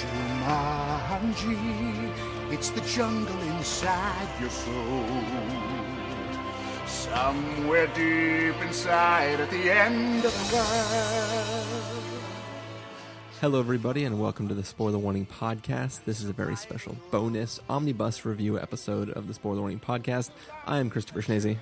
[0.00, 1.56] Jumanji,
[2.50, 5.04] it's the jungle inside your soul.
[6.86, 11.66] Somewhere deep inside at the end of the world.
[13.42, 16.04] Hello, everybody, and welcome to the Spoiler Warning Podcast.
[16.04, 20.30] This is a very special bonus omnibus review episode of the Spoiler Warning Podcast.
[20.66, 21.58] I am Christopher Schnese.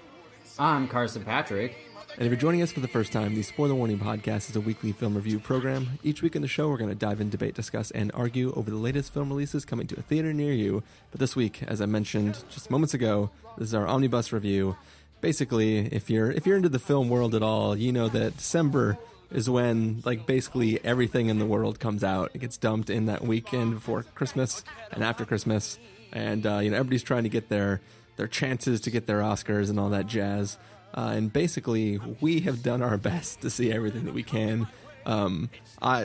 [0.60, 1.87] I'm Carson Patrick.
[2.16, 4.60] And if you're joining us for the first time, the Spoiler Warning Podcast is a
[4.60, 5.98] weekly film review program.
[6.02, 8.70] Each week in the show, we're going to dive in, debate, discuss, and argue over
[8.70, 10.82] the latest film releases coming to a theater near you.
[11.10, 14.76] But this week, as I mentioned just moments ago, this is our omnibus review.
[15.20, 18.98] Basically, if you're if you're into the film world at all, you know that December
[19.30, 22.30] is when like basically everything in the world comes out.
[22.34, 25.78] It gets dumped in that weekend before Christmas and after Christmas,
[26.12, 27.80] and uh, you know everybody's trying to get their
[28.16, 30.58] their chances to get their Oscars and all that jazz.
[30.94, 34.66] Uh, and basically, we have done our best to see everything that we can.
[35.06, 35.48] Um,
[35.80, 36.04] I,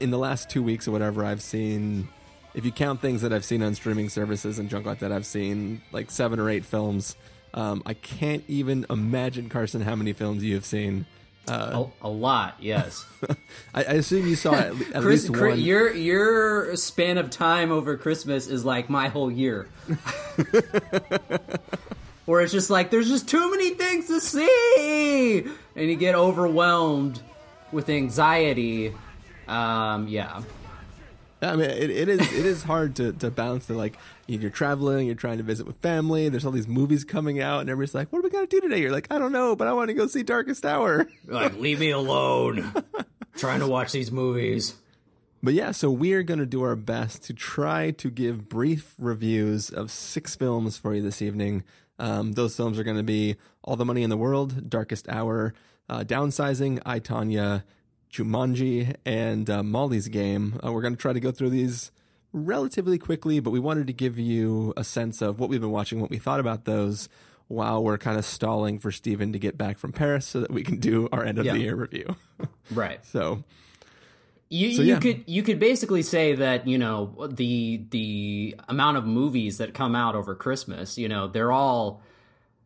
[0.00, 2.08] in the last two weeks or whatever, I've seen,
[2.54, 5.26] if you count things that I've seen on streaming services and junk like that, I've
[5.26, 7.16] seen like seven or eight films.
[7.54, 11.06] Um, I can't even imagine, Carson, how many films you have seen.
[11.48, 13.06] A, a lot, yes.
[13.74, 15.60] I, I assume you saw at, at Chris, least Chris- one.
[15.60, 19.66] your your span of time over Christmas is like my whole year.
[22.28, 27.22] Where it's just like there's just too many things to see, and you get overwhelmed
[27.72, 28.92] with anxiety.
[29.46, 30.42] Um, yeah,
[31.40, 33.96] I mean, it, it is it is hard to, to balance the like
[34.28, 36.28] if you're traveling, you're trying to visit with family.
[36.28, 38.82] There's all these movies coming out, and everybody's like, "What are we gonna do today?"
[38.82, 41.80] You're like, "I don't know, but I want to go see Darkest Hour." like leave
[41.80, 42.74] me alone.
[43.38, 44.74] Trying to watch these movies.
[45.42, 48.94] But yeah, so we are going to do our best to try to give brief
[48.98, 51.62] reviews of six films for you this evening.
[51.98, 55.54] Um, those films are going to be All the Money in the World, Darkest Hour,
[55.88, 57.64] uh, Downsizing, I, Tonya,
[58.12, 60.58] Jumanji, and uh, Molly's Game.
[60.64, 61.90] Uh, we're going to try to go through these
[62.32, 66.00] relatively quickly, but we wanted to give you a sense of what we've been watching,
[66.00, 67.08] what we thought about those,
[67.48, 70.62] while we're kind of stalling for Steven to get back from Paris so that we
[70.62, 71.52] can do our end of Yeah.
[71.54, 72.16] the year review.
[72.70, 73.04] Right.
[73.06, 73.42] so
[74.50, 79.04] You, So, you could you could basically say that you know the the amount of
[79.04, 82.02] movies that come out over Christmas, you know, they're all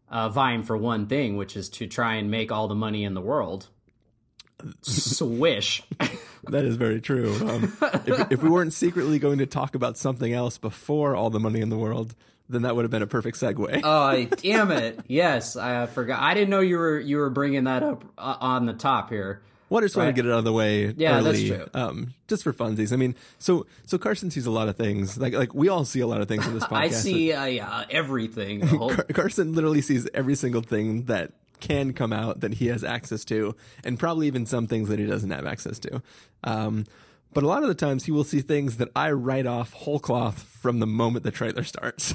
[0.09, 3.15] uh, vying for one thing, which is to try and make all the money in
[3.15, 3.69] the world.
[4.83, 5.83] Swish.
[6.49, 7.35] That is very true.
[7.49, 7.77] Um,
[8.07, 11.61] if, if we weren't secretly going to talk about something else before all the money
[11.61, 12.15] in the world,
[12.49, 13.81] then that would have been a perfect segue.
[13.83, 15.01] Oh, damn it!
[15.07, 16.21] Yes, I forgot.
[16.21, 19.43] I didn't know you were you were bringing that up uh, on the top here.
[19.73, 21.67] Well, I just want to get it out of the way Yeah, that's early, true.
[21.75, 22.93] Um, just for funsies.
[22.93, 25.19] I mean, so so Carson sees a lot of things.
[25.19, 26.79] Like like we all see a lot of things in this podcast.
[26.81, 28.61] I see uh, yeah, everything.
[28.67, 33.25] Whole- Carson literally sees every single thing that can come out that he has access
[33.27, 36.03] to, and probably even some things that he doesn't have access to.
[36.45, 36.87] Um,
[37.33, 39.99] but a lot of the times, he will see things that I write off whole
[40.01, 42.13] cloth from the moment the trailer starts.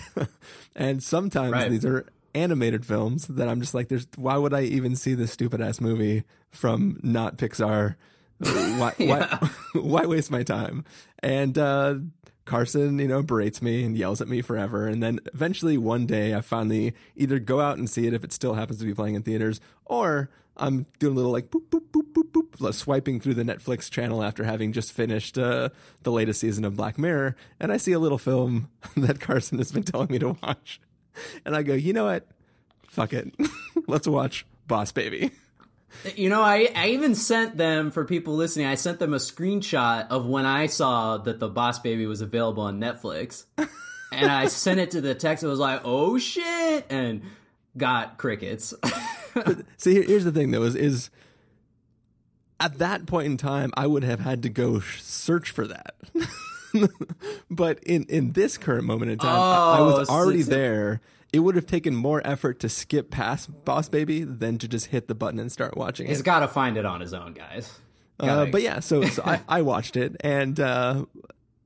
[0.76, 1.72] and sometimes Right.
[1.72, 2.06] these are
[2.38, 5.82] animated films that I'm just like, "There's why would I even see this stupid ass
[5.82, 7.96] movie from not Pixar?
[8.40, 10.86] why, why, why waste my time?"
[11.20, 11.96] And uh,
[12.46, 14.88] Carson, you know, berates me and yells at me forever.
[14.88, 18.34] And then eventually one day I finally either go out and see it if it
[18.34, 21.90] still happens to be playing in theaters, or I'm doing a little like boop, boop,
[21.92, 25.70] boop, boop, boop, like swiping through the Netflix channel after having just finished uh,
[26.04, 27.36] the latest season of Black Mirror.
[27.60, 30.82] And I see a little film that Carson has been telling me to watch.
[31.46, 32.28] And I go, you know what?
[32.88, 33.34] Fuck it.
[33.88, 35.32] Let's watch Boss Baby.
[36.16, 38.68] You know, I, I even sent them for people listening.
[38.68, 42.64] I sent them a screenshot of when I saw that the Boss Baby was available
[42.64, 43.46] on Netflix,
[44.12, 45.44] and I sent it to the text.
[45.44, 47.24] It was like, "Oh shit!" and
[47.78, 48.74] got crickets.
[49.78, 51.10] See, here, here's the thing though: is is
[52.60, 55.96] at that point in time, I would have had to go sh- search for that.
[57.50, 61.02] but in in this current moment in time, I, I was Oh, already there.
[61.34, 65.08] It would have taken more effort to skip past Boss Baby than to just hit
[65.08, 67.80] the button and start watching He's got to find it on his own, guys.
[68.20, 71.06] Uh, but yeah, so, so I, I watched it, and uh,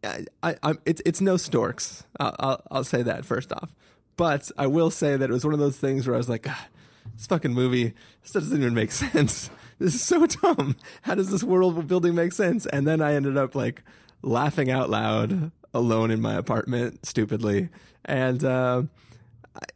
[0.04, 2.04] I, I, I'm, it's it's no Storks.
[2.19, 3.74] I'll, I'll I'll say that first off.
[4.18, 6.48] But I will say that it was one of those things where I was like,
[6.50, 6.68] "Ah,
[7.16, 7.94] this fucking movie,
[8.24, 9.50] this doesn't even make sense.
[9.80, 10.75] This is so dumb.
[11.04, 12.66] How does this world building make sense?
[12.66, 13.84] And then I ended up like
[14.22, 17.70] laughing out loud alone in my apartment, stupidly,
[18.06, 18.44] and.
[18.44, 18.84] Uh,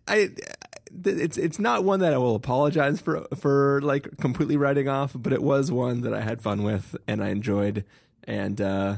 [0.08, 0.30] I, I
[1.04, 5.34] it's it's not one that I will apologize for for like completely writing off, but
[5.34, 7.84] it was one that I had fun with and I enjoyed,
[8.24, 8.98] and uh,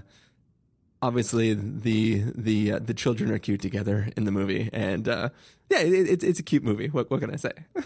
[1.02, 5.30] obviously the the uh, the children are cute together in the movie, and uh,
[5.70, 6.88] yeah, it, it's it's a cute movie.
[6.88, 7.52] What what can I say?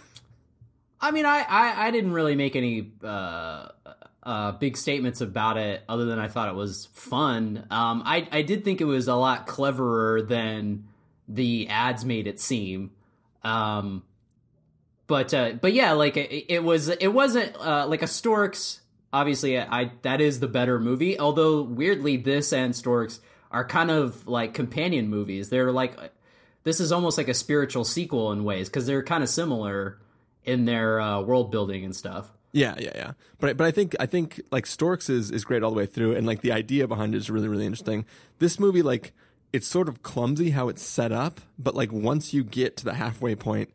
[1.03, 3.69] I mean, I, I, I didn't really make any uh,
[4.23, 7.65] uh, big statements about it, other than I thought it was fun.
[7.71, 10.85] Um, I I did think it was a lot cleverer than
[11.27, 12.91] the ads made it seem.
[13.43, 14.03] Um,
[15.07, 18.81] but uh, but yeah, like it, it was it wasn't uh, like a Storks.
[19.13, 21.19] Obviously, I that is the better movie.
[21.19, 23.19] Although weirdly, this and Storks
[23.51, 25.49] are kind of like companion movies.
[25.49, 25.97] They're like
[26.63, 29.99] this is almost like a spiritual sequel in ways because they're kind of similar
[30.45, 32.31] in their uh, world building and stuff.
[32.53, 33.11] Yeah, yeah, yeah.
[33.39, 36.15] But but I think I think like Storks is is great all the way through,
[36.15, 38.05] and like the idea behind it is really really interesting.
[38.39, 39.13] This movie like
[39.53, 42.93] it's sort of clumsy how it's set up, but like once you get to the
[42.93, 43.69] halfway point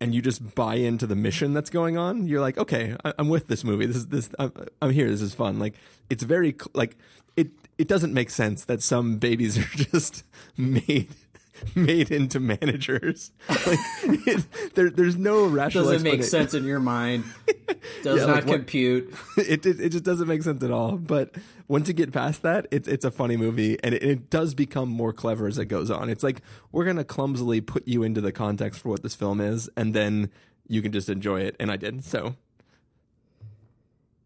[0.00, 3.28] and you just buy into the mission that's going on, you're like, okay, I, am
[3.28, 3.86] with this movie.
[3.86, 4.30] This is this.
[4.38, 4.52] I'm,
[4.82, 5.08] I'm, here.
[5.08, 5.58] This is fun.
[5.58, 5.74] Like
[6.10, 6.96] it's very like
[7.36, 7.50] it.
[7.78, 10.24] It doesn't make sense that some babies are just
[10.56, 11.10] made
[11.74, 13.32] made into managers.
[13.66, 13.78] Like,
[14.26, 15.84] it, there, there's no rational.
[15.84, 17.24] Doesn't make sense in your mind.
[18.02, 19.12] Does yeah, not like, compute.
[19.36, 20.96] It, it, it just doesn't make sense at all.
[20.96, 21.34] But
[21.66, 24.88] once you get past that, it's it's a funny movie, and it, it does become
[24.88, 26.08] more clever as it goes on.
[26.08, 29.68] It's like we're gonna clumsily put you into the context for what this film is,
[29.76, 30.30] and then
[30.68, 31.56] you can just enjoy it.
[31.58, 32.36] And I did so.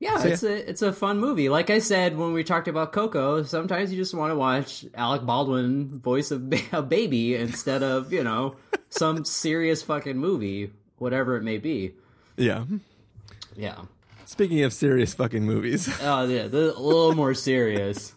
[0.01, 0.49] Yeah, so, it's yeah.
[0.49, 1.51] a it's a fun movie.
[1.51, 5.27] Like I said when we talked about Coco, sometimes you just want to watch Alec
[5.27, 6.41] Baldwin voice a,
[6.73, 8.57] a baby instead of you know
[8.89, 11.93] some serious fucking movie, whatever it may be.
[12.39, 12.65] Yeah,
[13.55, 13.83] yeah.
[14.25, 18.15] Speaking of serious fucking movies, oh yeah, a little more serious.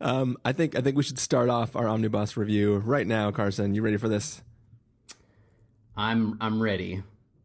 [0.00, 3.30] um, I think I think we should start off our omnibus review right now.
[3.30, 4.42] Carson, you ready for this?
[5.98, 7.02] I'm I'm ready.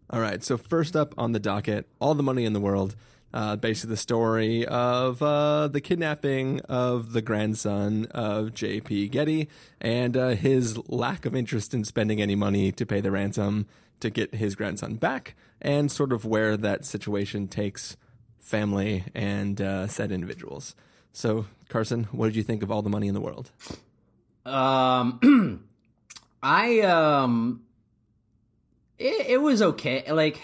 [0.09, 0.41] All right.
[0.45, 2.95] So first up on the docket, all the money in the world
[3.33, 9.09] uh, basically the story of uh, the kidnapping of the grandson of J.P.
[9.09, 9.49] Getty
[9.79, 13.67] and uh, his lack of interest in spending any money to pay the ransom
[13.99, 17.97] to get his grandson back, and sort of where that situation takes
[18.39, 20.75] family and uh, said individuals.
[21.11, 23.51] So, Carson, what did you think of all the money in the world?
[24.45, 25.65] Um,
[26.43, 27.63] I um,
[28.97, 30.09] it, it was okay.
[30.11, 30.39] Like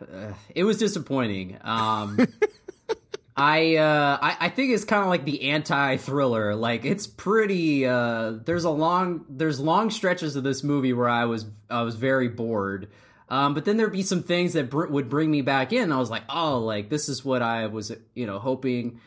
[0.00, 1.58] uh, it was disappointing.
[1.62, 2.26] Um,
[3.36, 6.54] I, uh, I, I think it's kind of like the anti thriller.
[6.54, 7.86] Like it's pretty.
[7.86, 11.94] Uh, there's a long there's long stretches of this movie where I was I was
[11.96, 12.90] very bored.
[13.30, 15.92] Um, but then there'd be some things that br- would bring me back in.
[15.92, 19.00] I was like, oh, like this is what I was you know hoping.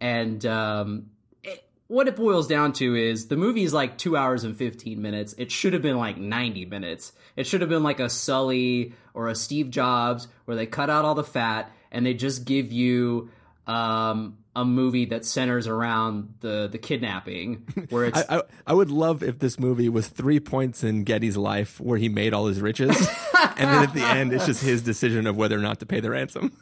[0.00, 1.10] And um,
[1.90, 5.34] what it boils down to is the movie is like two hours and 15 minutes.
[5.36, 7.12] It should have been like 90 minutes.
[7.34, 11.04] It should have been like a Sully or a Steve Jobs where they cut out
[11.04, 13.30] all the fat and they just give you
[13.66, 17.66] um, a movie that centers around the the kidnapping.
[17.90, 21.36] Where it's I, I, I, would love if this movie was three points in Getty's
[21.36, 22.96] life where he made all his riches,
[23.56, 25.98] and then at the end it's just his decision of whether or not to pay
[25.98, 26.56] the ransom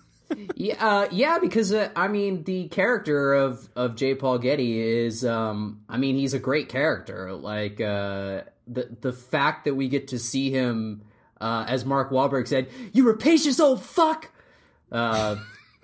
[0.55, 4.15] yeah, uh, yeah, because uh, I mean, the character of of J.
[4.15, 7.33] Paul Getty is, um, I mean, he's a great character.
[7.33, 11.03] Like uh, the the fact that we get to see him,
[11.41, 14.31] uh, as Mark Wahlberg said, "You rapacious old fuck."
[14.91, 15.37] Uh,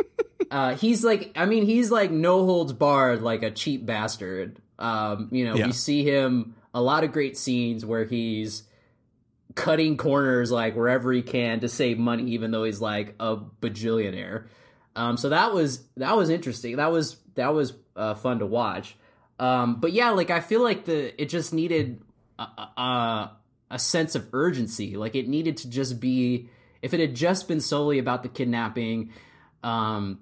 [0.50, 4.60] uh, he's like, I mean, he's like no holds barred, like a cheap bastard.
[4.78, 5.66] Um, you know, yeah.
[5.66, 8.64] we see him a lot of great scenes where he's
[9.54, 14.46] cutting corners like wherever he can to save money, even though he's like a bajillionaire.
[14.96, 16.76] Um, so that was that was interesting.
[16.76, 18.96] That was that was uh, fun to watch.
[19.38, 22.00] Um, but yeah, like I feel like the it just needed
[22.38, 23.30] a, a,
[23.70, 24.96] a sense of urgency.
[24.96, 26.48] Like it needed to just be
[26.82, 29.12] if it had just been solely about the kidnapping.
[29.62, 30.20] Um,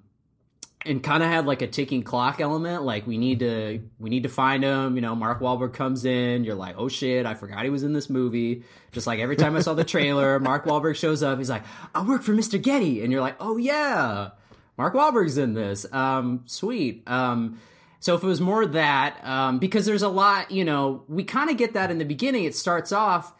[0.85, 2.83] and kind of had like a ticking clock element.
[2.83, 4.95] Like we need to we need to find him.
[4.95, 6.43] You know, Mark Wahlberg comes in.
[6.43, 8.63] You're like, oh shit, I forgot he was in this movie.
[8.91, 11.37] Just like every time I saw the trailer, Mark Wahlberg shows up.
[11.37, 11.63] He's like,
[11.95, 12.61] I work for Mr.
[12.61, 14.31] Getty, and you're like, oh yeah,
[14.77, 15.85] Mark Wahlberg's in this.
[15.91, 17.03] Um, sweet.
[17.07, 17.59] Um,
[17.99, 21.49] so if it was more that, um, because there's a lot, you know, we kind
[21.49, 22.43] of get that in the beginning.
[22.43, 23.33] It starts off,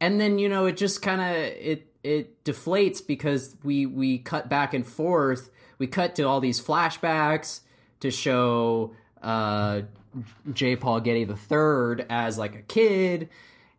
[0.00, 4.48] and then you know, it just kind of it it deflates because we we cut
[4.48, 5.50] back and forth
[5.80, 7.60] we cut to all these flashbacks
[8.00, 9.80] to show uh,
[10.52, 10.76] J.
[10.76, 13.30] Paul Getty the third as like a kid,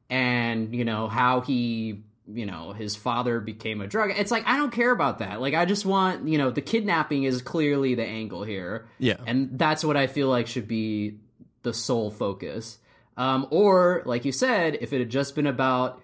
[0.09, 4.55] and you know how he you know his father became a drug it's like i
[4.55, 5.41] don't care about that.
[5.41, 8.87] Like i just want you know the kidnapping is clearly the angle here.
[8.99, 9.17] Yeah.
[9.25, 11.17] And that's what i feel like should be
[11.63, 12.77] the sole focus.
[13.17, 16.01] Um or like you said if it had just been about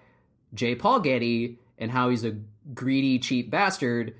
[0.54, 0.74] j.
[0.74, 2.36] Paul getty and how he's a
[2.74, 4.14] greedy cheap bastard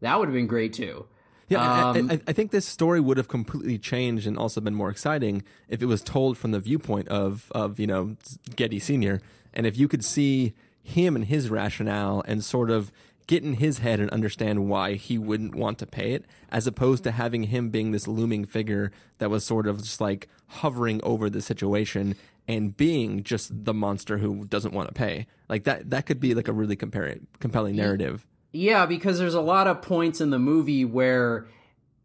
[0.00, 1.06] that would have been great too
[1.50, 4.88] yeah, um, I, I, think this story would have completely changed and also been more
[4.88, 8.16] exciting if it was told from the viewpoint of of you know
[8.54, 9.20] Getty Senior,
[9.52, 12.92] and if you could see him and his rationale and sort of
[13.26, 17.04] get in his head and understand why he wouldn't want to pay it, as opposed
[17.04, 21.28] to having him being this looming figure that was sort of just like hovering over
[21.28, 22.14] the situation
[22.48, 25.26] and being just the monster who doesn't want to pay.
[25.48, 28.26] Like that that could be like a really compelling narrative.
[28.52, 31.46] Yeah, because there's a lot of points in the movie where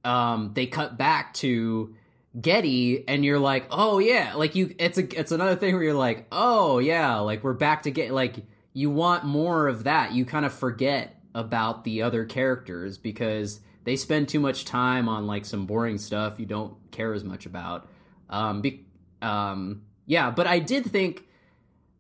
[0.04, 1.96] um, they cut back to
[2.40, 4.76] Getty, and you're like, oh yeah, like you.
[4.78, 8.12] It's a it's another thing where you're like, oh yeah, like we're back to get
[8.12, 10.14] like you want more of that.
[10.14, 15.28] You kind of forget about the other characters because they spend too much time on
[15.28, 17.88] like some boring stuff you don't care as much about.
[18.30, 18.86] Um, be,
[19.22, 21.24] um, yeah, but I did think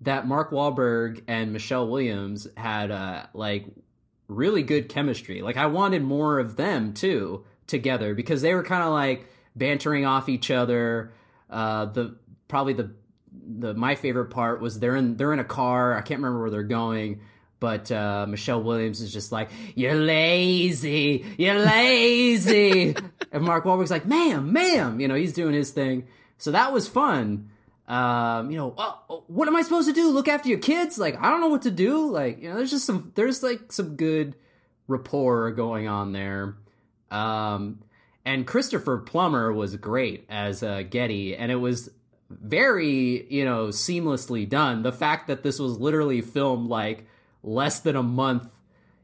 [0.01, 3.65] that Mark Wahlberg and Michelle Williams had uh, like
[4.27, 5.41] really good chemistry.
[5.41, 10.05] Like I wanted more of them too together because they were kind of like bantering
[10.05, 11.13] off each other.
[11.50, 12.15] Uh, the
[12.48, 12.91] probably the
[13.32, 15.96] the my favorite part was they're in they're in a car.
[15.96, 17.22] I can't remember where they're going,
[17.60, 22.96] but uh, Michelle Williams is just like, "You're lazy, you're lazy,"
[23.32, 26.08] and Mark Wahlberg's like, "Ma'am, ma'am," you know, he's doing his thing.
[26.38, 27.50] So that was fun.
[27.87, 30.09] Um, you know, oh, what am I supposed to do?
[30.09, 30.97] Look after your kids?
[30.97, 32.09] Like, I don't know what to do.
[32.09, 34.35] Like, you know, there's just some there's like some good
[34.87, 36.55] rapport going on there.
[37.11, 37.83] Um,
[38.25, 41.89] and Christopher Plummer was great as uh, Getty, and it was
[42.29, 44.81] very you know seamlessly done.
[44.81, 47.05] The fact that this was literally filmed like
[47.43, 48.49] less than a month,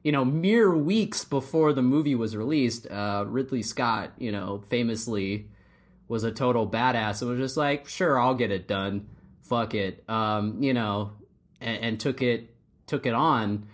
[0.03, 2.87] you know, mere weeks before the movie was released.
[2.89, 5.47] Uh, Ridley Scott, you know, famously
[6.11, 9.07] was a total badass and was just like, sure, I'll get it done.
[9.43, 11.13] Fuck it, um, you know,
[11.61, 12.53] and, and took it
[12.85, 13.65] took it on.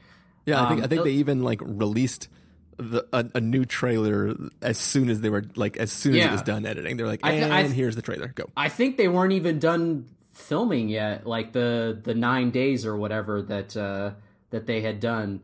[0.46, 2.30] Yeah, I think Um, I think uh, they even like released
[2.78, 6.30] the, a, a new trailer as soon as they were like as soon as Yeah.
[6.30, 6.96] it was done editing.
[6.98, 8.28] They're like, I and th- I th- here's the trailer.
[8.28, 8.46] Go.
[8.56, 13.42] I think they weren't even done filming yet, like the the nine days or whatever
[13.42, 14.12] that uh,
[14.52, 15.42] that they had done.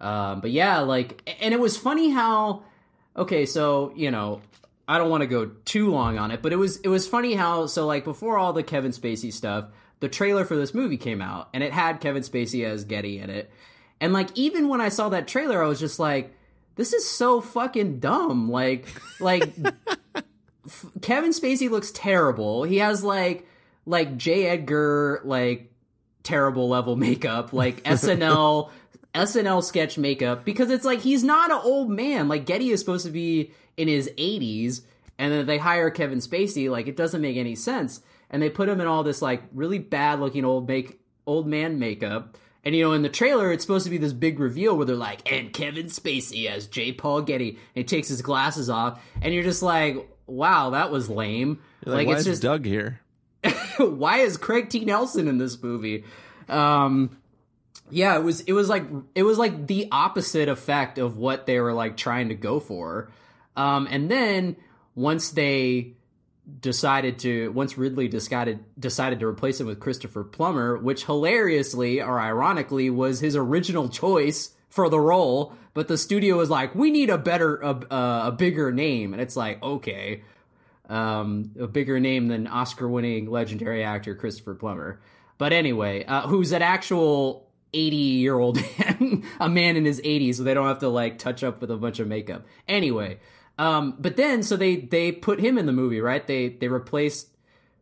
[0.00, 2.64] Um, but yeah, like, and it was funny how.
[3.16, 4.40] Okay, so you know,
[4.86, 7.34] I don't want to go too long on it, but it was it was funny
[7.34, 9.66] how so like before all the Kevin Spacey stuff,
[10.00, 13.30] the trailer for this movie came out, and it had Kevin Spacey as Getty in
[13.30, 13.50] it,
[14.00, 16.34] and like even when I saw that trailer, I was just like,
[16.76, 18.86] this is so fucking dumb, like
[19.20, 19.54] like.
[21.02, 22.64] Kevin Spacey looks terrible.
[22.64, 23.46] He has like
[23.84, 24.46] like J.
[24.46, 25.70] Edgar like
[26.22, 28.70] terrible level makeup, like SNL
[29.14, 32.28] SNL sketch makeup because it's like he's not an old man.
[32.28, 34.82] Like Getty is supposed to be in his 80s
[35.18, 38.00] and then they hire Kevin Spacey, like it doesn't make any sense.
[38.30, 41.78] And they put him in all this like really bad looking old make old man
[41.78, 42.36] makeup.
[42.64, 44.96] And you know, in the trailer, it's supposed to be this big reveal where they're
[44.96, 46.92] like, and Kevin Spacey as J.
[46.92, 51.10] Paul Getty, and he takes his glasses off, and you're just like, wow, that was
[51.10, 51.60] lame.
[51.84, 53.00] You're like, why it's is just Doug here?
[53.76, 54.84] why is Craig T.
[54.84, 56.04] Nelson in this movie?
[56.48, 57.18] Um,
[57.90, 61.60] yeah, it was it was like it was like the opposite effect of what they
[61.60, 63.10] were like trying to go for.
[63.56, 64.56] Um, and then
[64.94, 65.94] once they
[66.60, 72.20] decided to once Ridley decided decided to replace him with Christopher Plummer, which hilariously or
[72.20, 77.08] ironically was his original choice for the role, but the studio was like, "We need
[77.08, 77.86] a better a,
[78.26, 80.22] a, bigger name," and it's like, okay,
[80.88, 85.00] um, a bigger name than Oscar-winning legendary actor Christopher Plummer.
[85.38, 90.54] But anyway, uh, who's an actual 80-year-old man, a man in his 80s, so they
[90.54, 92.44] don't have to like touch up with a bunch of makeup.
[92.68, 93.18] Anyway,
[93.58, 96.26] um, but then so they they put him in the movie, right?
[96.26, 97.28] They they replaced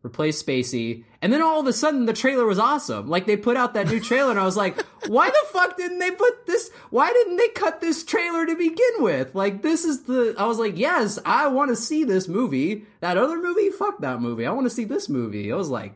[0.02, 3.08] replaced Spacey, and then all of a sudden the trailer was awesome.
[3.08, 5.98] Like they put out that new trailer, and I was like, why the fuck didn't
[5.98, 6.70] they put this?
[6.90, 9.34] Why didn't they cut this trailer to begin with?
[9.34, 10.34] Like this is the.
[10.38, 12.84] I was like, yes, I want to see this movie.
[13.00, 14.46] That other movie, fuck that movie.
[14.46, 15.52] I want to see this movie.
[15.52, 15.94] I was like,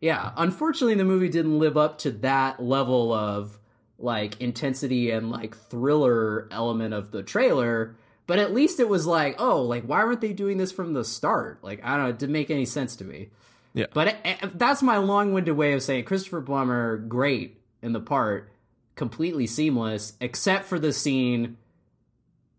[0.00, 0.32] yeah.
[0.36, 3.58] Unfortunately, the movie didn't live up to that level of
[3.98, 7.96] like intensity and like thriller element of the trailer.
[8.26, 11.04] But at least it was like, oh, like why weren't they doing this from the
[11.04, 11.58] start?
[11.62, 13.30] Like I don't know, it didn't make any sense to me.
[13.74, 13.86] Yeah.
[13.92, 18.50] But it, it- that's my long-winded way of saying Christopher Plummer great in the part,
[18.96, 21.56] completely seamless, except for the scene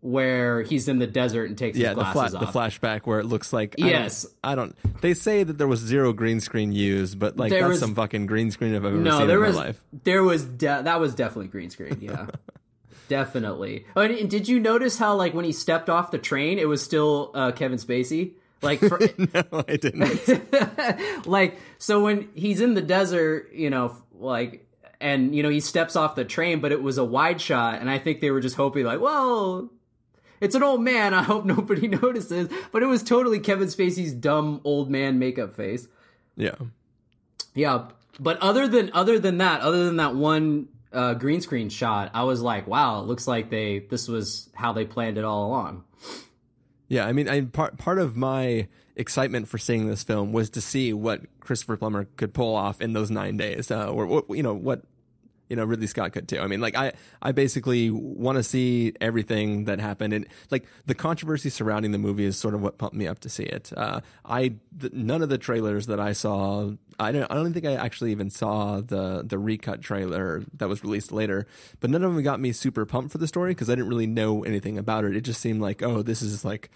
[0.00, 3.24] where he's in the desert and takes Yeah, his the, fla- the flashback where it
[3.24, 4.26] looks like I don't- Yes.
[4.42, 7.70] I don't, They say that there was zero green screen used, but like There that's
[7.70, 9.80] was- some fucking green screen if I've ever no, seen there in was my life.
[10.04, 11.96] there was de- that was definitely green screen.
[12.02, 12.26] Yeah,
[13.08, 13.86] definitely.
[13.96, 16.82] Oh, and did you notice how like when he stepped off the train, it was
[16.82, 18.32] still uh, Kevin Spacey?
[18.62, 21.26] Like, for, no, I didn't.
[21.26, 24.66] like so when he's in the desert, you know, like,
[25.00, 27.90] and you know he steps off the train, but it was a wide shot, and
[27.90, 29.70] I think they were just hoping like, well.
[30.40, 31.14] It's an old man.
[31.14, 32.50] I hope nobody notices.
[32.70, 35.88] But it was totally Kevin Spacey's dumb old man makeup face.
[36.36, 36.56] yeah.
[37.54, 37.86] Yeah,
[38.18, 42.24] but other than other than that, other than that one uh, green screen shot, I
[42.24, 45.84] was like, wow, it looks like they this was how they planned it all along.
[46.88, 50.60] Yeah, I mean, I, part part of my excitement for seeing this film was to
[50.60, 54.42] see what Christopher Plummer could pull off in those nine days, uh, or what you
[54.42, 54.82] know what
[55.48, 56.38] you know Ridley Scott could too.
[56.40, 60.94] I mean, like I I basically want to see everything that happened, and like the
[60.94, 63.72] controversy surrounding the movie is sort of what pumped me up to see it.
[63.76, 67.66] Uh, I th- none of the trailers that I saw, I don't I don't think
[67.66, 71.46] I actually even saw the the recut trailer that was released later,
[71.80, 74.06] but none of them got me super pumped for the story because I didn't really
[74.06, 75.16] know anything about it.
[75.16, 76.70] It just seemed like oh, this is like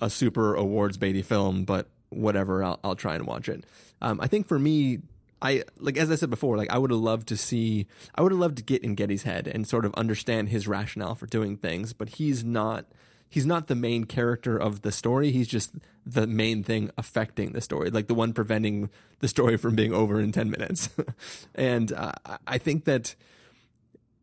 [0.00, 3.64] a super awards baity film, but whatever, I'll I'll try and watch it.
[4.00, 5.00] Um, I think for me,
[5.40, 8.32] I like as I said before, like I would have loved to see, I would
[8.32, 11.56] have loved to get in Getty's head and sort of understand his rationale for doing
[11.56, 12.86] things, but he's not.
[13.30, 15.32] He's not the main character of the story.
[15.32, 15.74] He's just
[16.06, 20.18] the main thing affecting the story, like the one preventing the story from being over
[20.18, 20.88] in ten minutes.
[21.54, 22.12] and uh,
[22.46, 23.14] I think that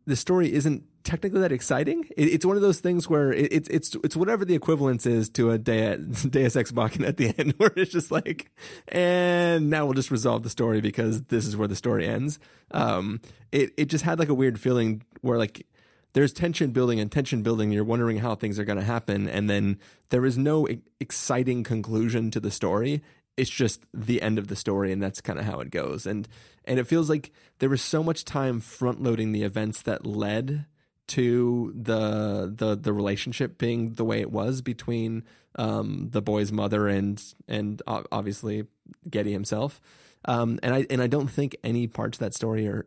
[0.06, 2.04] the story isn't technically that exciting.
[2.16, 5.30] It, it's one of those things where it, it's it's it's whatever the equivalence is
[5.30, 8.50] to a Deus, Ex Machina at the end, where it's just like,
[8.88, 12.38] and now we'll just resolve the story because this is where the story ends.
[12.72, 13.20] Um,
[13.52, 15.66] it it just had like a weird feeling where like
[16.12, 17.70] there's tension building and tension building.
[17.70, 19.78] You're wondering how things are going to happen, and then
[20.10, 20.66] there is no
[21.00, 23.02] exciting conclusion to the story.
[23.36, 26.04] It's just the end of the story, and that's kind of how it goes.
[26.04, 26.26] And
[26.64, 30.66] and it feels like there was so much time front loading the events that led
[31.08, 35.24] to the the the relationship being the way it was between
[35.56, 38.66] um, the boy's mother and and obviously
[39.08, 39.80] Getty himself.
[40.24, 42.86] Um, and I and I don't think any parts of that story are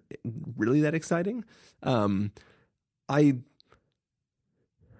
[0.58, 1.46] really that exciting.
[1.84, 2.32] Um,
[3.08, 3.38] I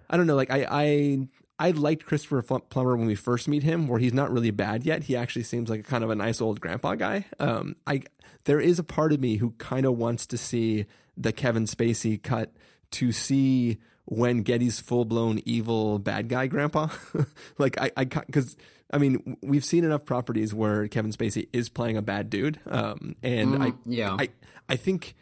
[0.08, 3.86] I don't know, like I I I liked Christopher Plummer when we first meet him,
[3.86, 5.04] where he's not really bad yet.
[5.04, 7.26] He actually seems like a kind of a nice old grandpa guy.
[7.38, 8.02] Um, I
[8.44, 10.86] there is a part of me who kind of wants to see
[11.16, 12.52] the Kevin Spacey cut
[12.92, 16.88] to see when Getty's full blown evil bad guy grandpa.
[17.58, 18.56] like I, I, because
[18.92, 23.16] I mean we've seen enough properties where Kevin Spacey is playing a bad dude, um,
[23.22, 24.28] and mm, I, yeah, I,
[24.68, 25.14] I think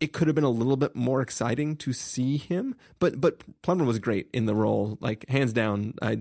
[0.00, 2.74] it could have been a little bit more exciting to see him.
[2.98, 5.94] But but Plummer was great in the role, like hands down.
[6.00, 6.20] I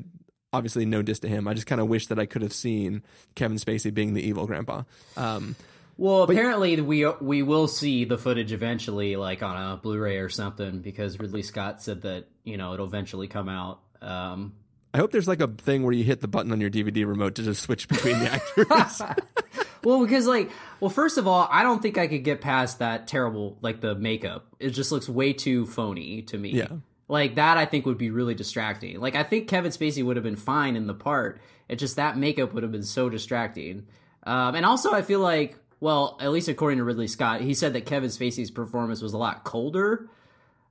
[0.53, 1.47] obviously no diss to him.
[1.47, 3.03] I just kind of wish that I could have seen
[3.35, 4.83] Kevin Spacey being the evil grandpa.
[5.15, 5.55] Um,
[5.97, 10.79] well, apparently we we will see the footage eventually, like on a Blu-ray or something,
[10.79, 13.79] because Ridley Scott said that you know it'll eventually come out.
[14.01, 14.53] Um,
[14.93, 17.35] I hope there's like a thing where you hit the button on your DVD remote
[17.35, 18.31] to just switch between the
[18.67, 19.01] actors.
[19.83, 23.07] well, because like, well, first of all, I don't think I could get past that
[23.07, 24.45] terrible like the makeup.
[24.59, 26.51] It just looks way too phony to me.
[26.51, 26.67] Yeah.
[27.07, 28.99] Like that, I think would be really distracting.
[28.99, 31.41] Like I think Kevin Spacey would have been fine in the part.
[31.69, 33.87] It just that makeup would have been so distracting.
[34.23, 37.73] Um, and also, I feel like well, at least according to Ridley Scott, he said
[37.73, 40.09] that Kevin Spacey's performance was a lot colder.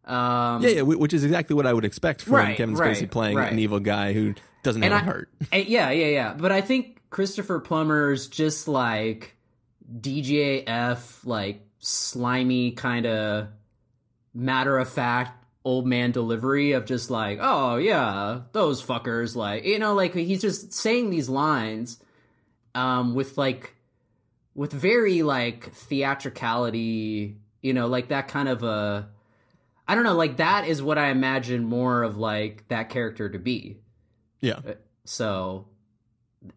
[0.04, 3.10] Um, yeah, yeah, which is exactly what I would expect from right, Kevin Spacey right,
[3.10, 3.52] playing right.
[3.52, 5.28] an evil guy who doesn't and have I, a heart.
[5.52, 6.34] yeah, yeah, yeah.
[6.34, 9.36] But I think Christopher Plummer's just like
[10.00, 13.48] DJF, like slimy kind of
[14.34, 19.78] matter of fact old man delivery of just like, oh yeah, those fuckers, like you
[19.78, 21.98] know, like he's just saying these lines
[22.74, 23.75] um, with like
[24.56, 29.08] with very like theatricality, you know, like that kind of a
[29.86, 33.38] I don't know, like that is what I imagine more of like that character to
[33.38, 33.76] be.
[34.40, 34.60] Yeah.
[34.66, 34.72] Uh,
[35.04, 35.68] so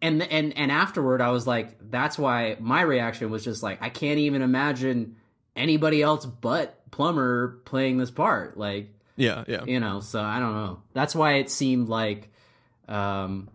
[0.00, 3.90] and and and afterward I was like that's why my reaction was just like I
[3.90, 5.16] can't even imagine
[5.54, 8.56] anybody else but Plummer playing this part.
[8.56, 9.64] Like Yeah, yeah.
[9.64, 10.82] You know, so I don't know.
[10.94, 12.32] That's why it seemed like
[12.88, 13.50] um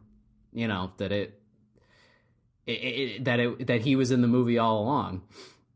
[0.53, 1.41] you know, that it
[2.67, 5.21] it, it, that it, that he was in the movie all along.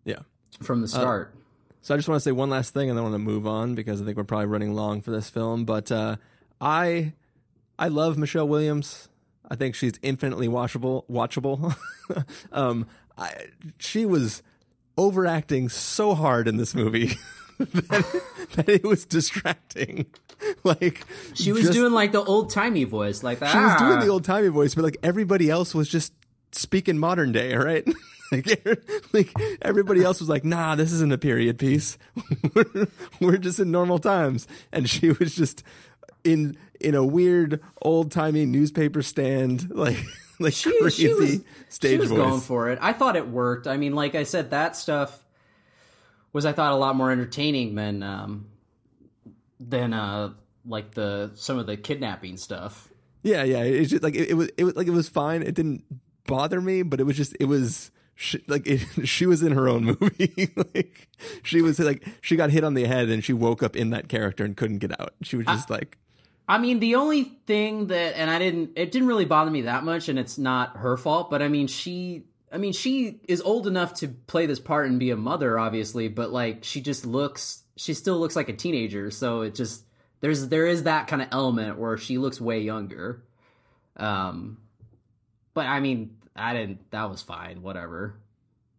[0.06, 0.20] Yeah,
[0.62, 1.32] from the uh, start.
[1.34, 1.38] Uh,
[1.82, 3.48] so I just want to say one last thing, and then I want to move
[3.48, 5.66] on because I think we're probably running long for this film.
[5.66, 6.18] But uh,
[6.60, 7.14] I
[7.78, 9.10] I love Michelle Williams.
[9.50, 11.06] I think she's infinitely watchable.
[11.10, 11.76] Watchable.
[12.52, 12.86] um,
[13.18, 13.48] I,
[13.80, 14.44] she was
[14.98, 17.14] overacting so hard in this movie.
[17.58, 18.24] that,
[18.56, 20.06] that, it was distracting.
[20.64, 23.52] like she was just, doing like the old timey voice, like that.
[23.52, 26.14] She was doing the old timey voice, but like everybody else was just
[26.52, 27.88] speak in modern day, right?
[28.32, 28.68] like,
[29.14, 31.98] like everybody else was like, nah, this isn't a period piece.
[32.54, 32.88] we're,
[33.20, 34.48] we're just in normal times.
[34.72, 35.64] And she was just
[36.24, 39.98] in in a weird old timey newspaper stand, like
[40.40, 42.18] like she, crazy she was, stage she was voice.
[42.18, 42.80] going for it.
[42.82, 43.68] I thought it worked.
[43.68, 45.24] I mean, like I said, that stuff
[46.32, 48.48] was I thought a lot more entertaining than um
[49.60, 50.34] than uh
[50.66, 52.88] like the some of the kidnapping stuff.
[53.24, 53.64] Yeah, yeah.
[53.64, 55.42] It's just like it, it was it was like it was fine.
[55.42, 55.84] It didn't
[56.30, 59.68] bother me, but it was just it was she, like it, she was in her
[59.68, 60.54] own movie.
[60.74, 61.10] like
[61.44, 64.08] she was like she got hit on the head and she woke up in that
[64.08, 65.14] character and couldn't get out.
[65.24, 65.98] She was just like
[66.50, 69.84] I mean, the only thing that, and I didn't, it didn't really bother me that
[69.84, 73.68] much, and it's not her fault, but I mean, she, I mean, she is old
[73.68, 77.62] enough to play this part and be a mother, obviously, but like, she just looks,
[77.76, 79.84] she still looks like a teenager, so it just,
[80.22, 83.24] there's, there is that kind of element where she looks way younger.
[83.96, 84.58] Um,
[85.54, 88.20] but I mean, I didn't, that was fine, whatever.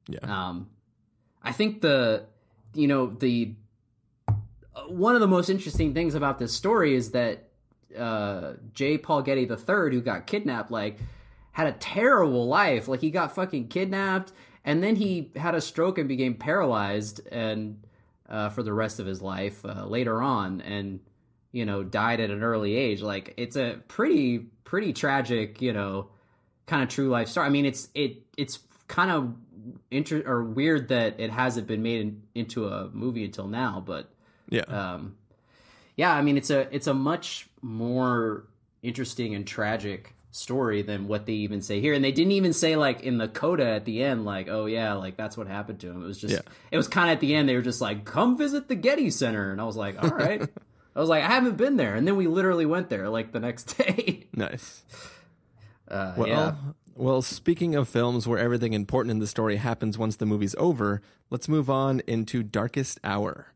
[0.08, 0.20] yeah.
[0.22, 0.70] Um,
[1.42, 2.24] I think the,
[2.74, 3.54] you know, the
[4.28, 4.32] uh,
[4.88, 7.48] one of the most interesting things about this story is that
[7.98, 8.98] uh, J.
[8.98, 10.98] Paul Getty III, who got kidnapped, like
[11.52, 12.88] had a terrible life.
[12.88, 14.32] Like he got fucking kidnapped,
[14.64, 17.82] and then he had a stroke and became paralyzed, and
[18.28, 21.00] uh, for the rest of his life uh, later on, and
[21.52, 23.02] you know died at an early age.
[23.02, 26.10] Like it's a pretty pretty tragic, you know,
[26.70, 27.46] kind of true life story.
[27.46, 29.34] I mean, it's it it's kind of
[29.90, 34.08] inter- or weird that it hasn't been made in, into a movie until now, but
[34.48, 34.62] yeah.
[34.62, 35.16] um,
[35.96, 38.46] yeah, I mean it's a it's a much more
[38.82, 42.76] interesting and tragic story than what they even say here, and they didn't even say
[42.76, 45.88] like in the coda at the end, like oh yeah, like that's what happened to
[45.90, 46.02] him.
[46.02, 46.40] It was just Yeah.
[46.70, 49.10] it was kind of at the end they were just like come visit the Getty
[49.10, 50.40] Center, and I was like all right.
[50.96, 53.38] I was like, I haven't been there, and then we literally went there like the
[53.38, 54.26] next day.
[54.34, 54.82] nice.
[55.90, 56.54] Uh, Well, yeah,
[56.94, 61.00] well, speaking of films where everything important in the story happens once the movie's over,
[61.30, 63.48] let's move on into Darkest Hour.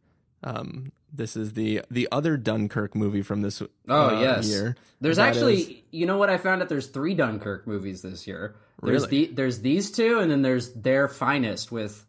[0.42, 4.48] Um, this is the the other Dunkirk movie from this Oh uh, yes.
[4.48, 4.76] year.
[5.00, 6.68] There's That actually, is- you know what I found out?
[6.68, 8.56] There's three Dunkirk movies this year.
[8.82, 9.26] There's Really?
[9.26, 12.04] the there's these two, and then there's their finest with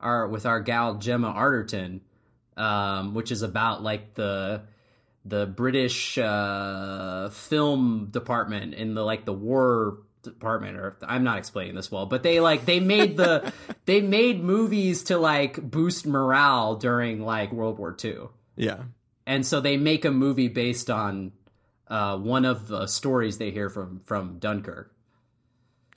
[0.00, 2.00] our with our gal Gemma Arterton,
[2.56, 4.62] um, which is about like the
[5.30, 11.74] the British uh, film department in the like the war department or I'm not explaining
[11.74, 13.54] this well but they like they made the
[13.86, 18.82] they made movies to like boost morale during like World War II yeah.
[19.26, 21.32] and so they make a movie based on
[21.90, 24.94] uh, one of the stories they hear from from Dunkirk.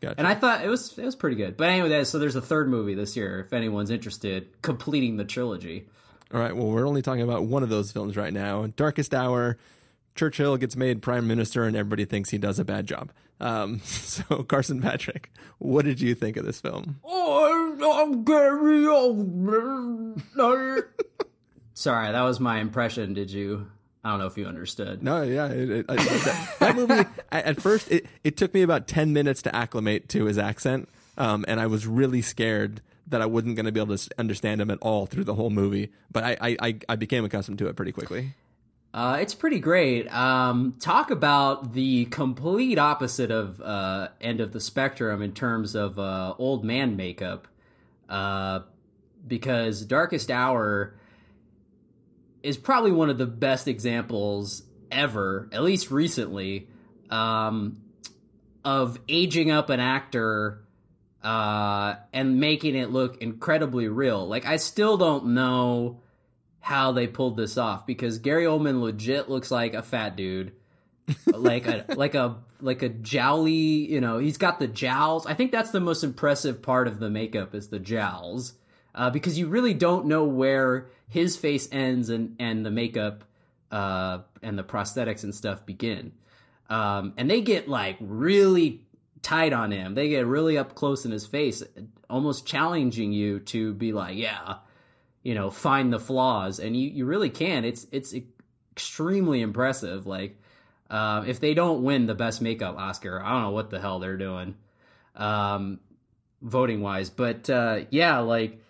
[0.01, 0.15] Gotcha.
[0.17, 1.55] And I thought it was it was pretty good.
[1.55, 5.87] But anyway, so there's a third movie this year if anyone's interested, completing the trilogy.
[6.33, 6.55] All right.
[6.55, 8.67] Well, we're only talking about one of those films right now.
[8.75, 9.57] Darkest Hour.
[10.15, 13.11] Churchill gets made prime minister, and everybody thinks he does a bad job.
[13.39, 16.99] Um, so, Carson Patrick, what did you think of this film?
[17.03, 20.21] Oh, I'm Gary Oldman.
[21.75, 23.13] Sorry, that was my impression.
[23.13, 23.67] Did you?
[24.03, 25.01] I don't know if you understood.
[25.03, 26.93] No, yeah, it, it, I, that, that movie.
[27.31, 30.89] At, at first, it, it took me about ten minutes to acclimate to his accent,
[31.17, 34.61] um, and I was really scared that I wasn't going to be able to understand
[34.61, 35.91] him at all through the whole movie.
[36.11, 38.33] But I, I, I, became accustomed to it pretty quickly.
[38.93, 40.07] Uh, it's pretty great.
[40.13, 45.97] Um, talk about the complete opposite of uh, end of the spectrum in terms of
[45.97, 47.47] uh, old man makeup,
[48.07, 48.59] uh,
[49.27, 50.93] because Darkest Hour
[52.43, 56.67] is probably one of the best examples ever, at least recently,
[57.09, 57.81] um,
[58.63, 60.62] of aging up an actor
[61.23, 64.27] uh, and making it look incredibly real.
[64.27, 66.01] Like I still don't know
[66.59, 70.53] how they pulled this off because Gary Oldman legit looks like a fat dude,
[71.27, 73.89] like a like a like a jowly.
[73.89, 75.25] You know, he's got the jowls.
[75.25, 78.53] I think that's the most impressive part of the makeup is the jowls,
[78.93, 83.23] uh, because you really don't know where his face ends and and the makeup
[83.71, 86.11] uh, and the prosthetics and stuff begin.
[86.69, 88.82] Um, and they get like really
[89.23, 89.95] tight on him.
[89.95, 91.63] They get really up close in his face,
[92.09, 94.57] almost challenging you to be like, yeah,
[95.23, 96.59] you know, find the flaws.
[96.59, 97.65] And you, you really can.
[97.65, 98.13] It's it's
[98.73, 100.05] extremely impressive.
[100.05, 100.39] Like,
[100.89, 103.99] uh, if they don't win the best makeup Oscar, I don't know what the hell
[103.99, 104.55] they're doing,
[105.15, 105.79] um,
[106.41, 107.09] voting wise.
[107.09, 108.61] But uh, yeah, like,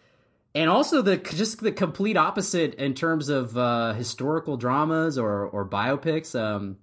[0.53, 5.65] and also the just the complete opposite in terms of uh, historical dramas or or
[5.65, 6.39] biopics.
[6.39, 6.77] Um,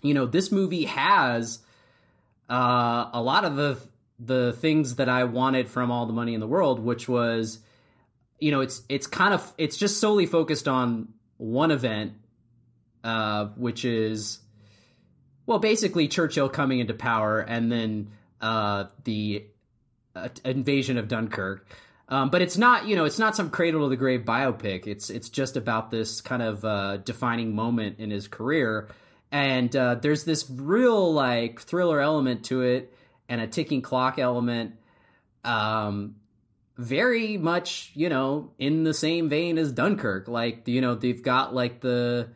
[0.00, 1.63] you know, this movie has
[2.48, 3.78] uh, a lot of the
[4.18, 7.58] the things that I wanted from All the Money in the World, which was,
[8.38, 12.12] you know, it's it's kind of it's just solely focused on one event,
[13.02, 14.38] uh, which is,
[15.46, 19.44] well, basically Churchill coming into power and then uh, the
[20.14, 21.66] uh, invasion of Dunkirk.
[22.08, 24.86] Um, but it's not, you know, it's not some cradle to the grave biopic.
[24.86, 28.90] It's it's just about this kind of uh, defining moment in his career,
[29.34, 32.94] and uh, there's this real like thriller element to it,
[33.28, 34.76] and a ticking clock element.
[35.42, 36.14] Um,
[36.76, 40.28] very much, you know, in the same vein as Dunkirk.
[40.28, 42.28] Like, you know, they've got like the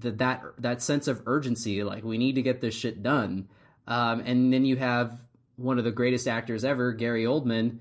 [0.00, 1.84] the that that sense of urgency.
[1.84, 3.46] Like, we need to get this shit done.
[3.86, 5.16] Um, and then you have
[5.54, 7.78] one of the greatest actors ever, Gary Oldman,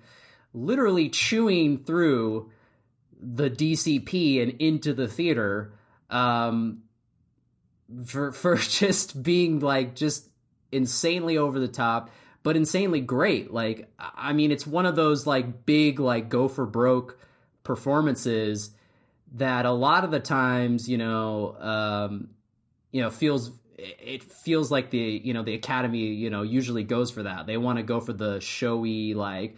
[0.54, 2.52] literally chewing through
[3.20, 5.74] the DCP and into the theater
[6.12, 6.83] um,
[8.06, 10.30] for for just being like just
[10.72, 12.10] insanely over the top,
[12.44, 13.52] but insanely great.
[13.52, 17.20] Like I mean, it's one of those like big like go for broke
[17.64, 18.72] performances
[19.36, 22.30] that a lot of the times, you know, um,
[22.92, 27.12] you know, feels it feels like the you know the academy you know usually goes
[27.12, 29.58] for that they want to go for the showy like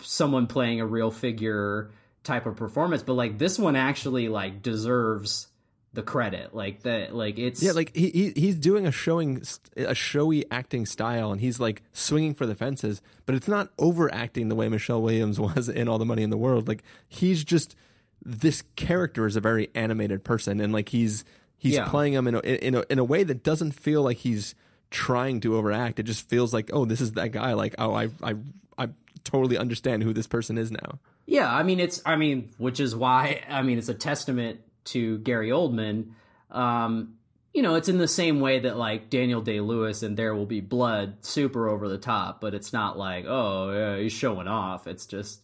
[0.00, 1.90] someone playing a real figure
[2.22, 5.48] type of performance but like this one actually like deserves
[5.94, 9.42] the credit like that like it's yeah like he, he he's doing a showing
[9.76, 14.48] a showy acting style and he's like swinging for the fences but it's not overacting
[14.48, 16.68] the way michelle williams was in all the money in the world.
[16.68, 17.74] Like he's just
[18.22, 21.24] this character is a very animated person and like he's
[21.56, 21.88] he's Yeah.
[21.88, 24.54] playing him in a, in a in a way that doesn't feel like he's
[24.90, 25.98] trying to overact.
[25.98, 28.34] It just feels like oh this is that guy like oh i i
[28.76, 28.88] i
[29.24, 30.98] totally understand who this person is now.
[31.26, 34.60] Yeah, I mean it's I mean which is why I mean it's a testament
[34.92, 36.12] to Gary Oldman.
[36.50, 37.14] Um,
[37.54, 40.46] you know, it's in the same way that like Daniel Day Lewis and There Will
[40.46, 44.86] Be Blood, super over the top, but it's not like oh yeah, he's showing off.
[44.86, 45.40] It's just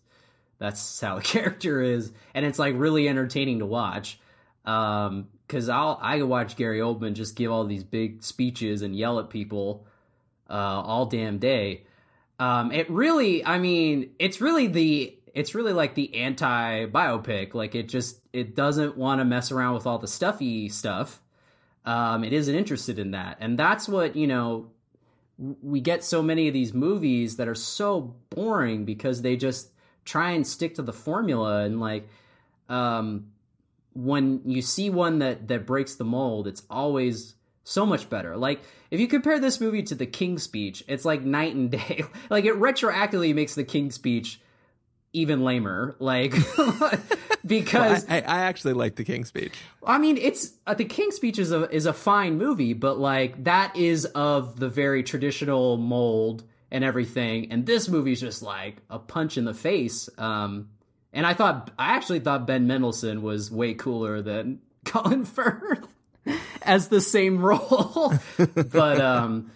[0.58, 4.18] that's how the character is, and it's like really entertaining to watch.
[4.64, 8.96] Um, because I'll I could watch Gary Oldman just give all these big speeches and
[8.96, 9.86] yell at people
[10.48, 11.84] uh, all damn day.
[12.38, 17.54] Um, it really, I mean, it's really the it's really like the anti biopic.
[17.54, 21.20] Like it just it doesn't want to mess around with all the stuffy stuff.
[21.84, 24.70] Um, it isn't interested in that, and that's what you know.
[25.36, 29.70] We get so many of these movies that are so boring because they just
[30.04, 32.08] try and stick to the formula and like
[32.68, 33.26] um
[33.94, 38.60] when you see one that that breaks the mold it's always so much better like
[38.90, 42.44] if you compare this movie to the king speech it's like night and day like
[42.44, 44.40] it retroactively makes the king speech
[45.14, 46.32] even lamer like
[47.46, 49.54] because I, I, I actually like the King's Speech.
[49.86, 53.44] I mean, it's uh, the King's Speech is a is a fine movie, but like
[53.44, 58.98] that is of the very traditional mold and everything, and this movie's just like a
[58.98, 60.08] punch in the face.
[60.18, 60.68] Um,
[61.12, 65.86] and I thought I actually thought Ben Mendelsohn was way cooler than Colin Firth
[66.62, 68.14] as the same role,
[68.54, 69.52] but um,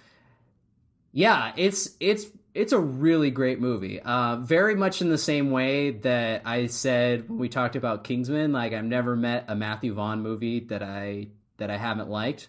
[1.12, 2.26] yeah, it's it's
[2.58, 4.00] it's a really great movie.
[4.00, 8.50] Uh, very much in the same way that I said when we talked about Kingsman.
[8.50, 12.48] Like I've never met a Matthew Vaughn movie that I that I haven't liked.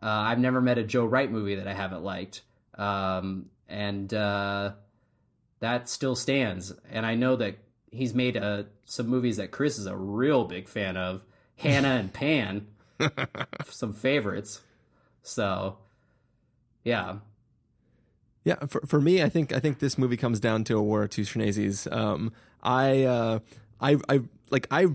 [0.00, 2.42] Uh, I've never met a Joe Wright movie that I haven't liked,
[2.74, 4.74] um, and uh,
[5.58, 6.72] that still stands.
[6.88, 7.58] And I know that
[7.90, 11.22] he's made uh, some movies that Chris is a real big fan of,
[11.56, 12.68] Hanna and Pan,
[13.68, 14.60] some favorites.
[15.24, 15.78] So,
[16.84, 17.16] yeah,
[18.48, 21.02] Yeah, for for me, I think I think this movie comes down to a war
[21.02, 21.90] of two Schneezes.
[21.94, 22.32] Um,
[22.62, 23.40] I uh,
[23.78, 24.86] I I like I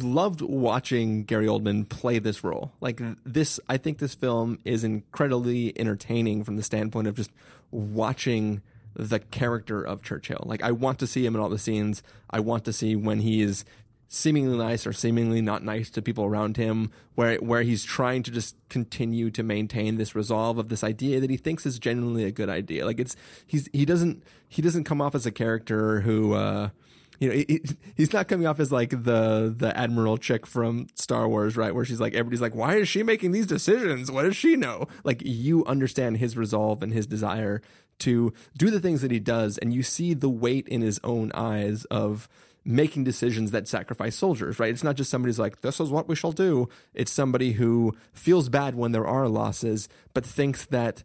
[0.00, 2.72] loved watching Gary Oldman play this role.
[2.80, 7.30] Like this, I think this film is incredibly entertaining from the standpoint of just
[7.70, 8.62] watching
[8.94, 10.44] the character of Churchill.
[10.46, 12.02] Like I want to see him in all the scenes.
[12.30, 13.66] I want to see when he is
[14.14, 18.30] seemingly nice or seemingly not nice to people around him where where he's trying to
[18.30, 22.30] just continue to maintain this resolve of this idea that he thinks is genuinely a
[22.30, 26.34] good idea like it's he's he doesn't he doesn't come off as a character who
[26.34, 26.68] uh
[27.20, 27.62] you know, he,
[27.94, 31.72] he's not coming off as like the the admiral chick from Star Wars, right?
[31.72, 34.10] Where she's like, everybody's like, why is she making these decisions?
[34.10, 34.88] What does she know?
[35.04, 37.62] Like, you understand his resolve and his desire
[38.00, 41.30] to do the things that he does, and you see the weight in his own
[41.32, 42.28] eyes of
[42.64, 44.70] making decisions that sacrifice soldiers, right?
[44.70, 46.68] It's not just somebody's like, this is what we shall do.
[46.94, 51.02] It's somebody who feels bad when there are losses, but thinks that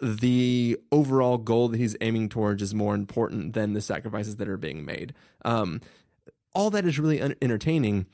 [0.00, 4.56] the overall goal that he's aiming towards is more important than the sacrifices that are
[4.56, 5.12] being made.
[5.44, 5.80] Um,
[6.54, 8.06] all that is really un- entertaining.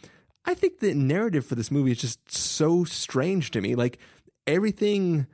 [0.44, 3.74] I think the narrative for this movie is just so strange to me.
[3.74, 3.98] Like
[4.46, 5.26] everything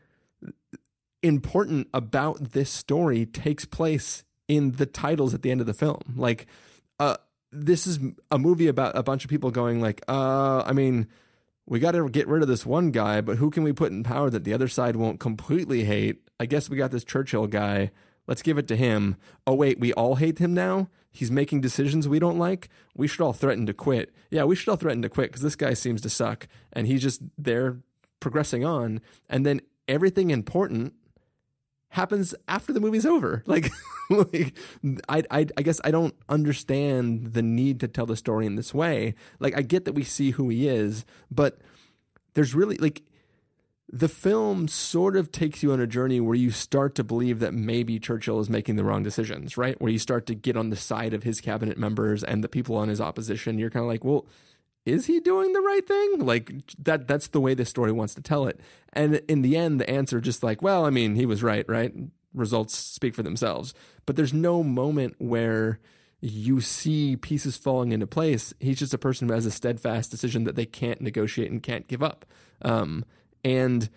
[1.22, 6.00] important about this story takes place in the titles at the end of the film.
[6.16, 6.46] Like,
[6.98, 7.16] uh,
[7.52, 7.98] this is
[8.30, 11.06] a movie about a bunch of people going like, uh, I mean,
[11.66, 14.02] we got to get rid of this one guy, but who can we put in
[14.02, 16.28] power that the other side won't completely hate?
[16.40, 17.90] I guess we got this Churchill guy.
[18.26, 19.16] Let's give it to him.
[19.46, 20.88] Oh, wait, we all hate him now?
[21.10, 22.68] He's making decisions we don't like?
[22.96, 24.14] We should all threaten to quit.
[24.30, 26.48] Yeah, we should all threaten to quit because this guy seems to suck.
[26.72, 27.78] And he's just there
[28.18, 29.00] progressing on.
[29.28, 30.94] And then everything important
[31.92, 33.44] happens after the movie's over.
[33.52, 33.70] Like,
[34.08, 34.54] like
[35.08, 38.72] I, I, I guess I don't understand the need to tell the story in this
[38.74, 39.14] way.
[39.40, 41.58] Like, I get that we see who he is, but
[42.34, 43.02] there's really like
[43.90, 47.52] the film sort of takes you on a journey where you start to believe that
[47.52, 49.78] maybe Churchill is making the wrong decisions, right?
[49.80, 52.76] Where you start to get on the side of his cabinet members and the people
[52.76, 53.58] on his opposition.
[53.58, 54.26] You're kind of like, well,
[54.84, 56.26] is he doing the right thing?
[56.26, 58.60] Like that that's the way the story wants to tell it.
[58.92, 61.92] And in the end the answer just like, well, I mean, he was right, right?
[62.34, 63.74] Results speak for themselves.
[64.06, 65.78] But there's no moment where
[66.20, 68.54] you see pieces falling into place.
[68.60, 71.86] He's just a person who has a steadfast decision that they can't negotiate and can't
[71.88, 72.24] give up.
[72.62, 73.04] Um,
[73.44, 73.88] and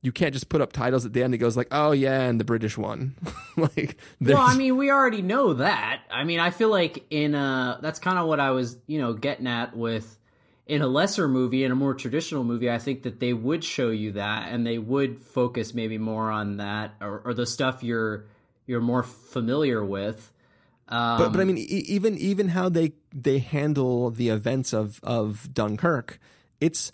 [0.00, 1.34] you can't just put up titles at the end.
[1.34, 3.14] It goes like, "Oh yeah," and the British won.
[3.56, 6.02] like, well, I mean, we already know that.
[6.10, 9.12] I mean, I feel like in uh that's kind of what I was, you know,
[9.12, 10.18] getting at with
[10.66, 13.90] in a lesser movie, in a more traditional movie, I think that they would show
[13.90, 18.26] you that, and they would focus maybe more on that or, or the stuff you're
[18.66, 20.32] you're more familiar with.
[20.88, 25.52] Um, but but I mean, even even how they they handle the events of of
[25.52, 26.18] Dunkirk,
[26.60, 26.92] it's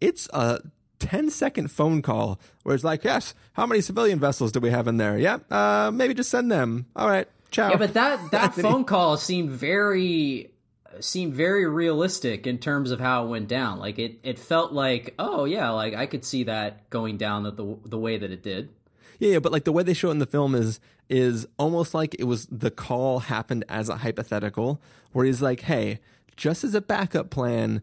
[0.00, 0.60] it's a
[1.00, 4.86] 10 second phone call where it's like, yes, how many civilian vessels do we have
[4.86, 5.18] in there?
[5.18, 6.86] Yeah, uh, maybe just send them.
[6.96, 7.70] All right, ciao.
[7.70, 10.50] Yeah, but that that phone call seemed very
[10.98, 13.78] seemed very realistic in terms of how it went down.
[13.78, 17.52] Like it, it felt like, oh yeah, like I could see that going down the
[17.52, 18.70] the, the way that it did.
[19.18, 21.92] Yeah, yeah, but like the way they show it in the film is is almost
[21.94, 24.80] like it was the call happened as a hypothetical,
[25.12, 26.00] where he's like, hey,
[26.36, 27.82] just as a backup plan,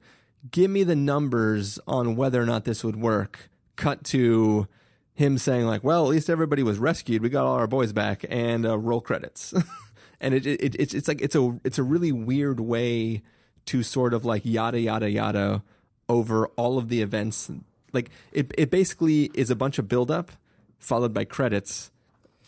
[0.49, 3.49] give me the numbers on whether or not this would work.
[3.75, 4.67] Cut to
[5.13, 7.21] him saying like, well, at least everybody was rescued.
[7.21, 9.53] We got all our boys back, and uh, roll credits.
[10.19, 13.21] and it, it, it's it's like it's a it's a really weird way
[13.65, 15.63] to sort of like yada yada yada
[16.09, 17.51] over all of the events.
[17.93, 20.31] Like it it basically is a bunch of buildup
[20.79, 21.91] followed by credits,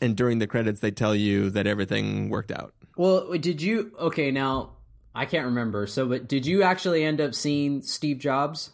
[0.01, 2.73] and during the credits they tell you that everything worked out.
[2.97, 3.91] Well, did you?
[3.99, 4.71] Okay, now
[5.15, 5.87] I can't remember.
[5.87, 8.71] So, but did you actually end up seeing Steve Jobs?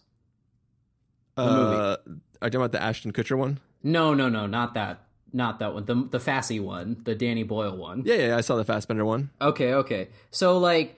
[1.35, 1.75] The uh, movie?
[1.75, 3.59] Are you talking about the Ashton Kutcher one?
[3.83, 5.04] No, no, no, not that
[5.35, 5.85] not that one.
[5.85, 8.03] The the Fassy one, the Danny Boyle one.
[8.05, 9.29] Yeah, yeah, I saw the Fassbender one.
[9.41, 10.07] Okay, okay.
[10.31, 10.97] So like,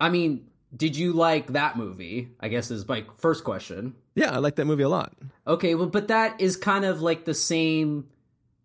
[0.00, 2.30] I mean, did you like that movie?
[2.40, 3.94] I guess is my first question.
[4.14, 5.14] Yeah, I like that movie a lot.
[5.46, 8.06] Okay, well, but that is kind of like the same.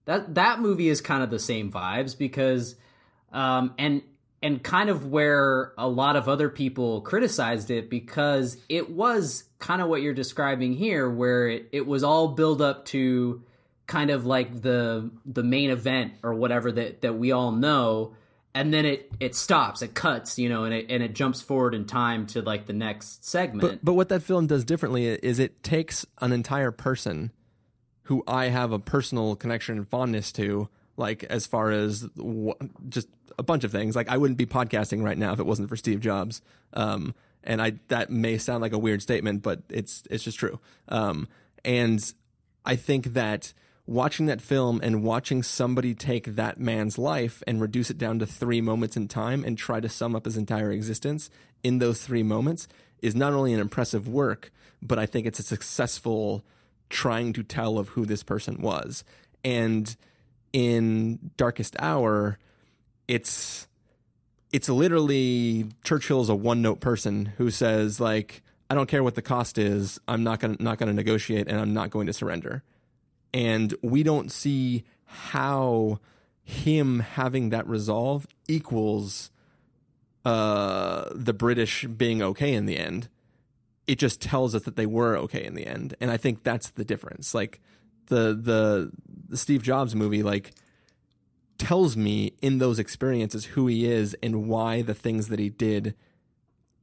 [0.05, 2.75] That that movie is kind of the same vibes because,
[3.33, 4.03] um, and
[4.43, 9.81] and kind of where a lot of other people criticized it because it was kind
[9.81, 13.41] of what you're describing here, where it, it was all build up to
[13.87, 18.13] kind of like the the main event or whatever that that we all know.
[18.53, 21.73] And then it it stops it cuts you know and it and it jumps forward
[21.73, 23.61] in time to like the next segment.
[23.61, 27.31] But, but what that film does differently is it takes an entire person
[28.03, 32.07] who i have a personal connection and fondness to like as far as
[32.89, 33.95] just a bunch of things.
[33.95, 36.41] Like i wouldn't be podcasting right now if it wasn't for steve jobs.
[36.73, 40.59] Um, and i that may sound like a weird statement but it's it's just true.
[40.89, 41.27] Um,
[41.63, 42.13] and
[42.65, 43.53] i think that
[43.87, 48.25] watching that film and watching somebody take that man's life and reduce it down to
[48.25, 51.29] three moments in time and try to sum up his entire existence
[51.63, 52.67] in those three moments
[53.01, 56.43] is not only an impressive work, but I think it's a successful
[56.89, 59.05] trying to tell of who this person was.
[59.43, 59.95] And
[60.51, 62.37] in Darkest Hour,
[63.07, 63.67] it's
[64.51, 69.21] it's literally Churchill's a one note person who says like I don't care what the
[69.21, 72.63] cost is, I'm not gonna not gonna negotiate and I'm not going to surrender
[73.37, 75.99] and we don't see how
[76.43, 79.29] him having that resolve equals
[80.25, 83.09] uh, the British being okay in the end.
[83.85, 86.71] It just tells us that they were okay in the end, and I think that's
[86.71, 87.35] the difference.
[87.35, 87.61] Like
[88.07, 88.91] the the,
[89.29, 90.53] the Steve Jobs movie, like
[91.59, 95.93] tells me in those experiences who he is and why the things that he did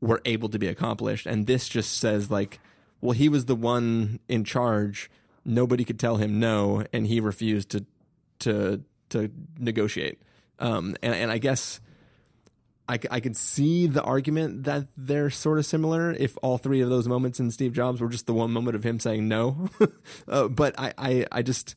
[0.01, 2.61] were able to be accomplished, and this just says like,
[3.01, 5.11] well, he was the one in charge
[5.45, 7.85] nobody could tell him no, and he refused to
[8.41, 10.21] to to negotiate.
[10.59, 11.81] Um, and, and I guess
[12.89, 16.91] I, I could see the argument that they're sort of similar if all three of
[16.91, 19.69] those moments in Steve Jobs were just the one moment of him saying no.
[20.29, 21.77] uh, but I, I, I just,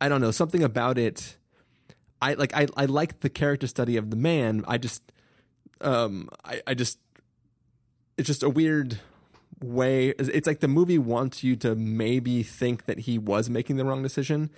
[0.00, 1.36] I don't know, something about it.
[2.20, 4.64] I like, I, I like the character study of the man.
[4.66, 5.02] I just,
[5.80, 6.98] um, I, I just,
[8.16, 8.98] it's just a weird
[9.62, 13.84] way it's like the movie wants you to maybe think that he was making the
[13.84, 14.50] wrong decision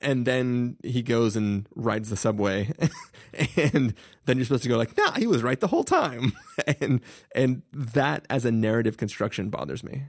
[0.00, 2.70] and then he goes and rides the subway
[3.56, 3.94] and
[4.26, 6.32] then you're supposed to go like nah he was right the whole time.
[6.80, 7.00] And
[7.34, 10.04] and that as a narrative construction bothers me.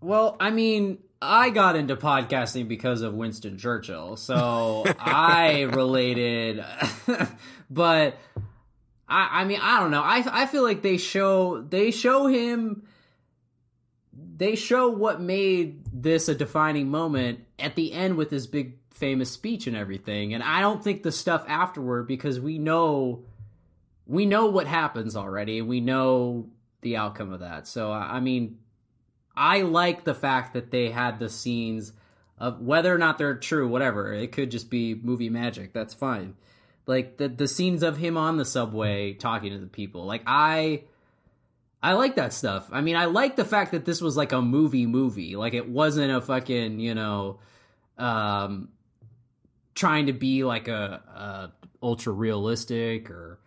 [0.00, 6.62] Well i mean i got into podcasting because of winston churchill so i related
[7.70, 8.18] but
[9.08, 10.02] I, I mean i don't know.
[10.02, 12.86] I, I feel like they show they show him
[14.36, 19.30] they show what made this a defining moment at the end with his big famous
[19.30, 20.34] speech and everything.
[20.34, 23.24] And I don't think the stuff afterward because we know
[24.06, 25.58] we know what happens already.
[25.58, 26.48] And we know
[26.82, 27.66] the outcome of that.
[27.66, 28.58] So I mean,
[29.34, 31.92] I like the fact that they had the scenes
[32.38, 34.12] of whether or not they're true, whatever.
[34.12, 35.72] It could just be movie magic.
[35.72, 36.34] That's fine.
[36.86, 40.04] Like the the scenes of him on the subway talking to the people.
[40.04, 40.82] Like I
[41.86, 42.68] I like that stuff.
[42.72, 45.36] I mean, I like the fact that this was like a movie movie.
[45.36, 47.38] Like it wasn't a fucking, you know,
[47.96, 48.70] um
[49.72, 53.38] trying to be like a, ultra realistic or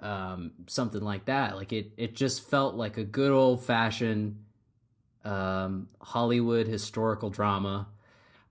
[0.00, 1.54] um something like that.
[1.54, 4.42] Like it it just felt like a good old fashioned
[5.24, 7.86] um Hollywood historical drama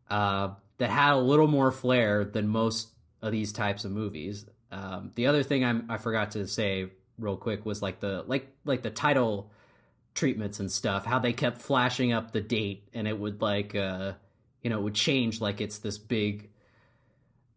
[0.10, 4.46] uh that had a little more flair than most of these types of movies.
[4.72, 8.48] Um, the other thing I'm, I forgot to say real quick was like the like
[8.66, 9.52] like the title
[10.14, 14.14] treatments and stuff how they kept flashing up the date and it would like uh
[14.62, 16.50] you know it would change like it's this big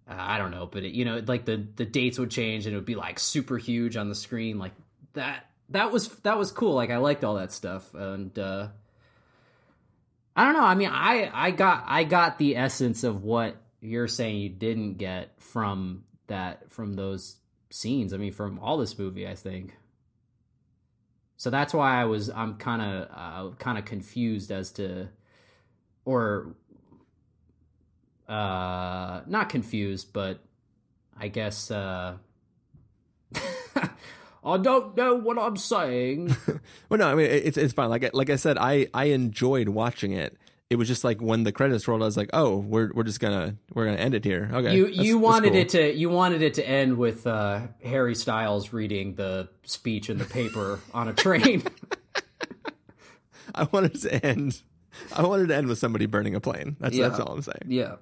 [0.08, 2.74] uh, i don't know but it, you know like the the dates would change and
[2.74, 4.72] it would be like super huge on the screen like
[5.14, 8.68] that that was that was cool like i liked all that stuff and uh
[10.36, 14.08] i don't know i mean i i got i got the essence of what you're
[14.08, 17.36] saying you didn't get from that from those
[17.70, 18.12] scenes.
[18.12, 19.76] I mean, from all this movie, I think.
[21.36, 25.08] So that's why I was I'm kind of uh, kind of confused as to,
[26.04, 26.54] or,
[28.28, 30.40] uh, not confused, but
[31.18, 32.16] I guess uh,
[34.44, 36.36] I don't know what I'm saying.
[36.88, 37.88] well, no, I mean it's it's fine.
[37.88, 40.36] Like like I said, I I enjoyed watching it
[40.70, 43.18] it was just like when the credits rolled, I was like, "Oh, we're we're just
[43.18, 45.62] gonna we're gonna end it here." Okay, you you wanted cool.
[45.62, 50.18] it to you wanted it to end with uh, Harry Styles reading the speech in
[50.18, 51.64] the paper on a train.
[53.54, 54.62] I wanted to end.
[55.12, 56.76] I wanted to end with somebody burning a plane.
[56.78, 57.08] That's yeah.
[57.08, 57.64] that's all I'm saying.
[57.66, 57.96] Yeah,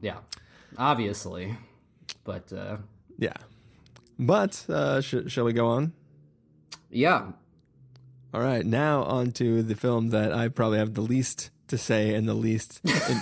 [0.00, 0.16] yeah,
[0.78, 1.58] obviously,
[2.24, 2.78] but uh,
[3.18, 3.34] yeah,
[4.18, 5.92] but uh, sh- shall we go on?
[6.90, 7.32] Yeah,
[8.32, 12.14] all right, now on to the film that I probably have the least to say
[12.14, 12.80] and the least,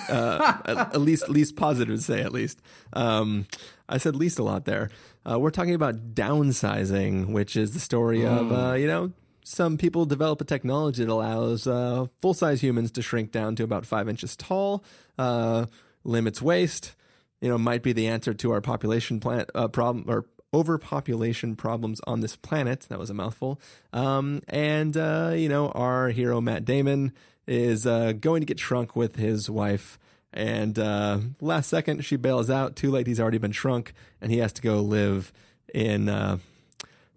[0.09, 2.61] uh, at least least positive to say at least.
[2.93, 3.47] Um,
[3.89, 4.91] I said least a lot there.
[5.29, 8.27] Uh, we're talking about downsizing, which is the story mm.
[8.27, 9.13] of uh, you know
[9.45, 13.63] some people develop a technology that allows uh, full size humans to shrink down to
[13.63, 14.85] about five inches tall,
[15.19, 15.67] uh,
[16.03, 16.95] limits waste.
[17.41, 22.01] You know, might be the answer to our population plant uh, problem or overpopulation problems
[22.07, 22.87] on this planet.
[22.89, 23.61] That was a mouthful.
[23.93, 27.13] Um, and, uh, you know, our hero, Matt Damon,
[27.47, 29.99] is uh, going to get shrunk with his wife.
[30.33, 32.77] And uh, last second, she bails out.
[32.77, 35.33] Too late, he's already been shrunk, and he has to go live
[35.73, 36.39] in uh,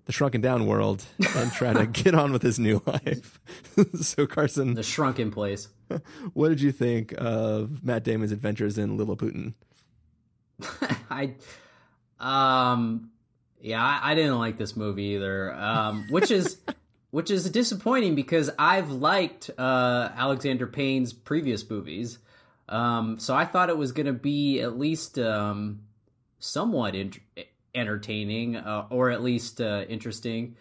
[0.06, 1.04] the shrunken down world
[1.36, 3.40] and try to get on with his new life.
[4.02, 4.74] so, Carson.
[4.74, 5.68] The shrunken place.
[6.34, 9.56] What did you think of Matt Damon's adventures in Lilliputian?
[11.10, 11.34] I.
[12.20, 13.10] Um,
[13.62, 16.58] yeah, I, I didn't like this movie either, um, which is
[17.12, 22.20] which is disappointing because I've liked uh, Alexander Payne's previous movies,
[22.68, 25.82] um, so I thought it was going to be at least um,
[26.40, 27.14] somewhat in-
[27.76, 30.56] entertaining uh, or at least uh, interesting.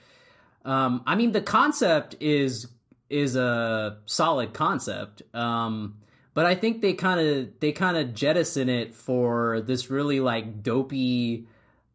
[0.65, 2.69] Um, I mean, the concept is
[3.11, 5.97] is a solid concept, um,
[6.35, 10.63] but I think they kind of they kind of jettison it for this really like
[10.63, 11.47] dopey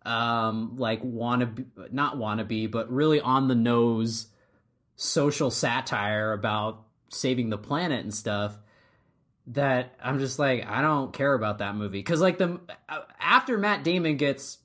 [0.05, 4.27] um, like wannabe, not wannabe, but really on the nose
[4.95, 8.57] social satire about saving the planet and stuff
[9.47, 12.59] that I'm just like I don't care about that movie because like the
[13.19, 14.59] after Matt Damon gets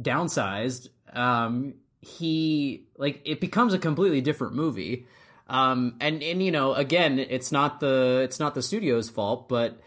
[0.00, 5.06] downsized, um, he like it becomes a completely different movie.
[5.46, 9.78] Um, and and you know again, it's not the it's not the studio's fault, but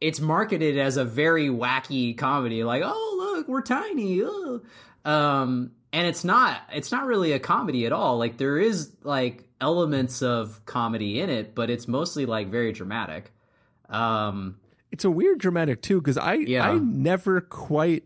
[0.00, 4.22] it's marketed as a very wacky comedy, like oh look, we're tiny.
[5.04, 8.18] Um, and it's not it's not really a comedy at all.
[8.18, 13.32] Like there is like elements of comedy in it, but it's mostly like very dramatic.
[13.88, 14.58] Um,
[14.90, 16.68] it's a weird dramatic too because I yeah.
[16.68, 18.04] I never quite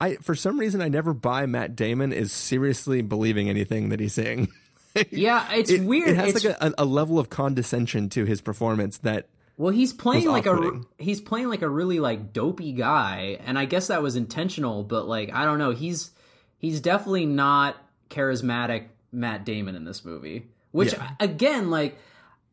[0.00, 4.14] I for some reason I never buy Matt Damon is seriously believing anything that he's
[4.14, 4.48] saying.
[5.10, 6.10] yeah, it's it, weird.
[6.10, 9.28] It has it's, like a, a, level of condescension to his performance that
[9.58, 13.64] well, he's playing like a he's playing like a really like dopey guy, and I
[13.64, 14.82] guess that was intentional.
[14.82, 16.10] But like, I don't know, he's
[16.58, 17.76] he's definitely not
[18.10, 20.46] charismatic Matt Damon in this movie.
[20.72, 21.10] Which yeah.
[21.20, 21.96] again, like,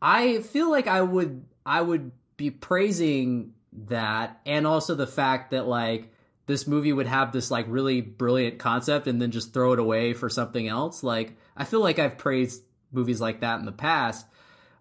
[0.00, 3.52] I feel like I would I would be praising
[3.86, 6.10] that, and also the fact that like
[6.46, 10.14] this movie would have this like really brilliant concept and then just throw it away
[10.14, 11.02] for something else.
[11.02, 14.26] Like, I feel like I've praised movies like that in the past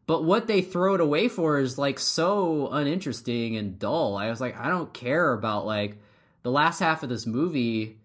[0.05, 4.17] but what they throw it away for is like so uninteresting and dull.
[4.17, 5.97] I was like, I don't care about like
[6.43, 7.97] the last half of this movie.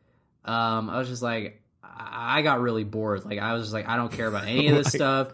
[0.45, 3.25] Um, I was just like, I got really bored.
[3.25, 5.29] Like I was just like, I don't care about any of this stuff.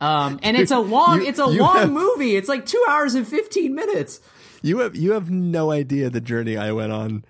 [0.00, 2.36] Um, and it's a long, You- it's a long have- movie.
[2.36, 4.20] It's like two hours and fifteen minutes.
[4.62, 7.24] You have you have no idea the journey I went on.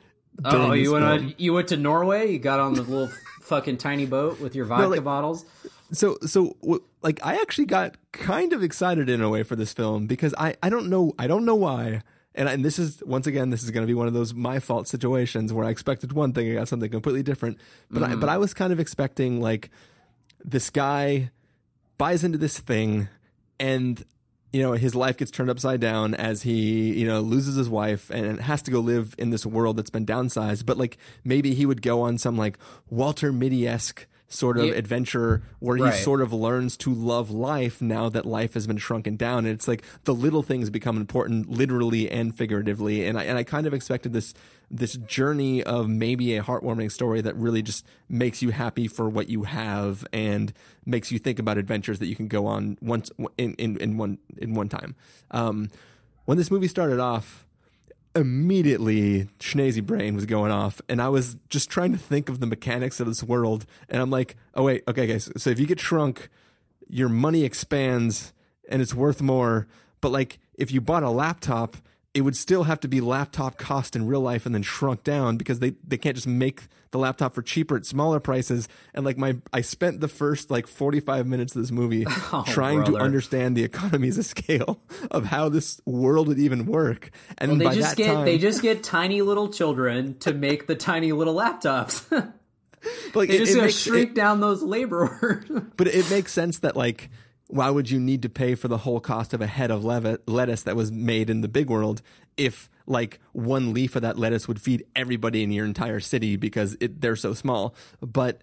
[0.44, 2.30] Oh, you went on, you went to Norway.
[2.32, 3.10] You got on the little
[3.42, 5.44] fucking tiny boat with your vodka like- bottles.
[5.92, 6.56] So so
[7.02, 10.56] like I actually got kind of excited in a way for this film because I
[10.62, 12.02] I don't know I don't know why.
[12.34, 14.58] And and this is once again this is going to be one of those my
[14.58, 17.58] fault situations where I expected one thing I got something completely different.
[17.90, 18.40] But I but I mm.
[18.40, 19.70] was kind of expecting like
[20.44, 21.30] this guy
[21.98, 23.08] buys into this thing
[23.58, 24.04] and
[24.52, 28.10] you know his life gets turned upside down as he you know loses his wife
[28.10, 30.66] and has to go live in this world that's been downsized.
[30.66, 32.58] But like maybe he would go on some like
[32.90, 34.72] walter mitty-esque sort of Yeah.
[34.74, 35.94] adventure where he Right.
[35.94, 39.68] sort of learns to love life now that life has been shrunken down and it's
[39.68, 43.72] like the little things become important literally and figuratively and I and I kind of
[43.72, 44.34] expected this
[44.68, 49.28] this journey of maybe a heartwarming story that really just makes you happy for what
[49.28, 50.52] you have and
[50.84, 54.18] makes you think about adventures that you can go on once in in, in one
[54.38, 54.96] in one time.
[55.30, 55.70] Um,
[56.24, 57.45] when this movie started off,
[58.16, 62.46] immediately Schneezy brain was going off, and I was just trying to think of the
[62.46, 65.78] mechanics of this world, and I'm like, oh wait, okay, guys, so if you get
[65.78, 66.28] shrunk,
[66.88, 68.32] your money expands
[68.68, 69.68] and it's worth more,
[70.00, 71.76] but like if you bought a laptop.
[72.16, 75.36] It would still have to be laptop cost in real life and then shrunk down
[75.36, 78.68] because they, they can't just make the laptop for cheaper at smaller prices.
[78.94, 82.84] And like my, I spent the first like 45 minutes of this movie oh, trying
[82.84, 87.10] to understand the economies of scale of how this world would even work.
[87.36, 90.66] And They by just that get time, they just get tiny little children to make
[90.66, 92.10] the tiny little laptops.
[93.14, 95.44] like, they it- just it makes- shrink it- down those laborers.
[95.76, 97.10] but it makes sense that like
[97.48, 100.62] why would you need to pay for the whole cost of a head of lettuce
[100.62, 102.02] that was made in the big world
[102.36, 106.76] if like one leaf of that lettuce would feed everybody in your entire city because
[106.80, 107.74] it, they're so small?
[108.00, 108.42] But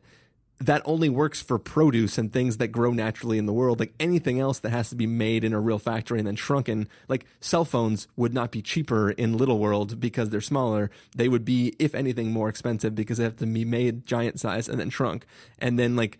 [0.60, 3.80] that only works for produce and things that grow naturally in the world.
[3.80, 6.88] Like anything else that has to be made in a real factory and then shrunken
[7.10, 10.90] like cell phones would not be cheaper in little world because they're smaller.
[11.16, 14.70] They would be if anything more expensive because they have to be made giant size
[14.70, 15.26] and then shrunk.
[15.60, 16.18] And then like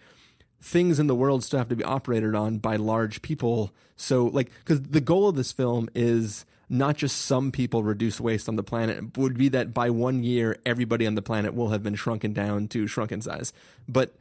[0.64, 3.74] things in the world still have to be operated on by large people.
[3.98, 8.48] So, like, because the goal of this film is not just some people reduce waste
[8.48, 11.84] on the planet, would be that by one year, everybody on the planet will have
[11.84, 13.52] been shrunken down to shrunken size.
[13.90, 14.16] But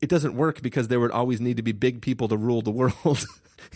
[0.00, 2.70] it doesn't work because there would always need to be big people to rule the
[3.04, 3.26] world.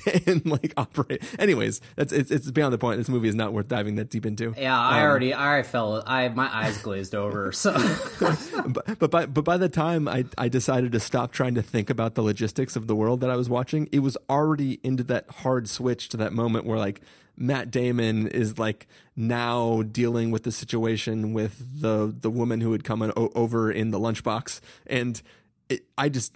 [0.27, 1.23] and like operate.
[1.39, 2.99] Anyways, that's it's, it's beyond the point.
[2.99, 4.55] This movie is not worth diving that deep into.
[4.59, 6.03] yeah, I Um, already I already fell.
[6.07, 7.53] I my eyes glazed over.
[7.53, 7.73] So
[8.21, 11.91] but but by but by the time I I decided to stop trying to think
[11.91, 15.31] about the logistics of the world that I was watching, it was already into that
[15.31, 17.01] hard switch to that moment where like
[17.37, 22.85] Matt Damon is like now dealing with the situation with the the woman who had
[22.85, 25.21] come in, o- over in the lunchbox, and
[25.69, 26.35] it, I just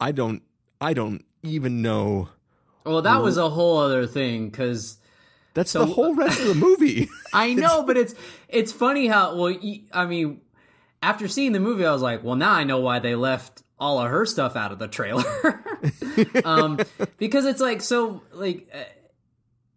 [0.00, 0.42] I don't
[0.80, 2.28] I don't even know.
[2.84, 4.98] Well, that was a whole other thing because.
[5.52, 7.08] That's the whole rest of the movie.
[7.32, 8.14] I know, but it's
[8.48, 9.54] it's funny how well
[9.92, 10.40] I mean,
[11.02, 13.98] after seeing the movie, I was like, well, now I know why they left all
[13.98, 15.24] of her stuff out of the trailer,
[16.44, 16.78] um,
[17.18, 18.68] because it's like so like.
[18.72, 18.84] Uh,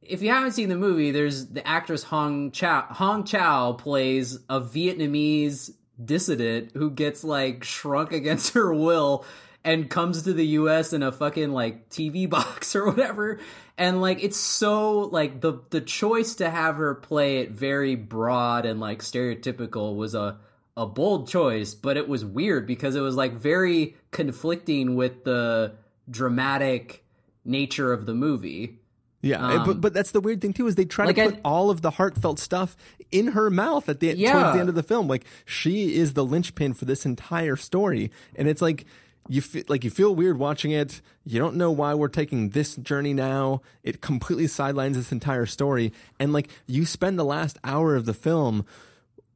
[0.06, 2.86] if you haven't seen the movie, there's the actress Hong Chau.
[2.90, 5.72] Hong Chau plays a Vietnamese
[6.04, 9.26] dissident who gets like shrunk against her will
[9.66, 13.40] and comes to the US in a fucking like TV box or whatever.
[13.78, 18.66] And like it's so like the the choice to have her play it very broad
[18.66, 20.38] and like stereotypical was a
[20.76, 25.74] a bold choice, but it was weird because it was like very conflicting with the
[26.10, 27.04] dramatic
[27.46, 28.80] nature of the movie.
[29.22, 31.36] Yeah, but but that's the weird thing too is they try Um, like to put
[31.36, 32.76] I- all of the heartfelt stuff
[33.12, 34.34] in her mouth at the Yeah.
[34.34, 35.08] towards the end of the film.
[35.08, 38.86] Like she is the linchpin for this entire story, and it's like
[39.30, 41.02] you feel like you feel weird watching it.
[41.26, 43.62] You don't know why we're taking this journey now.
[43.84, 48.14] It completely sidelines this entire story, and like you spend the last hour of the
[48.14, 48.66] film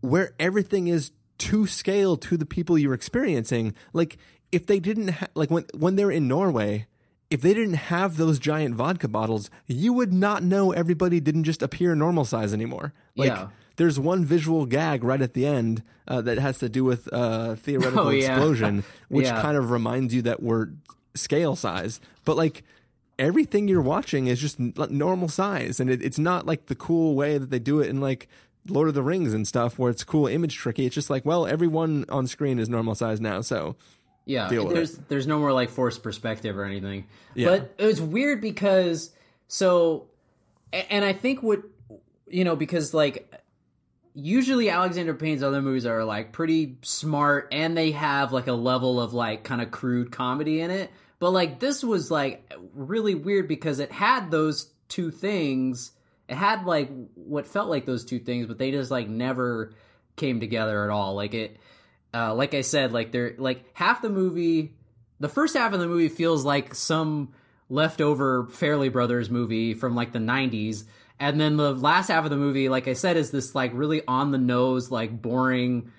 [0.02, 3.74] where everything is to scale to the people you're experiencing.
[3.94, 4.18] Like
[4.52, 6.88] if they didn't ha- like when when they're in Norway,
[7.30, 11.62] if they didn't have those giant vodka bottles, you would not know everybody didn't just
[11.62, 12.94] appear normal size anymore.
[13.16, 13.48] Like Yeah.
[13.78, 17.56] There's one visual gag right at the end uh, that has to do with uh,
[17.56, 18.32] theoretical Oh, yeah.
[18.34, 19.42] explosion, which Yeah.
[19.42, 20.70] kind of reminds you that we're
[21.16, 22.00] scale size.
[22.26, 22.64] But like
[23.20, 27.16] everything you're watching is just n- normal size, and it, it's not like the cool
[27.16, 28.28] way that they do it in like
[28.68, 30.86] Lord of the Rings and stuff, where it's cool image tricky.
[30.86, 33.76] It's just like, well, everyone on screen is normal size now, so
[34.26, 37.06] Yeah, there's there's no more like forced perspective or anything.
[37.34, 37.48] Yeah.
[37.50, 39.12] But it was weird because
[39.48, 40.08] so
[40.74, 41.62] and I think what
[42.28, 43.32] you know because like
[44.20, 49.00] usually Alexander Payne's other movies are like pretty smart and they have like a level
[49.00, 50.92] of like kind of crude comedy in it.
[51.20, 55.92] But like this was like really weird because it had those two things.
[56.28, 59.76] It had like what felt like those two things, but they just like never
[60.16, 61.14] came together at all.
[61.14, 61.58] Like it
[62.12, 64.74] uh like I said, like they're like half the movie
[65.20, 67.34] the first half of the movie feels like some
[67.70, 70.86] leftover Farrelly Brothers movie from like the 90s
[71.20, 74.02] and then the last half of the movie like i said is this like really
[74.08, 75.92] on the nose like boring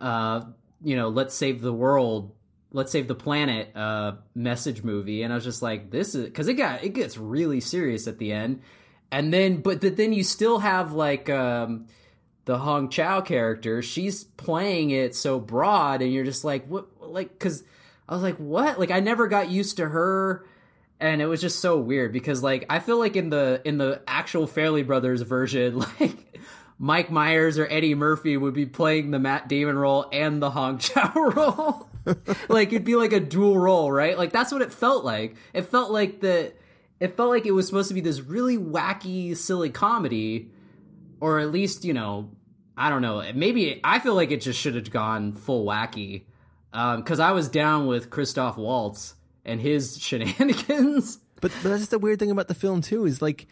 [0.00, 0.42] uh
[0.82, 2.32] you know let's save the world
[2.72, 5.22] let's save the planet uh message movie.
[5.22, 8.18] And i was just like this is because it got it gets really serious at
[8.18, 8.62] the end.
[9.10, 11.86] And then but then you still have like um
[12.44, 13.82] the hong chau character.
[13.82, 17.62] She's playing it so broad and you're just like what like because
[18.08, 18.78] i was like what?
[18.78, 20.46] Like i never got used to her
[21.02, 24.00] and it was just so weird because like I feel like in the in the
[24.06, 26.40] actual Farrelly Brothers version, like
[26.78, 30.78] Mike Myers or Eddie Murphy would be playing the Matt Damon role and the Hong
[30.78, 31.88] Chau role.
[32.48, 34.16] like it'd be like a dual role, right?
[34.16, 35.36] Like that's what it felt like.
[35.52, 36.52] It felt like the
[37.00, 40.52] it felt like it was supposed to be this really wacky, silly comedy,
[41.20, 42.30] or at least you know,
[42.76, 43.28] I don't know.
[43.34, 46.22] Maybe I feel like it just should have gone full wacky
[46.70, 49.14] because um, I was down with Christoph Waltz
[49.44, 51.18] and his shenanigans.
[51.40, 53.46] But, but that's just the weird thing about the film too is like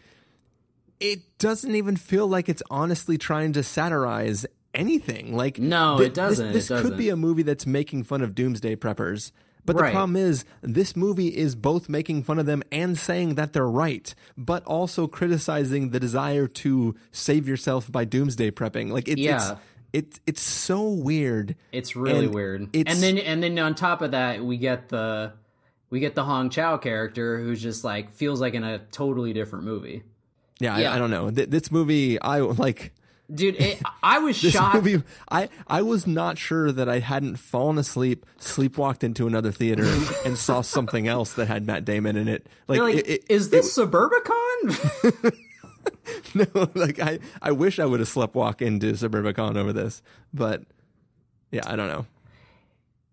[0.99, 5.35] it doesn't even feel like it's honestly trying to satirize anything.
[5.35, 6.47] Like no, th- it doesn't.
[6.53, 6.89] This, this it doesn't.
[6.91, 9.31] could be a movie that's making fun of doomsday preppers.
[9.63, 9.91] But the Right.
[9.93, 14.13] problem is, this movie is both making fun of them and saying that they're right,
[14.35, 18.89] but also criticizing the desire to save yourself by doomsday prepping.
[18.91, 19.35] Like it's Yeah.
[19.35, 19.59] it's,
[19.93, 21.55] it's it's so weird.
[21.71, 22.69] It's really And weird.
[22.75, 25.33] it's- and then and then on top of that, we get the
[25.91, 29.65] we get the Hong Chau character who's just like feels like in a totally different
[29.65, 30.01] movie.
[30.59, 30.91] Yeah, Yeah.
[30.91, 31.29] I, I don't know.
[31.29, 32.93] Th- this movie, I like.
[33.33, 34.75] Dude, it, I was This shocked.
[34.75, 39.85] movie, I I was not sure that I hadn't fallen asleep, sleepwalked into another theater,
[40.25, 42.47] and saw something else that had Matt Damon in it.
[42.67, 45.33] Like, like, it, it- is this Suburbicon?
[46.35, 50.01] no, like I I wish I would have sleptwalked into Suburbicon over this,
[50.33, 50.63] but
[51.51, 52.05] yeah, I don't know.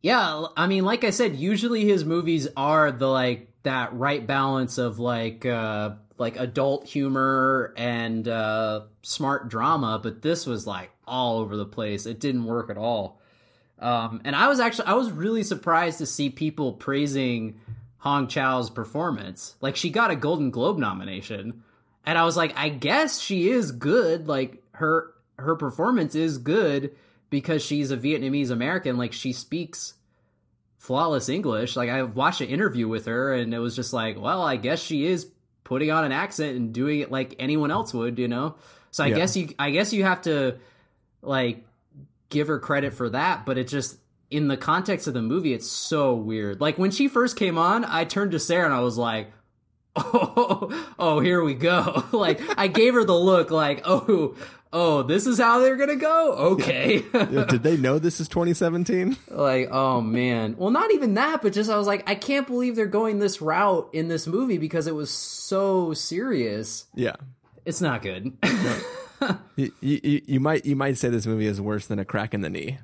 [0.00, 4.78] Yeah, I mean, like I said, usually his movies are the like that right balance
[4.78, 11.38] of like uh like adult humor and uh smart drama, but this was like all
[11.38, 12.06] over the place.
[12.06, 13.20] It didn't work at all.
[13.80, 17.60] Um, and I was actually I was really surprised to see people praising
[17.98, 19.56] Hong Chau's performance.
[19.60, 21.64] Like she got a Golden Globe nomination,
[22.06, 24.28] and I was like, I guess she is good.
[24.28, 26.94] Like her her performance is good
[27.30, 28.96] because she's a Vietnamese American.
[28.96, 29.94] Like she speaks
[30.78, 31.76] flawless English.
[31.76, 34.80] Like I watched an interview with her, and it was just like, well, I guess
[34.80, 35.30] she is
[35.64, 38.56] putting on an accent and doing it like anyone else would, you know.
[38.90, 39.16] So I Yeah.
[39.16, 40.56] guess you I guess you have to
[41.22, 41.64] like
[42.30, 43.98] give her credit for that, but it just
[44.30, 46.60] in the context of the movie, it's so weird.
[46.60, 49.30] Like when she first came on, I turned to Sarah and I was like,
[49.96, 54.36] "Oh, oh, here we go!" like I gave her the look, like, "Oh,
[54.72, 59.16] oh, this is how they're gonna go." Okay, Did they know this is 2017?
[59.30, 60.56] like, oh man.
[60.58, 63.40] Well, not even that, but just I was like, I can't believe they're going this
[63.40, 66.86] route in this movie because it was so serious.
[66.94, 67.16] Yeah.
[67.64, 68.36] It's not good.
[69.56, 72.40] You, you, you might you might say this movie is worse than a crack in
[72.40, 72.78] the knee.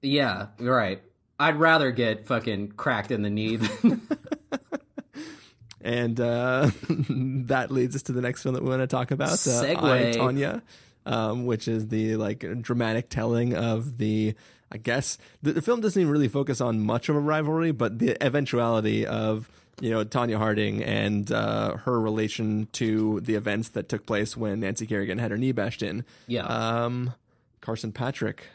[0.00, 1.02] yeah, right.
[1.38, 4.00] I'd rather get fucking cracked in the knee than
[5.82, 9.32] And uh, that leads us to the next film that we want to talk about,
[9.32, 9.82] uh, Segue.
[9.82, 10.62] I, Tonya,
[11.10, 14.34] um, which is the like dramatic telling of the.
[14.72, 17.98] I guess the, the film doesn't even really focus on much of a rivalry, but
[17.98, 19.50] the eventuality of
[19.80, 24.60] you know Tonya Harding and uh, her relation to the events that took place when
[24.60, 26.04] Nancy Kerrigan had her knee bashed in.
[26.28, 26.44] Yeah.
[26.44, 27.14] Um,
[27.60, 28.46] Carson Patrick.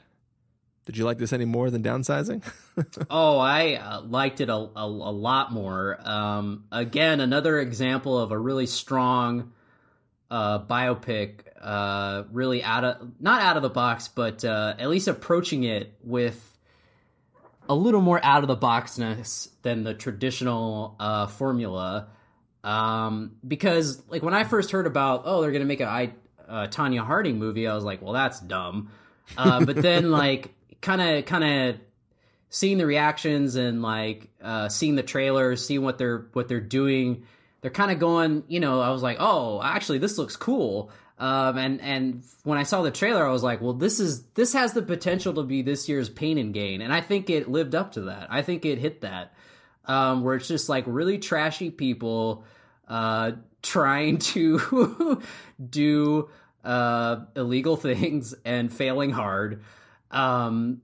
[0.86, 2.44] Did you like this any more than downsizing?
[3.10, 5.98] Oh, I uh, liked it a, a, a lot more.
[6.04, 9.54] Um, again, another example of a really strong
[10.30, 15.08] uh, biopic, uh, really out of not out of the box, but uh, at least
[15.08, 16.58] approaching it with
[17.68, 22.08] a little more out of the boxness than the traditional uh, formula.
[22.64, 26.14] Um, because like when I first heard about oh they're gonna make a I,
[26.48, 28.92] uh, Tonya Harding movie, I was like, well that's dumb.
[29.38, 31.80] Uh, but then like kind of kind of
[32.50, 37.26] seeing the reactions and like uh, seeing the trailers, seeing what they're what they're doing,
[37.66, 38.44] they're kind of going.
[38.48, 40.92] You know, I was like, oh, actually, this looks cool.
[41.18, 44.54] Um, and and when I saw the trailer, I was like, well, this is this
[44.54, 47.74] has the potential to be this year's Pain and Gain, and I think it lived
[47.74, 48.28] up to that.
[48.30, 49.34] I think it hit that,
[49.86, 52.46] um, where it's just like really trashy people
[52.88, 53.32] uh,
[53.64, 55.24] trying to
[55.68, 56.30] do
[56.64, 59.64] uh, illegal things and failing hard.
[60.12, 60.84] Um,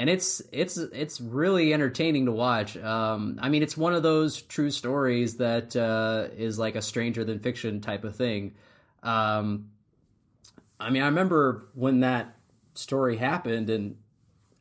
[0.00, 2.74] and it's it's it's really entertaining to watch.
[2.74, 7.22] Um, I mean, it's one of those true stories that uh, is like a stranger
[7.22, 8.54] than fiction type of thing.
[9.02, 9.72] Um,
[10.80, 12.34] I mean, I remember when that
[12.72, 13.96] story happened, and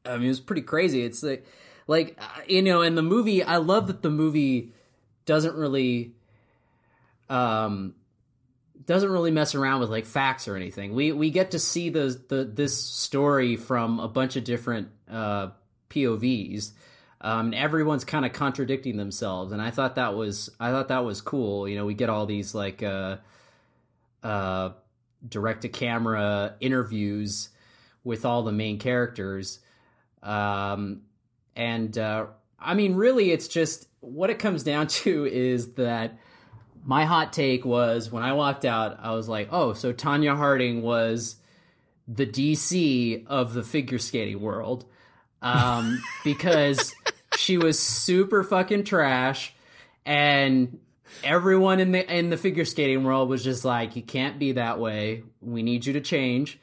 [0.03, 1.05] I mean, it was pretty crazy.
[1.05, 1.45] It's like,
[1.87, 4.73] like uh, you know, in the movie, I love that the movie
[5.23, 6.15] doesn't really,
[7.29, 7.95] um,
[8.85, 10.93] doesn't really mess around with like facts or anything.
[10.93, 15.49] We we get to see the the this story from a bunch of different uh,
[15.89, 16.71] POVs.
[17.21, 21.19] Um, everyone's kind of contradicting themselves, and I thought that was I thought that was
[21.19, 21.67] cool.
[21.67, 23.17] You know, we get all these like uh,
[24.23, 24.69] uh,
[25.27, 27.49] direct to camera interviews
[28.03, 29.59] with all the main characters,
[30.23, 31.01] um,
[31.57, 36.17] and uh, I mean, really, it's just what it comes down to is that
[36.85, 40.81] my hot take was when I walked out, I was like, oh, so Tonya Harding
[40.81, 41.35] was
[42.07, 44.85] the DC of the figure skating world.
[45.41, 46.93] Um, because
[47.37, 49.53] she was super fucking trash
[50.05, 50.79] and
[51.23, 54.79] everyone in the in the figure skating world was just like, you can't be that
[54.79, 55.23] way.
[55.41, 56.59] We need you to change.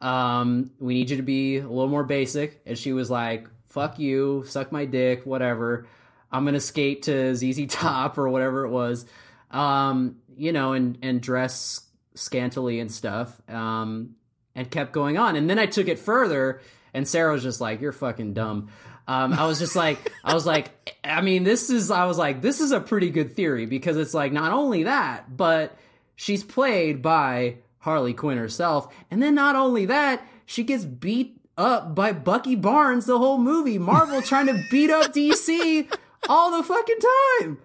[0.00, 2.60] Um, we need you to be a little more basic.
[2.66, 5.86] And she was like, fuck you, suck my dick, whatever.
[6.30, 9.06] I'm gonna skate to ZZ Top or whatever it was
[9.50, 11.82] um, you know, and and dress
[12.14, 14.14] scantily and stuff, um,
[14.54, 15.36] and kept going on.
[15.36, 16.60] And then I took it further,
[16.94, 18.68] and Sarah was just like, "You're fucking dumb."
[19.10, 22.42] Um, I was just like, I was like, I mean, this is, I was like,
[22.42, 25.76] this is a pretty good theory because it's like not only that, but
[26.14, 31.94] she's played by Harley Quinn herself, and then not only that, she gets beat up
[31.94, 33.78] by Bucky Barnes the whole movie.
[33.78, 35.92] Marvel trying to beat up DC
[36.28, 36.98] all the fucking
[37.40, 37.58] time.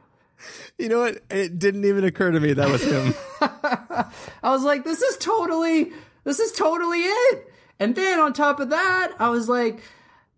[0.80, 1.21] You know what?
[1.30, 3.13] It didn't even occur to me that was him.
[3.41, 5.91] I was like, this is totally,
[6.23, 7.53] this is totally it.
[7.80, 9.82] And then on top of that, I was like,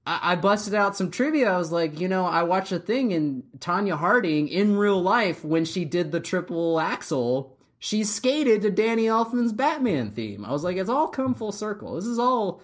[0.08, 1.52] I, busted out some trivia.
[1.52, 5.44] I was like, you know, I watched a thing in Tonya Harding in real life
[5.44, 7.58] when she did the triple axel.
[7.78, 10.46] She skated to Danny Elfman's Batman theme.
[10.46, 11.96] I was like, it's all come full circle.
[11.96, 12.62] This is all,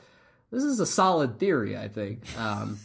[0.51, 2.23] this is a solid theory, I think.
[2.39, 2.79] Um,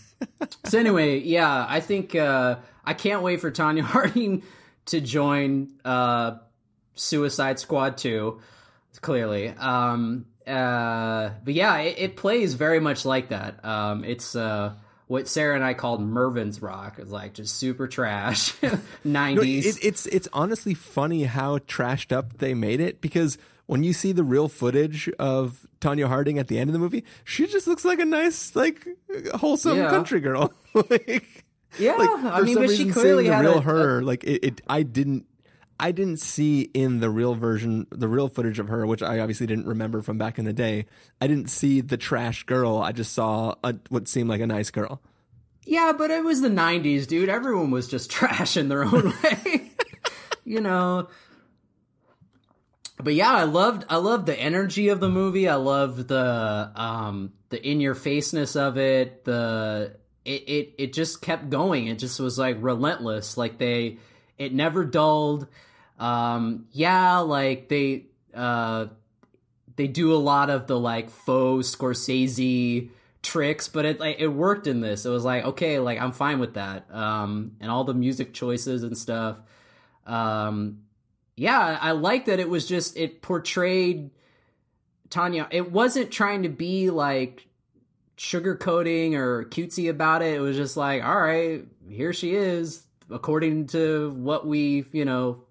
[0.65, 4.43] so anyway, yeah, I think uh, I can't wait for Tonya Harding
[4.87, 6.39] to join uh,
[6.95, 8.41] Suicide Squad 2,
[9.01, 9.51] clearly.
[9.51, 13.65] Um, uh, but yeah, it, it, plays very much like that.
[13.65, 14.75] Um, it's uh,
[15.07, 16.99] what Sarah and I called Mervin's Rock.
[16.99, 18.81] It's like just super trash, 90s.
[19.05, 23.39] No, it, it's, it's honestly funny how trashed up they made it because
[23.69, 27.05] when you see the real footage of Tonya Harding at the end of the movie,
[27.23, 28.89] she just looks like a nice, like
[29.35, 29.91] wholesome yeah.
[29.91, 30.53] country girl.
[30.75, 31.45] like,
[31.79, 34.01] yeah, like, I mean, but she clearly the had real a, her.
[34.01, 34.03] A...
[34.03, 35.27] Like it, it, I didn't.
[35.81, 39.47] I didn't see in the real version, the real footage of her, which I obviously
[39.47, 40.87] didn't remember from back in the day.
[41.21, 42.79] I didn't see the trash girl.
[42.79, 45.01] I just saw a, what seemed like a nice girl.
[45.65, 47.29] Yeah, but it was the '90s, dude.
[47.29, 49.71] Everyone was just trash in their own way.
[50.45, 51.09] you know,
[53.03, 55.49] but yeah, I loved I loved the energy of the movie.
[55.49, 59.25] I loved the um the in your faceness of it.
[59.25, 61.87] The it, it it just kept going.
[61.87, 63.37] It just was like relentless.
[63.37, 63.99] Like they
[64.39, 65.47] it never dulled.
[65.99, 68.87] Um yeah, like they uh
[69.77, 72.91] they do a lot of the like faux Scorsese
[73.23, 75.05] tricks, but it like it worked in this.
[75.05, 76.93] It was like, okay, like I'm fine with that.
[76.93, 79.39] Um and all the music choices and stuff.
[80.07, 80.81] Um
[81.37, 84.11] yeah, I like that it was just it portrayed
[85.11, 85.47] Tonya.
[85.51, 87.47] It wasn't trying to be like
[88.17, 90.35] sugarcoating or cutesy about it.
[90.35, 95.45] It was just like, all right, here she is, according to what we, you know,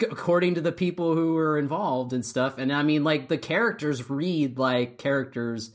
[0.00, 2.58] according to the people who were involved and stuff.
[2.58, 5.70] And I mean, like the characters read like characters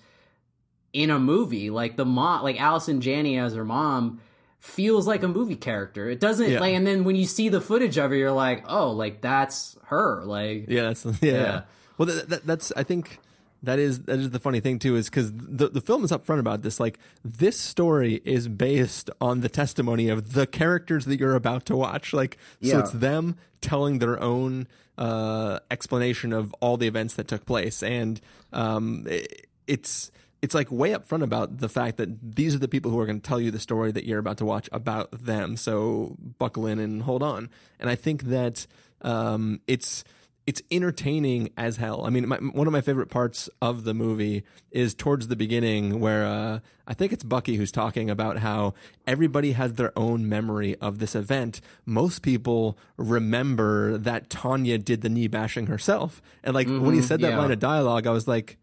[0.93, 1.69] in a movie.
[1.69, 4.21] Like the mom, like Allison Janney as her mom
[4.59, 6.09] feels like a movie character.
[6.09, 6.59] It doesn't yeah.
[6.59, 9.77] like, and then when you see the footage of her, you're like, oh, like that's
[9.85, 10.23] her.
[10.23, 11.31] Like, yeah, that's yeah.
[11.31, 11.61] yeah.
[11.97, 13.19] Well, that, that, that's I think
[13.63, 16.39] that is that is the funny thing too is because the the film is upfront
[16.39, 16.79] about this.
[16.79, 21.75] Like this story is based on the testimony of the characters that you're about to
[21.75, 22.13] watch.
[22.13, 22.73] Like yeah.
[22.73, 27.81] so, it's them telling their own uh, explanation of all the events that took place,
[27.81, 28.19] and
[28.51, 30.11] um, it, it's
[30.41, 33.05] it's like way up front about the fact that these are the people who are
[33.05, 35.55] going to tell you the story that you're about to watch about them.
[35.55, 37.49] So buckle in and hold on.
[37.79, 38.67] And I think that
[39.03, 40.03] um, it's
[40.45, 42.05] it's entertaining as hell.
[42.05, 46.01] I mean, my, one of my favorite parts of the movie is towards the beginning
[46.01, 48.73] where uh, I think it's Bucky who's talking about how
[49.07, 51.61] everybody has their own memory of this event.
[51.85, 56.21] Most people remember that Tonya did the knee bashing herself.
[56.43, 57.35] And like when he said that Mm-hmm.
[57.37, 57.41] yeah.
[57.41, 58.57] line of dialogue, I was like,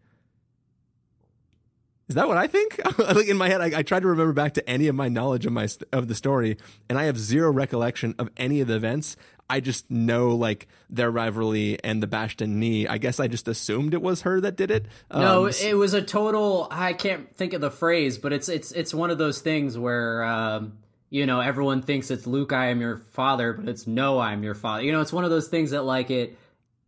[2.07, 2.79] is that what I think?
[2.99, 5.45] like in my head, I, I tried to remember back to any of my knowledge
[5.45, 6.57] of my of the story,
[6.89, 9.15] and I have zero recollection of any of the events.
[9.51, 12.87] I just know like their rivalry and the bashed in knee.
[12.87, 14.85] I guess I just assumed it was her that did it.
[15.13, 16.69] No, Um, it was a total.
[16.71, 20.23] I can't think of the phrase, but it's it's it's one of those things where
[20.23, 20.77] um,
[21.09, 24.55] you know everyone thinks it's Luke, I am your father, but it's no, I'm your
[24.55, 24.83] father.
[24.83, 26.37] You know, it's one of those things that like it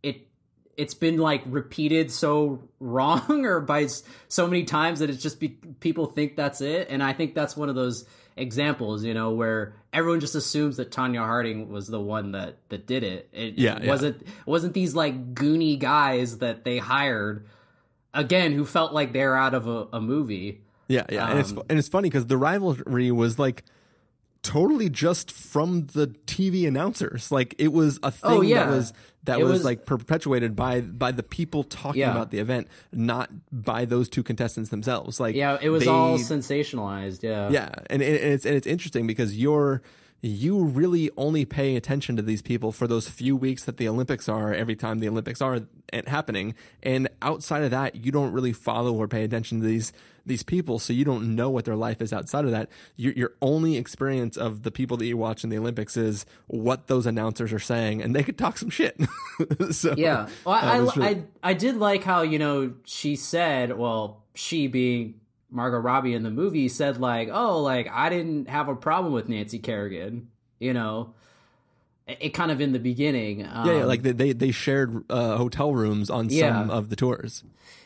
[0.02, 0.26] it
[0.78, 3.88] it's been like repeated so wrong or by
[4.28, 5.50] so many times that it's just be,
[5.80, 8.06] people think that's it, and I think that's one of those
[8.36, 12.86] examples, you know, where everyone just assumes that Tonya Harding was the one that that
[12.86, 13.28] did it.
[13.32, 13.88] It Yeah, yeah.
[13.88, 17.46] wasn't wasn't these like goony guys that they hired
[18.12, 20.62] again who felt like they're out of a, a movie.
[20.88, 23.64] Yeah, yeah, and it's Um, and it's funny because the rivalry was like
[24.44, 27.32] totally just from the TV announcers.
[27.32, 28.66] Like it was a oh, thing Oh, yeah.
[28.66, 28.92] that was
[29.24, 32.12] that was, was- like perpetuated by by the people talking Yeah.
[32.12, 35.18] about the event, not by those two contestants themselves.
[35.18, 37.22] Like Yeah, it was they- all sensationalized.
[37.22, 39.82] Yeah, yeah, and, and it's and it's interesting because you're
[40.24, 44.26] you really only pay attention to these people for those few weeks that the Olympics
[44.26, 45.60] are every time the Olympics are
[46.06, 49.92] happening, and outside of that, you don't really follow or pay attention to these
[50.26, 52.70] these people, so you don't know what their life is outside of that.
[52.96, 56.86] Your your only experience of the people that you watch in the Olympics is what
[56.86, 58.98] those announcers are saying, and they could talk some shit.
[59.72, 60.28] so Yeah.
[60.46, 61.06] Well, uh, I, it really-
[61.42, 65.20] I, I did like how, you know, she said, well, she being
[65.54, 69.28] Margot Robbie in the movie said, like, oh, like, I didn't have a problem with
[69.28, 70.28] Nancy Kerrigan,
[70.58, 71.14] you know?
[72.06, 73.46] It, it kind of in the beginning.
[73.46, 76.66] Um, yeah, yeah, like they they, they shared uh, hotel rooms on some Yeah.
[76.66, 77.44] of the tours.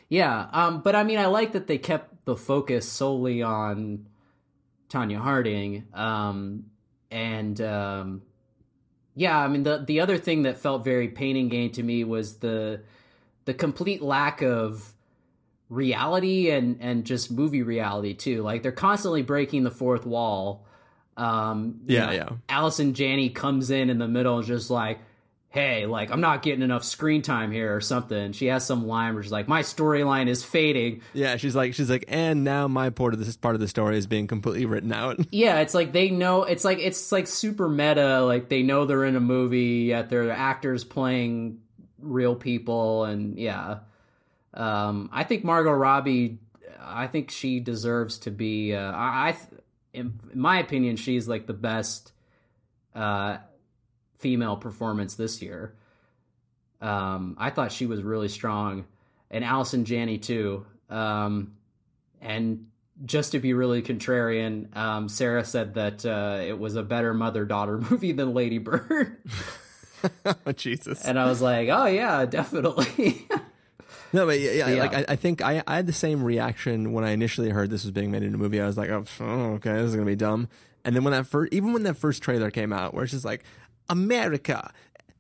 [0.09, 4.07] Yeah, um, but I mean, I like that they kept the focus solely on
[4.89, 6.65] Tonya Harding, um,
[7.11, 8.23] and um,
[9.15, 12.05] yeah, I mean, the the other thing that felt very pain and gain to me
[12.05, 12.81] was the
[13.45, 14.95] the complete lack of
[15.69, 18.43] reality and and just movie reality too.
[18.43, 20.67] Like they're constantly breaking the fourth wall.
[21.17, 22.29] Um, Yeah, know, yeah.
[22.49, 25.01] Allison Janney comes in in the middle and just like,
[25.51, 28.33] hey, like I'm not getting enough screen time here or something.
[28.33, 31.03] She has some line where she's like, my storyline is fading.
[31.13, 33.99] Yeah, she's like she's like, and now my part of this part of the story
[33.99, 35.19] is being completely written out.
[35.31, 38.23] Yeah, it's like they know it's like it's like super meta.
[38.23, 41.61] Like they know they're in a movie, yet they're actors playing
[42.01, 43.81] real people, and yeah.
[44.55, 46.39] Um, I think Margot Robbie.
[46.81, 48.75] I think she deserves to be.
[48.75, 49.37] Uh, I,
[49.93, 52.13] in, in my opinion, she's like the best
[52.95, 53.39] uh,
[54.19, 55.75] female performance this year.
[56.81, 58.87] Um, I thought she was really strong,
[59.31, 60.65] and Allison Janney too.
[60.89, 61.55] Um,
[62.21, 62.67] and
[63.05, 67.45] just to be really contrarian, um, Sarah said that uh, it was a better mother
[67.45, 69.17] daughter movie than Lady Bird,
[70.25, 71.05] oh, Jesus.
[71.05, 73.27] and I was like, oh yeah, definitely.
[74.13, 74.81] No, but yeah, yeah, Yeah.
[74.83, 77.85] like I, I think I, I had the same reaction when I initially heard this
[77.85, 78.61] was being made into a movie.
[78.61, 80.49] I was like, oh, oh, okay, this is gonna be dumb.
[80.85, 83.25] And then when that first, even when that first trailer came out, where it's just
[83.25, 83.45] like,
[83.89, 84.73] America,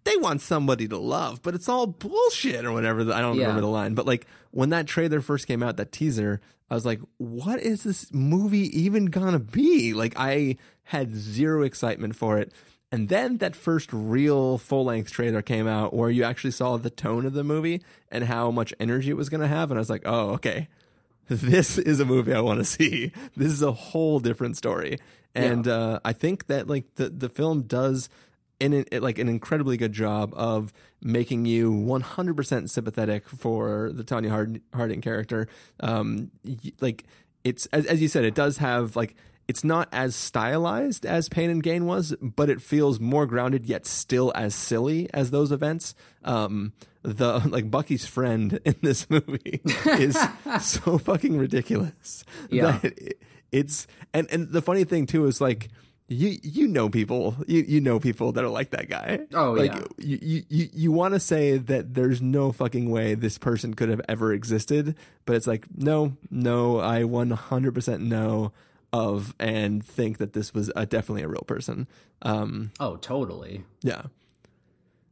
[0.04, 3.00] they want somebody to love, but it's all bullshit or whatever.
[3.12, 3.42] I don't Yeah.
[3.42, 6.86] remember the line, but like when that trailer first came out, that teaser, I was
[6.86, 9.94] like, what is this movie even gonna be?
[9.94, 12.52] Like I had zero excitement for it.
[12.90, 16.90] And then that first real full length trailer came out where you actually saw the
[16.90, 19.70] tone of the movie and how much energy it was going to have.
[19.70, 20.68] And I was like, oh, okay.
[21.28, 23.12] This is a movie I want to see.
[23.36, 24.98] This is a whole different story.
[25.34, 28.08] And uh, I think that like the, the film does
[28.60, 34.60] in it, like an incredibly good job of making you 100% sympathetic for the Tonya
[34.74, 35.48] Harding character.
[35.80, 36.30] Um,
[36.80, 37.04] like
[37.44, 39.14] it's as, as you said, it does have like
[39.48, 43.86] it's not as stylized as Pain and Gain was, but it feels more grounded yet
[43.86, 45.94] still as silly as those events.
[46.24, 46.72] Um,
[47.02, 50.16] the like Bucky's friend in this movie is
[50.60, 52.24] so fucking ridiculous.
[52.50, 52.78] Yeah.
[52.82, 55.70] that it- it's and and the funny thing too is like
[56.06, 59.20] you you know people you you know people that are like that guy.
[59.32, 59.84] Oh, like, yeah.
[59.96, 64.02] You you, you want to say that there's no fucking way this person could have
[64.06, 68.52] ever existed, but it's like no no I 100% know
[68.92, 71.86] of and think that this was a, definitely a real person.
[72.22, 73.64] Um, oh, totally.
[73.82, 74.02] yeah.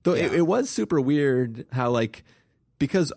[0.03, 0.39] Though it, Yeah.
[0.39, 2.25] it was super weird how like
[2.79, 3.13] because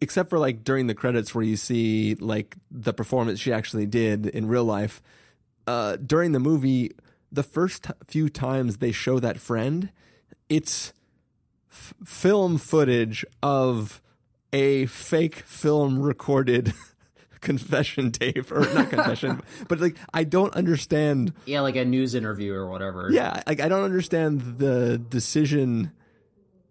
[0.00, 4.26] except for like during the credits where you see like the performance she actually did
[4.26, 5.02] in real life,
[5.66, 6.90] uh, during the movie,
[7.32, 9.90] the first few times they show that friend,
[10.48, 10.92] it's
[11.70, 14.00] f- film footage of
[14.52, 16.72] a fake film recorded
[17.40, 22.52] confession tape or not confession but like i don't understand Yeah, like a news interview
[22.54, 23.08] or whatever.
[23.12, 25.92] yeah like i don't understand the decision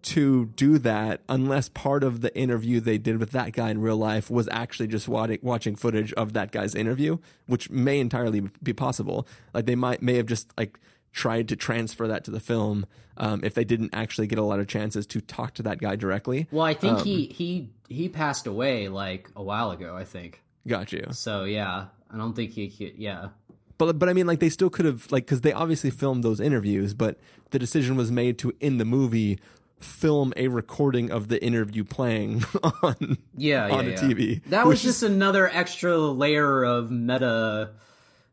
[0.03, 3.97] to do that unless part of the interview they did with that guy in real
[3.97, 8.71] life was actually just watching, watching footage of that guy's interview which may entirely be
[8.73, 10.79] possible like they might may have just like
[11.11, 12.85] tried to transfer that to the film
[13.17, 15.95] um, if they didn't actually get a lot of chances to talk to that guy
[15.95, 19.95] directly Well, I think Um, he he he passed away like a while ago.
[19.95, 21.43] I think got you so.
[21.43, 22.67] Yeah, I don't think he.
[22.67, 23.29] he yeah.
[23.77, 26.39] But but I mean, like they still could have like because they obviously filmed those
[26.39, 27.19] interviews, but
[27.51, 29.39] the decision was made to in the movie
[29.79, 32.43] film a recording of the interview playing
[32.83, 33.95] on Yeah, yeah, on a yeah.
[33.97, 34.43] TV.
[34.45, 37.71] That was just another extra layer of meta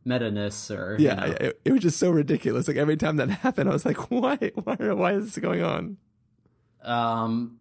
[0.07, 1.37] meta ness, or you yeah, know.
[1.41, 2.67] it, it was just so ridiculous.
[2.67, 5.99] Like every time that happened, I was like, why why why is this going on?
[6.83, 7.61] Um,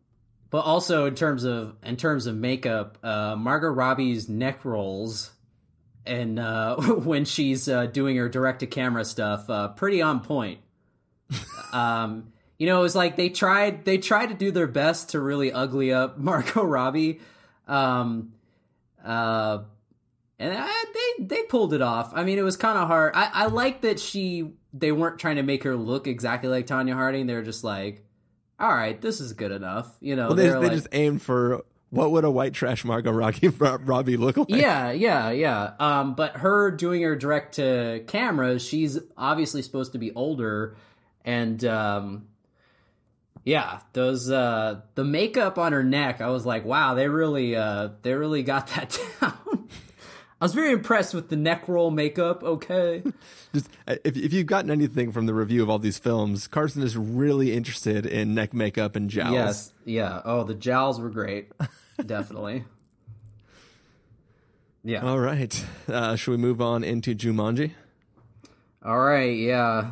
[0.53, 5.31] but also in terms of in terms of makeup, uh, Margot Robbie's neck rolls
[6.05, 10.59] and uh, when she's uh, doing her direct to camera stuff, uh, pretty on point.
[11.73, 15.19] um, you know, it was like they tried they tried to do their best to
[15.19, 17.19] really ugly up Margot Robbie.
[17.67, 18.33] Um,
[19.03, 19.63] uh,
[20.37, 22.11] and I, they they pulled it off.
[22.13, 23.13] I mean, it was kind of hard.
[23.15, 26.93] I, I like that she they weren't trying to make her look exactly like Tonya
[26.93, 27.25] Harding.
[27.25, 28.05] They were just like,
[28.59, 29.95] all right, this is good enough.
[29.99, 33.11] You know, Well, they, they're like, just aimed for what would a white trash Margot
[33.11, 34.49] Robbie, Robbie look like?
[34.49, 35.73] yeah, yeah, yeah.
[35.79, 40.75] Um, but her doing her direct to camera, she's obviously supposed to be older,
[41.23, 42.27] and um,
[43.43, 47.89] yeah, those uh, the makeup on her neck, I was like, wow, they really uh,
[48.01, 49.33] they really got that down.
[50.43, 52.43] I was very impressed with the neck roll makeup.
[52.43, 53.01] Okay,
[53.55, 56.83] Just uh, if if you've gotten anything from the review of all these films, Carson
[56.83, 59.31] is really interested in neck makeup and jowls.
[59.31, 60.21] yes, yeah.
[60.25, 61.53] Oh, the jowls were great,
[62.05, 62.65] definitely.
[64.83, 65.09] Yeah.
[65.09, 65.65] All right.
[65.87, 67.71] Uh, should we move on into Jumanji?
[68.83, 69.37] All right.
[69.37, 69.91] Yeah.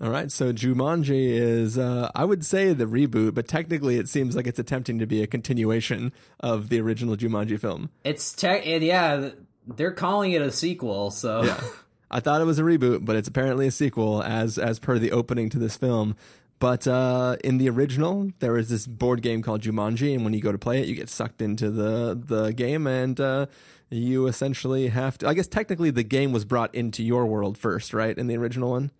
[0.00, 4.36] All right, so Jumanji is, uh, I would say, the reboot, but technically it seems
[4.36, 7.90] like it's attempting to be a continuation of the original Jumanji film.
[8.04, 8.62] It's tech.
[8.64, 9.30] Yeah,
[9.66, 11.10] they're calling it a sequel.
[11.10, 11.56] So
[12.10, 15.12] I thought it was a reboot, but it's apparently a sequel, as as per the
[15.12, 16.16] opening to this film.
[16.58, 20.42] But uh, in the original, there is this board game called Jumanji, and when you
[20.42, 23.46] go to play it, you get sucked into the the game, and uh,
[23.88, 25.28] you essentially have to.
[25.28, 28.16] I guess technically, the game was brought into your world first, right?
[28.16, 28.90] In the original one.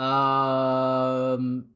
[0.00, 1.66] Um,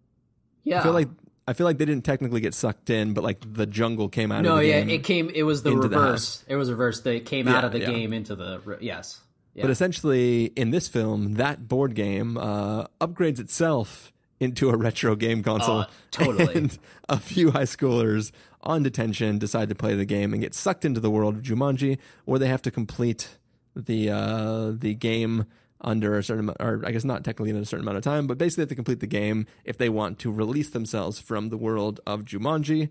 [0.62, 0.80] yeah.
[0.80, 1.08] I feel like
[1.46, 4.42] I feel like they didn't technically get sucked in, but like the jungle came out
[4.42, 5.30] no, of the yeah, it came.
[5.34, 6.42] It was the into the reverse.
[6.48, 7.00] it was reverse.
[7.00, 7.90] They came out of the yeah.
[7.90, 9.20] game into the yes.
[9.52, 9.62] Yeah.
[9.62, 15.42] But essentially, in this film, that board game uh, upgrades itself into a retro game
[15.42, 15.82] console.
[15.82, 16.54] Oh, totally.
[16.54, 20.84] And a few high schoolers on detention decide to play the game and get sucked
[20.84, 23.36] into the world of Jumanji, where they have to complete
[23.76, 25.44] the uh, the game
[25.84, 28.38] under a certain or I guess not technically in a certain amount of time, but
[28.38, 32.00] basically have to complete the game if they want to release themselves from the world
[32.06, 32.88] of Jumanji.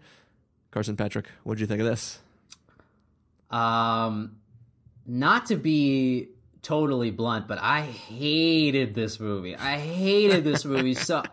[0.71, 2.19] Carson Patrick, what did you think of this?
[3.51, 4.37] Um,
[5.05, 6.29] not to be
[6.61, 9.55] totally blunt, but I hated this movie.
[9.55, 11.23] I hated this movie so.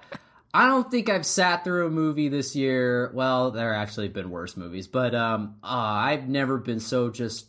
[0.53, 3.13] I don't think I've sat through a movie this year.
[3.15, 7.47] Well, there actually been worse movies, but um, uh, I've never been so just.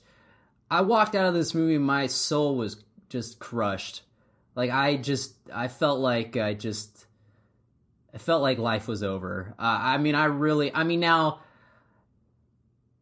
[0.70, 2.82] I walked out of this movie, my soul was
[3.12, 4.02] just crushed.
[4.56, 7.06] Like I just, I felt like I just,
[8.14, 9.54] I felt like life was over.
[9.60, 11.40] Uh, I mean, I really, I mean, now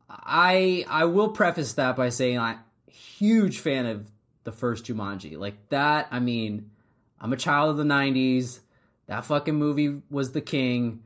[0.09, 4.09] I I will preface that by saying I'm a huge fan of
[4.43, 5.37] the first Jumanji.
[5.37, 6.71] Like that, I mean,
[7.19, 8.59] I'm a child of the '90s.
[9.07, 11.03] That fucking movie was the king.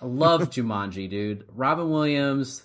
[0.00, 1.46] I love Jumanji, dude.
[1.54, 2.64] Robin Williams.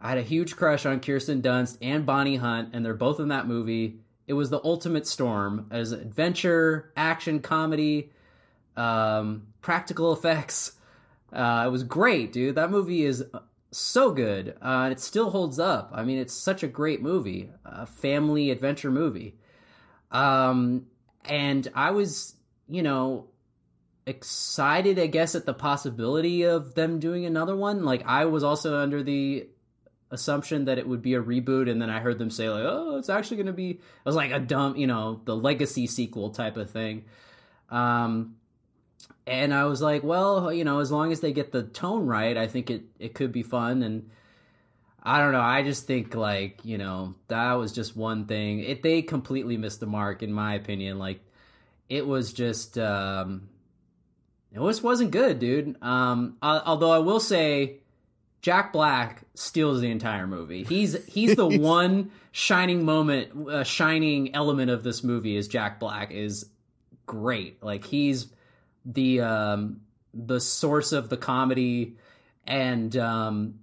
[0.00, 3.28] I had a huge crush on Kirsten Dunst and Bonnie Hunt, and they're both in
[3.28, 3.98] that movie.
[4.28, 8.12] It was the ultimate storm as adventure, action, comedy,
[8.76, 10.72] um, practical effects.
[11.32, 12.54] Uh, it was great, dude.
[12.54, 13.24] That movie is
[13.70, 14.50] so good.
[14.62, 15.90] Uh, and it still holds up.
[15.94, 19.34] I mean, it's such a great movie, a family adventure movie.
[20.10, 20.86] Um,
[21.24, 22.34] and I was,
[22.68, 23.28] you know,
[24.06, 27.84] excited, I guess, at the possibility of them doing another one.
[27.84, 29.48] Like, I was also under the
[30.10, 32.96] assumption that it would be a reboot, and then I heard them say like, "Oh,
[32.98, 36.30] it's actually going to be." It was like a dumb, you know, the legacy sequel
[36.30, 37.04] type of thing.
[37.70, 38.36] Um,
[39.26, 42.36] and I was like, well, you know, as long as they get the tone right,
[42.36, 43.82] I think it it could be fun.
[43.82, 44.10] And
[45.02, 48.60] I don't know, I just think like you know that was just one thing.
[48.60, 50.98] It they completely missed the mark in my opinion.
[50.98, 51.20] Like
[51.88, 52.78] it was just.
[52.78, 53.48] um
[54.52, 55.76] it was wasn't good, dude.
[55.82, 57.80] Um, uh, although I will say,
[58.40, 60.64] Jack Black steals the entire movie.
[60.64, 65.36] He's he's the one shining moment, uh, shining element of this movie.
[65.36, 66.48] Is Jack Black is
[67.06, 67.62] great.
[67.62, 68.28] Like he's
[68.84, 69.80] the um,
[70.14, 71.96] the source of the comedy,
[72.46, 73.60] and um,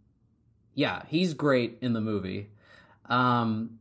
[0.74, 2.50] yeah, he's great in the movie.
[3.06, 3.80] Um,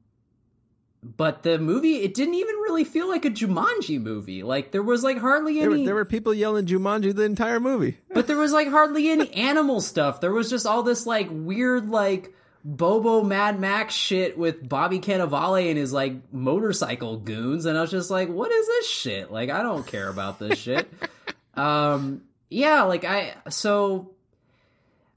[1.04, 4.42] but the movie it didn't even really feel like a Jumanji movie.
[4.42, 7.60] Like there was like hardly There were, any there were people yelling Jumanji the entire
[7.60, 7.98] movie.
[8.14, 10.20] but there was like hardly any animal stuff.
[10.20, 12.32] There was just all this like weird like
[12.64, 17.90] Bobo Mad Max shit with Bobby Cannavale and his like motorcycle goons and I was
[17.90, 19.30] just like what is this shit?
[19.30, 20.90] Like I don't care about this shit.
[21.56, 24.10] Um yeah, like I so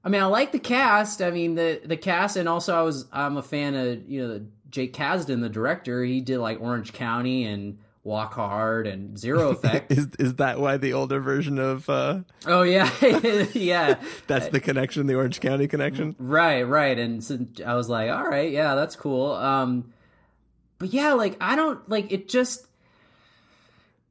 [0.04, 1.24] I mean I like the cast.
[1.24, 4.46] I mean the the cast and also I was I'm a fan of, you know,
[4.70, 6.04] Jake Kasdan the director.
[6.04, 9.92] He did like Orange County and Walk Hard and Zero Effect.
[9.98, 12.90] Is is that why the older version of uh, oh yeah.
[13.54, 14.00] yeah.
[14.28, 16.16] that's the connection, the Orange County connection?
[16.18, 16.98] Right, right.
[16.98, 19.34] And so I was like, all right, yeah, that's cool.
[19.34, 19.94] Um,
[20.80, 22.30] but yeah, like I don't like it.
[22.30, 22.66] Just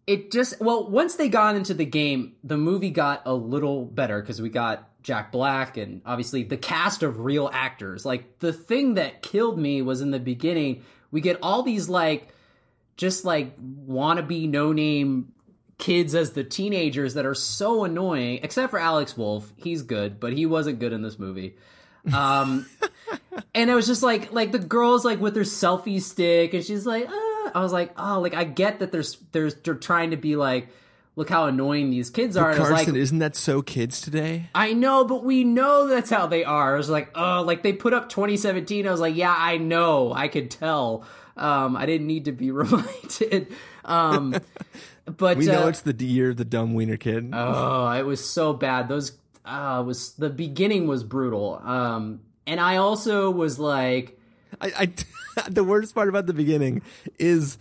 [0.06, 4.20] it just well, once they got into the game, the movie got a little better
[4.20, 8.04] because we got Jack Black and obviously the cast of real actors.
[8.04, 10.82] Like the thing that killed me was in the beginning,
[11.12, 12.26] we get all these like
[12.96, 15.32] just like wannabe no name
[15.78, 19.52] kids as the teenagers that are so annoying, except for Alex Wolff.
[19.54, 21.54] He's good, but he wasn't good in this movie.
[22.12, 22.66] Um,
[23.54, 26.84] and it was just like like the girls like with their selfie stick, and she's
[26.84, 27.52] like, ah.
[27.54, 30.68] I was like, oh, like I get that there's there's they're trying to be like,
[31.16, 32.50] look how annoying these kids are.
[32.50, 34.50] And I was Carson, like, isn't that so kids today?
[34.54, 36.74] I know, but we know that's how they are.
[36.74, 38.86] I was like, oh, like they put up 2017.
[38.86, 41.04] I was like, yeah, I know, I could tell.
[41.36, 43.48] Um, I didn't need to be reminded.
[43.84, 44.36] Um,
[45.06, 47.30] but We know uh, it's the year of the dumb wiener kid.
[47.32, 48.88] Oh, it was so bad.
[48.88, 49.12] Those
[49.44, 51.60] uh was the beginning was brutal.
[51.64, 54.18] Um and I also was like
[54.60, 54.72] I,
[55.36, 56.82] I the worst part about the beginning
[57.18, 57.58] is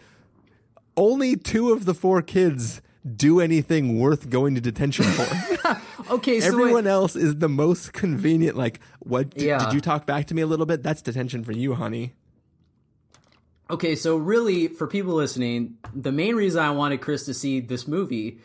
[0.98, 2.82] only two of the four kids
[3.16, 5.82] do anything worth going to detention for.
[6.16, 8.58] okay, so Everyone wait, else is the most convenient.
[8.58, 9.32] Like, what?
[9.32, 9.66] Did, Yeah.
[9.66, 10.82] did you talk back to me a little bit?
[10.84, 12.14] That's detention for you, honey.
[13.70, 17.88] okay, so really for people listening, the main reason I wanted Chris to see this
[17.88, 18.40] movie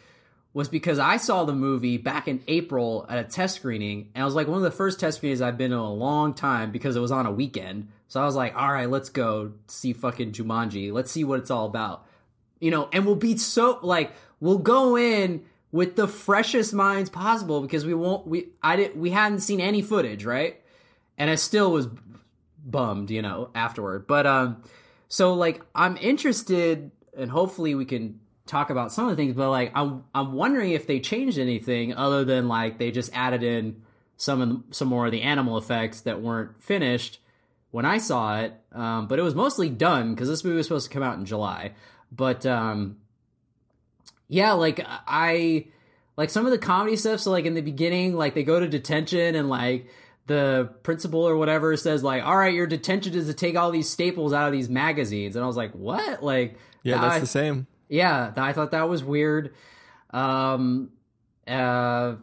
[0.53, 4.25] was because I saw the movie back in April at a test screening, and I
[4.25, 6.97] was like one of the first test screenings I've been in a long time because
[6.97, 7.89] it was on a weekend.
[8.09, 10.93] So I was like, all right, let's go see fucking Jumanji.
[10.93, 12.05] Let's see what it's all about.
[12.59, 17.61] You know, and we'll be so like we'll go in with the freshest minds possible
[17.61, 20.61] because we won't we I didn't we hadn't seen any footage, right?
[21.17, 21.89] And I still was
[22.65, 24.07] bummed, you know, afterward.
[24.07, 24.63] But um
[25.09, 29.51] so like I'm interested and hopefully we can talk about some of the things, but
[29.51, 33.83] like I'm I'm wondering if they changed anything other than like they just added in
[34.17, 37.21] some of the, some more of the animal effects that weren't finished
[37.71, 38.55] when I saw it.
[38.73, 41.25] Um, but it was mostly done because this movie was supposed to come out in
[41.25, 41.73] July.
[42.13, 42.97] But um,
[44.31, 45.67] yeah, like I
[46.17, 47.21] like some of the comedy stuff.
[47.21, 49.87] So like in the beginning, like they go to detention and like
[50.27, 53.91] the principal or whatever says like, "All right, your detention is to take all these
[53.91, 57.27] staples out of these magazines," and I was like, "What?" Like, Yeah, that's I- the
[57.27, 57.67] same.
[57.89, 59.53] yeah, I thought that was weird.
[60.13, 60.91] Um,
[61.49, 62.15] uh,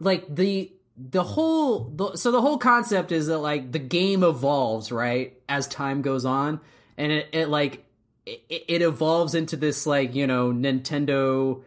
[0.00, 4.90] like the the whole the, so the whole concept is that like the game evolves
[4.92, 6.60] right as time goes on,
[6.96, 7.83] and it, it like
[8.26, 11.62] it, it evolves into this like you know Nintendo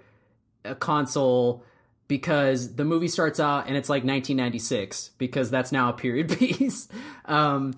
[0.65, 1.63] uh, console
[2.07, 6.87] because the movie starts out and it's like 1996 because that's now a period piece.
[7.25, 7.73] Um,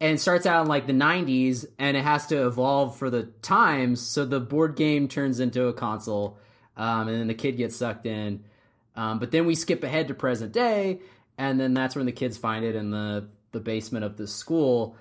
[0.00, 4.00] and starts out in like the 90s and it has to evolve for the times
[4.00, 6.38] so the board game turns into a console
[6.76, 8.44] um, and then the kid gets sucked in
[8.96, 11.00] um, but then we skip ahead to present day
[11.38, 14.96] and then that's when the kids find it in the the basement of the school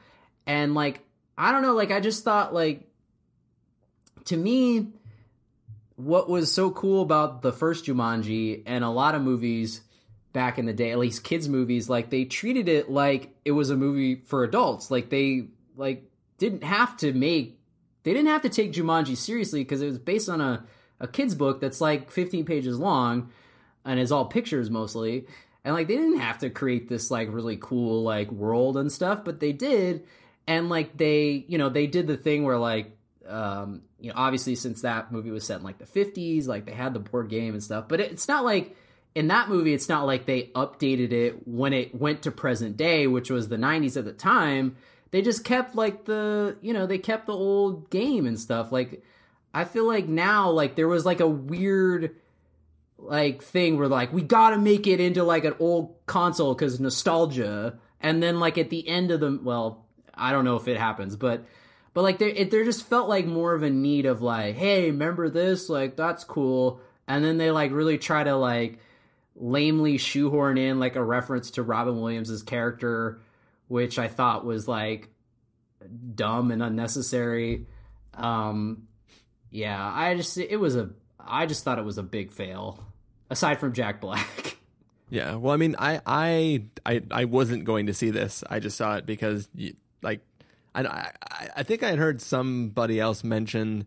[0.45, 1.02] and like
[1.38, 2.88] i don't know like i just thought like
[4.26, 4.88] to me
[5.95, 9.82] what was so cool about the first Jumanji and a lot of movies
[10.34, 13.70] back in the day, at least kids movies, like they treated it like it was
[13.70, 14.90] a movie for adults.
[14.90, 15.48] Like they
[15.78, 16.04] like
[16.38, 17.60] didn't have to make
[18.04, 20.66] they didn't have to take Jumanji seriously because it was based on a
[21.00, 23.30] a kids book that's like 15 pages long
[23.86, 25.28] and is all pictures mostly.
[25.64, 29.24] And like they didn't have to create this like really cool like world and stuff,
[29.24, 30.06] but they did.
[30.48, 32.98] And like they, you know, they did the thing where like
[33.28, 36.74] um, you know, obviously since that movie was set in like the 50s, like they
[36.74, 38.76] had the board game and stuff, but it's not like
[39.16, 43.08] in that movie, it's not like they updated it when it went to present day,
[43.08, 44.76] which was the 90s at the time.
[45.12, 48.72] They just kept like the, you know, they kept the old game and stuff.
[48.72, 49.04] Like,
[49.54, 52.16] I feel like now, like there was like a weird,
[52.98, 57.78] like thing where like we gotta make it into like an old console because nostalgia,
[58.00, 61.16] and then like at the end of the well, I don't know if it happens,
[61.16, 61.45] but
[61.94, 65.30] but like there there just felt like more of a need of like, hey, remember
[65.30, 65.70] this?
[65.70, 68.80] Like that's cool, and then they like really try to like
[69.36, 73.20] lamely shoehorn in like a reference to Robin Williams's character,
[73.68, 75.10] which I thought was like
[76.15, 77.68] dumb and unnecessary.
[78.14, 78.88] Um,
[79.52, 80.90] yeah, I just it was a
[81.20, 82.84] I just thought it was a big fail.
[83.30, 84.57] Aside from Jack Black.
[85.14, 88.44] Yeah, well, I mean, I, I, I, I wasn't going to see this.
[88.49, 89.48] I just saw it because,
[90.02, 90.22] like,
[90.76, 91.12] I, I,
[91.58, 93.86] I think I had heard somebody else mention.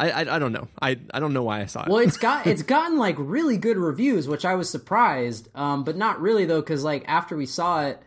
[0.00, 0.68] I, I, I don't know.
[0.80, 1.88] I, I don't know why I saw it.
[1.88, 5.48] Well, it's got it's gotten like really good reviews, which I was surprised.
[5.54, 8.00] Um, but not really though, because like after we saw it,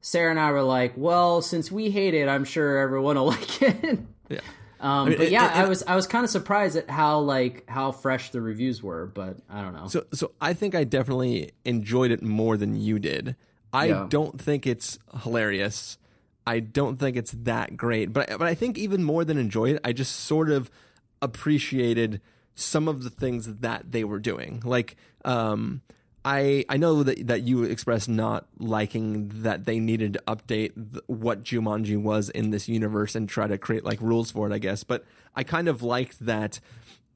[0.00, 3.62] Sarah and I were like, well, since we hate it, I'm sure everyone will like
[3.62, 3.98] it.
[4.28, 4.40] yeah.
[4.80, 6.88] Um, I mean, but it- yeah, it- I was I was kind of surprised at
[6.88, 9.88] how like how fresh the reviews were, but I don't know.
[9.88, 13.34] So, so I think I definitely enjoyed it more than you did.
[13.72, 14.06] I Yeah.
[14.08, 15.98] don't think it's hilarious.
[16.46, 19.80] I don't think it's that great, but but I think even more than enjoy it,
[19.84, 20.70] I just sort of
[21.22, 22.20] appreciated
[22.54, 24.62] some of the things that they were doing.
[24.64, 25.82] Like, um,
[26.24, 31.04] I I know that that you expressed not liking that they needed to update th-
[31.06, 34.52] what Jumanji was in this universe and try to create like rules for it.
[34.52, 35.04] I guess, but
[35.34, 36.60] I kind of liked that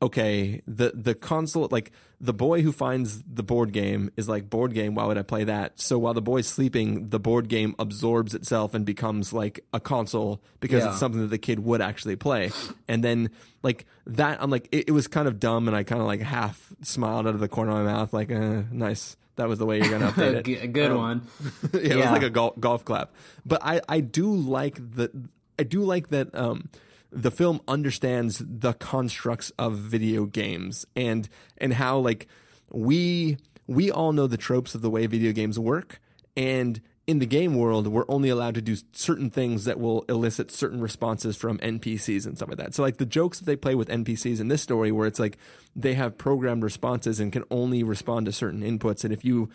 [0.00, 4.74] okay, the the console like the boy who finds the board game is like board
[4.74, 5.80] game, why would I play that?
[5.80, 10.40] So while the boy's sleeping, the board game absorbs itself and becomes like a console
[10.60, 10.90] because Yeah.
[10.90, 12.50] it's something that the kid would actually play.
[12.88, 13.30] And then
[13.62, 16.20] like that I'm like it, it was kind of dumb and I kind of like
[16.22, 19.16] half smiled out of the corner of my mouth like uh, nice.
[19.36, 20.44] That was the way you're gonna update a it.
[20.44, 21.22] g- a good Um, one.
[21.72, 23.12] yeah, it was like a golf, golf clap.
[23.46, 25.12] But I, I do like the
[25.56, 26.68] I do like that um,
[27.10, 32.26] the film understands the constructs of video games and and how like
[32.70, 36.00] we we all know the tropes of the way video games work
[36.36, 40.50] and in the game world we're only allowed to do certain things that will elicit
[40.50, 42.74] certain responses from NPCs and stuff like that.
[42.74, 45.38] So like the jokes that they play with NPCs in this story where it's like
[45.74, 49.48] they have programmed responses and can only respond to certain inputs and if you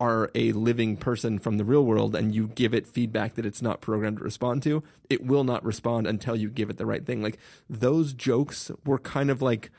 [0.00, 3.60] are a living person from the real world and you give it feedback that it's
[3.62, 7.04] not programmed to respond to, it will not respond until you give it the right
[7.04, 7.22] thing.
[7.22, 7.38] Like
[7.68, 9.70] those jokes were kind of like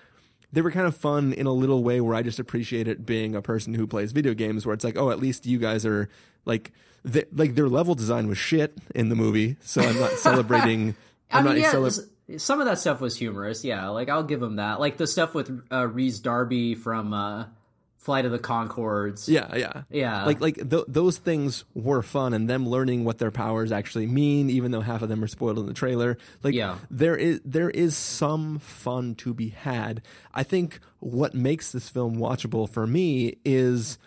[0.52, 3.36] they were kind of fun in a little way where I just appreciate it being
[3.36, 6.10] a person who plays video games where it's like, oh, at least you guys are
[6.46, 6.72] like
[7.12, 10.96] th- like their level design was shit in the movie, so I'm not celebrating
[11.32, 13.64] I I'm mean, not yeah, some of that stuff was humorous.
[13.64, 14.80] Yeah, like I'll give them that.
[14.80, 17.46] Like the stuff with uh, Rhys Darby from uh,
[18.10, 19.28] Flight of the Conchords.
[19.28, 20.26] Yeah, yeah, Yeah.
[20.26, 24.50] Like like th- those things were fun, and them learning what their powers actually mean,
[24.50, 26.18] even though half of them are spoiled in the trailer.
[26.42, 26.78] Like Yeah.
[26.90, 30.02] there is there is some fun to be had.
[30.34, 34.00] I think what makes this film watchable for me is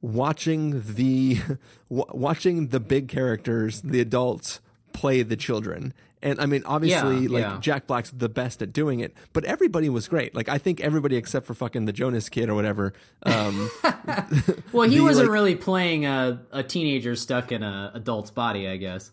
[0.00, 1.36] watching the
[1.90, 4.60] w- watching the big characters, the adults
[4.92, 5.92] play the children.
[6.24, 7.58] And I mean, obviously, Yeah, like yeah.
[7.60, 10.34] Jack Black's the best at doing it, but everybody was great.
[10.36, 12.92] Like I think everybody except for fucking the Jonas kid or whatever.
[13.24, 13.70] Um,
[14.72, 18.68] Well, he the, wasn't like- really playing a, a teenager stuck in an adult's body,
[18.68, 19.10] I guess.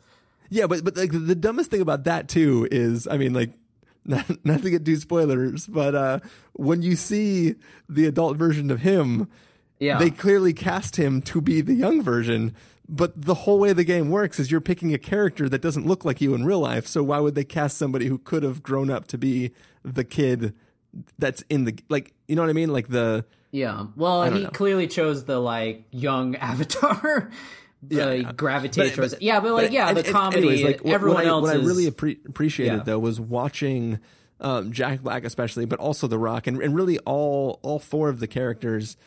[0.50, 3.52] Yeah, but but like the dumbest thing about that too is, I mean, like
[4.06, 6.20] not not to get too spoilers, but uh
[6.54, 7.56] when you see
[7.88, 9.28] the adult version of him,
[9.80, 9.98] Yeah.
[9.98, 12.54] they clearly cast him to be the young version.
[12.92, 16.04] But the whole way the game works is you're picking a character that doesn't look
[16.04, 16.88] like you in real life.
[16.88, 19.52] So why would they cast somebody who could have grown up to be
[19.84, 20.54] the kid
[21.20, 22.14] that's in the like?
[22.28, 22.74] You know what I mean?
[22.74, 23.86] Like the yeah.
[23.96, 24.50] Well, he know.
[24.50, 26.36] clearly chose the like young
[26.70, 27.30] avatar.
[27.88, 28.32] Yeah, uh, yeah.
[28.34, 30.38] gravitate But- towards but- yeah, but like But- yeah, the and comedy.
[30.40, 32.84] anyways, like, everyone what I, else what is I really appre- appreciated Yeah.
[32.84, 34.00] though was watching
[34.42, 38.20] um, Jack Black, especially, but also The Rock, and, and really all all four of
[38.20, 38.98] the characters.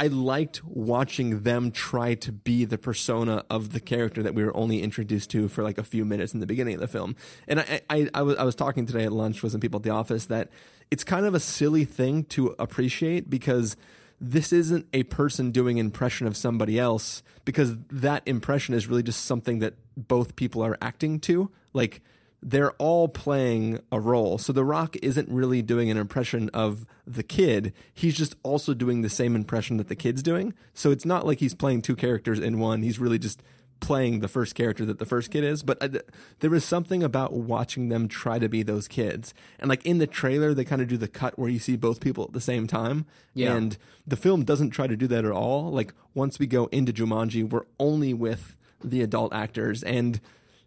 [0.00, 4.56] I liked watching them try to be the persona of the character that we were
[4.56, 7.16] only introduced to for like a few minutes in the beginning of the film.
[7.46, 9.82] And I, I, I, was, I was talking today at lunch with some people at
[9.82, 10.48] the office that
[10.90, 13.76] it's kind of a silly thing to appreciate because
[14.18, 19.26] this isn't a person doing impression of somebody else because that impression is really just
[19.26, 21.50] something that both people are acting to.
[21.74, 22.00] Like
[22.42, 24.38] they're all playing a role.
[24.38, 27.72] So The Rock isn't really doing an impression of the kid.
[27.92, 30.54] He's just also doing the same impression that the kid's doing.
[30.72, 32.82] So it's not like he's playing two characters in one.
[32.82, 33.42] He's really just
[33.80, 35.62] playing the first character that the first kid is.
[35.62, 36.04] But uh, th-
[36.40, 39.34] there was something about watching them try to be those kids.
[39.58, 42.00] And like in the trailer, they kind of do the cut where you see both
[42.00, 43.06] people at the same time.
[43.34, 43.54] Yeah.
[43.54, 43.76] And
[44.06, 45.70] the film doesn't try to do that at all.
[45.70, 50.20] Like once we go into Jumanji, we're only with the adult actors and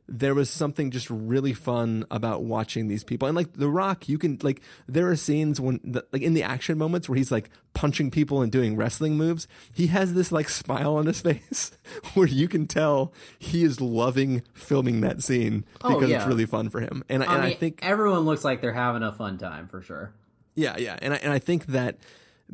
[0.08, 3.28] there was something just really fun about watching these people.
[3.28, 6.44] And like The Rock, you can like there are scenes when the, like in the
[6.44, 9.48] action moments where he's like punching people and doing wrestling moves.
[9.74, 11.72] He has this like smile on his face
[12.16, 16.70] where you can tell he is loving filming that scene Oh, because it's really fun
[16.70, 17.04] for him.
[17.08, 19.82] And, I and I I think everyone looks like they're having a fun time for
[19.82, 20.12] sure.
[20.56, 21.98] yeah, yeah, and I, and I think that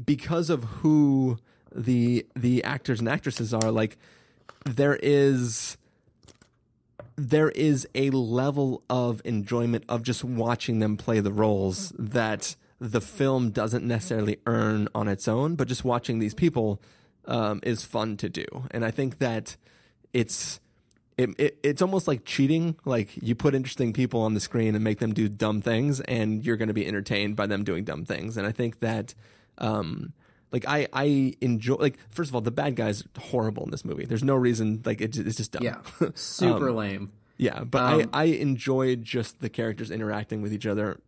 [0.05, 1.39] because of who
[1.75, 3.97] the the actors and actresses are, like
[4.65, 5.77] there is
[7.19, 13.01] there is a level of enjoyment of just watching them play the roles that the
[13.01, 16.81] film doesn't necessarily earn on its own, but just watching these people
[17.25, 19.57] um, is fun to do, and I think that
[20.13, 20.59] it's.
[21.17, 22.77] It, it, it's almost like cheating.
[22.85, 26.45] Like you put interesting people on the screen and make them do dumb things, and
[26.45, 28.37] you're going to be entertained by them doing dumb things.
[28.37, 29.13] And I think that,
[29.57, 30.13] um,
[30.51, 31.75] like I I enjoy.
[31.75, 34.05] Like first of all, the bad guy's horrible in this movie.
[34.05, 34.81] There's no reason.
[34.85, 35.63] Like it, it's just dumb.
[35.63, 35.77] Yeah,
[36.15, 37.11] super lame.
[37.37, 40.99] Yeah, but Um, I, I enjoyed just the characters interacting with each other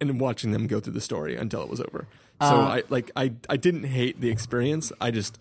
[0.00, 2.06] and watching them go through the story until it was over.
[2.40, 4.92] So Uh, I like I I didn't hate the experience.
[5.00, 5.38] I just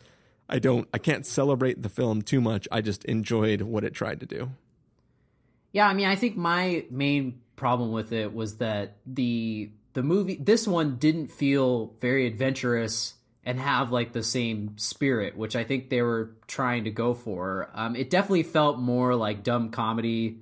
[0.47, 2.67] I don't I can't celebrate the film too much.
[2.71, 4.51] I just enjoyed what it tried to do.
[5.71, 10.35] Yeah, I mean, I think my main problem with it was that the the movie
[10.35, 13.15] this one didn't feel very adventurous
[13.45, 17.69] and have like the same spirit, which I think they were trying to go for.
[17.73, 20.39] Um, it definitely felt more like dumb comedy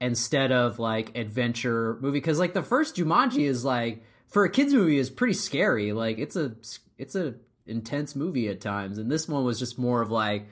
[0.00, 4.74] instead of like adventure movie because like the first Jumanji is like for a kids
[4.74, 5.92] movie is pretty scary.
[5.92, 6.52] Like it's a
[6.98, 7.34] it's a
[7.66, 10.46] intense movie at times, and this one was just more of like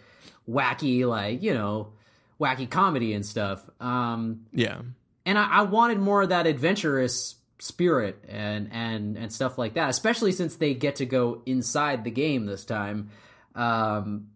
[0.48, 1.92] wacky, like you know,
[2.40, 3.68] wacky comedy and stuff.
[3.80, 4.80] Um, Yeah.
[5.26, 9.90] and I, I wanted more of that adventurous spirit and and and stuff like that,
[9.90, 13.10] especially since they get to go inside the game this time.
[13.54, 14.28] Um,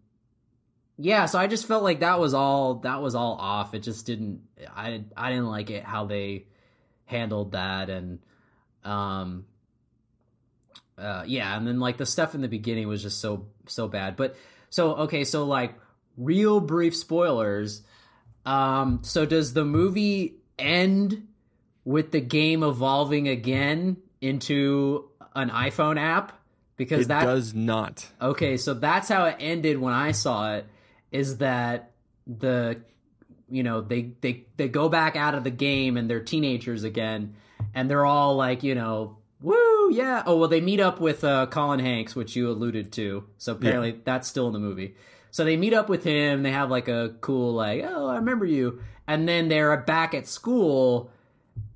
[0.97, 3.73] yeah, so I just felt like that was all that was all off.
[3.73, 4.41] It just didn't.
[4.73, 6.45] I I didn't like it how they
[7.05, 8.19] handled that and
[8.83, 9.45] um
[10.97, 14.15] uh yeah and then like the stuff in the beginning was just so so bad
[14.15, 14.35] but
[14.69, 15.75] so okay so like
[16.17, 17.83] real brief spoilers
[18.45, 21.27] um so does the movie end
[21.85, 26.37] with the game evolving again into an iphone app
[26.77, 28.05] because It that does not.
[28.21, 30.65] Okay, so that's how it ended when I saw it.
[31.11, 31.91] Is that
[32.27, 32.81] the
[33.49, 37.35] you know they they they go back out of the game and they're teenagers again,
[37.73, 41.45] and they're all like you know woo yeah oh well they meet up with uh,
[41.47, 44.95] Colin Hanks which you alluded to so apparently that's still in the movie.
[45.29, 46.43] So they meet up with him.
[46.43, 50.27] They have like a cool like oh I remember you, and then they're back at
[50.27, 51.11] school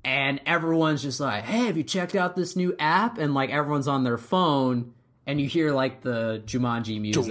[0.04, 3.88] and everyone's just like, "Hey, have you checked out this new app?" And like everyone's
[3.88, 4.92] on their phone,
[5.26, 7.22] and you hear like the Jumanji music,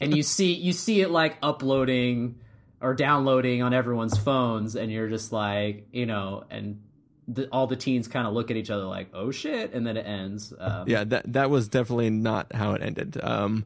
[0.00, 2.36] and you see you see it like uploading
[2.80, 6.80] or downloading on everyone's phones, and you're just like, you know, and
[7.28, 9.96] the, all the teens kind of look at each other like, "Oh shit," and then
[9.96, 10.52] it ends.
[10.58, 13.18] Um, Yeah, that that was definitely not how it ended.
[13.22, 13.64] Um,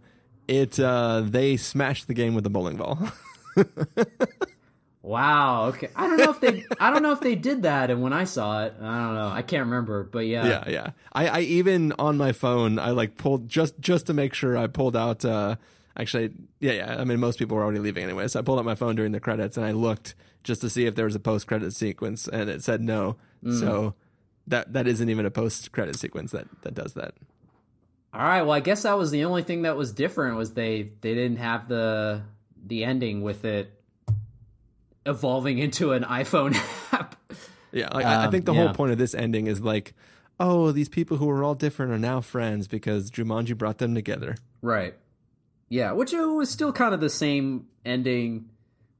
[0.48, 2.98] it uh, they smashed the game with a bowling ball.
[5.02, 5.66] Wow.
[5.68, 5.89] Okay.
[5.97, 6.64] I don't know if they.
[6.78, 7.90] I don't know if they did that.
[7.90, 9.28] And when I saw it, I don't know.
[9.28, 10.05] I can't remember.
[10.05, 10.47] But yeah.
[10.47, 10.90] yeah, yeah.
[11.12, 14.66] I, I even on my phone, I like pulled just just to make sure I
[14.66, 15.24] pulled out.
[15.24, 15.56] Uh,
[15.97, 16.97] actually, yeah, yeah.
[16.98, 19.12] I mean, most people were already leaving anyway, so I pulled out my phone during
[19.12, 20.14] the credits and I looked
[20.44, 23.16] just to see if there was a post credit sequence, and it said no.
[23.59, 23.94] So
[24.48, 27.14] that that isn't even a post credit sequence that that does that.
[28.12, 28.43] All right.
[28.43, 31.39] Well, I guess that was the only thing that was different was they they didn't
[31.39, 32.22] have the
[32.66, 33.80] the ending with it
[35.06, 36.55] evolving into an iPhone
[36.93, 37.16] app.
[37.72, 38.64] Yeah, like, I, I Um, think the yeah.
[38.66, 39.94] whole point of this ending is like,
[40.39, 44.36] oh, these people who are all different are now friends because Jumanji brought them together.
[44.62, 44.94] Right.
[45.68, 48.48] Yeah, which was still kind of the same ending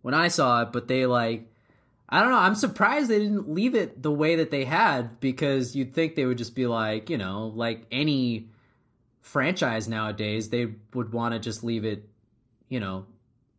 [0.03, 1.47] when I saw it, but they like
[2.09, 5.77] I don't know, I'm surprised they didn't leave it the way that they had because
[5.77, 8.49] you'd think they would just be like, you know, like any
[9.21, 12.09] franchise nowadays, they would want to just leave it,
[12.69, 13.07] you know,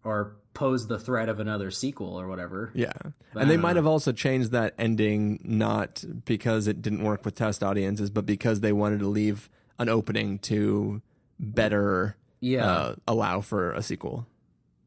[0.04, 2.72] or pose the threat of another sequel or whatever.
[2.74, 2.92] Yeah.
[3.36, 3.78] I and they might know.
[3.78, 8.60] have also changed that ending not because it didn't work with test audiences, but because
[8.60, 9.50] they wanted to leave
[9.80, 11.02] an opening to
[11.40, 12.66] better Yeah.
[12.66, 14.28] uh, allow for a sequel.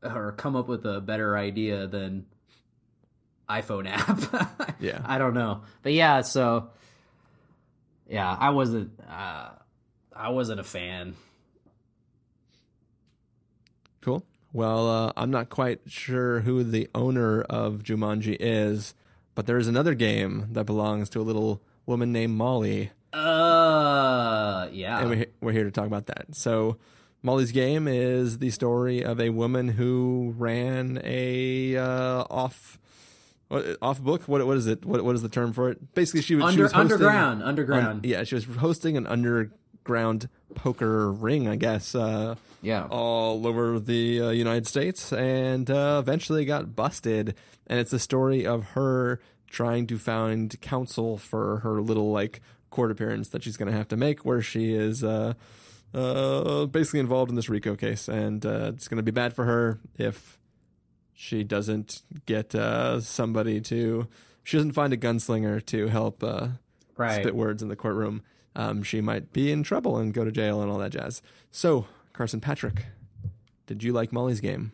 [0.03, 2.27] or come up with a better idea than
[3.49, 4.74] iPhone app.
[4.81, 5.01] Yeah.
[5.05, 6.20] I don't know, but yeah.
[6.20, 6.69] So
[8.07, 8.91] yeah, I wasn't.
[9.09, 9.49] Uh,
[10.15, 11.15] I wasn't a fan.
[14.03, 14.23] Cool.
[14.55, 18.94] Well, uh, I'm not quite sure who the owner of Jumanji is,
[19.35, 22.93] but there is another game that belongs to a little woman named Molly.
[23.12, 25.01] Uh, yeah.
[25.01, 26.26] and we're, we're here to talk about that.
[26.36, 26.76] So,
[27.22, 32.78] Molly's Game is the story of a woman who ran a uh, off
[33.82, 34.22] off book.
[34.28, 34.85] What what is it?
[34.85, 35.94] What what is the term for it?
[35.94, 38.05] Basically, she, was- she Under, was hosting, underground, underground.
[38.05, 39.06] yeah, she was hosting an
[39.85, 41.94] underground poker ring, I guess.
[41.94, 42.86] Uh, yeah.
[42.90, 47.35] all over the uh, United States and uh, eventually got busted.
[47.66, 52.40] And it's a story of her trying to find counsel for her little like
[52.70, 55.35] court appearance that she's going to have to make, where she is uh,
[55.93, 59.44] uh, basically involved in this RICO case, and uh, it's going to be bad for
[59.44, 60.39] her if
[61.12, 64.09] she doesn't get uh, somebody to.
[64.43, 66.48] She doesn't find a gunslinger to help uh,
[66.97, 67.20] right.
[67.20, 68.23] spit words in the courtroom.
[68.56, 71.22] Um, she might be in trouble and go to jail and all that jazz.
[71.51, 72.86] So, Carson Patrick,
[73.66, 74.72] did you like Molly's game?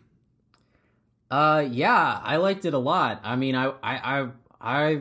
[1.31, 3.20] Uh, yeah, I liked it a lot.
[3.23, 4.28] I mean, I, I, I,
[4.61, 5.01] I,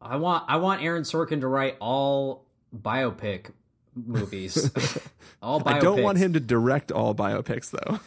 [0.00, 2.44] I want, I want Aaron Sorkin to write all
[2.76, 3.52] biopic
[3.94, 4.70] movies.
[5.42, 5.74] all biopics.
[5.74, 8.00] I don't want him to direct all biopics, though.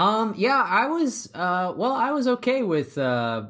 [0.00, 3.46] Um, yeah, I was, uh, well, I was okay with, uh,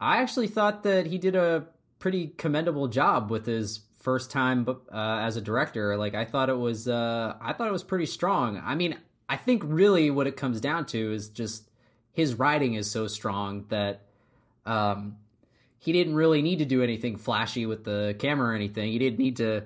[0.00, 1.66] I actually thought that he did a
[1.98, 5.96] pretty commendable job with his first time uh, as a director.
[5.96, 8.60] Like, I thought it was, uh, I thought it was pretty strong.
[8.64, 8.96] I mean,
[9.28, 11.68] I think really what it comes down to is just
[12.12, 14.02] his writing is so strong that,
[14.66, 15.16] um,
[15.80, 18.90] he didn't really need to do anything flashy with the camera or anything.
[18.90, 19.62] He didn't need to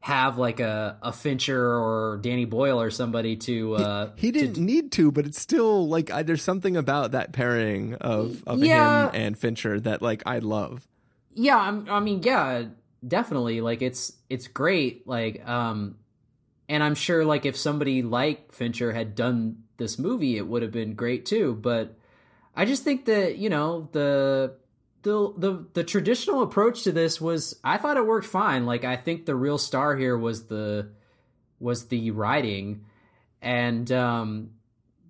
[0.00, 3.74] have like a, a Fincher or Danny Boyle or somebody to.
[3.76, 7.12] Uh, he, he didn't to, need to, but it's still like I, there's something about
[7.12, 9.04] that pairing of of Yeah.
[9.06, 10.88] him and Fincher that like I love.
[11.34, 12.64] yeah, I'm, I mean, yeah,
[13.06, 13.60] definitely.
[13.60, 15.06] Like it's it's great.
[15.06, 15.96] Like, um,
[16.68, 20.72] and I'm sure like if somebody like Fincher had done this movie, it would have
[20.72, 21.54] been great too.
[21.54, 21.96] But
[22.54, 24.54] I just think that you know the
[25.02, 28.66] the the the traditional approach to this was I thought it worked fine.
[28.66, 30.88] Like I think the real star here was the
[31.58, 32.84] was the writing,
[33.40, 34.50] and um,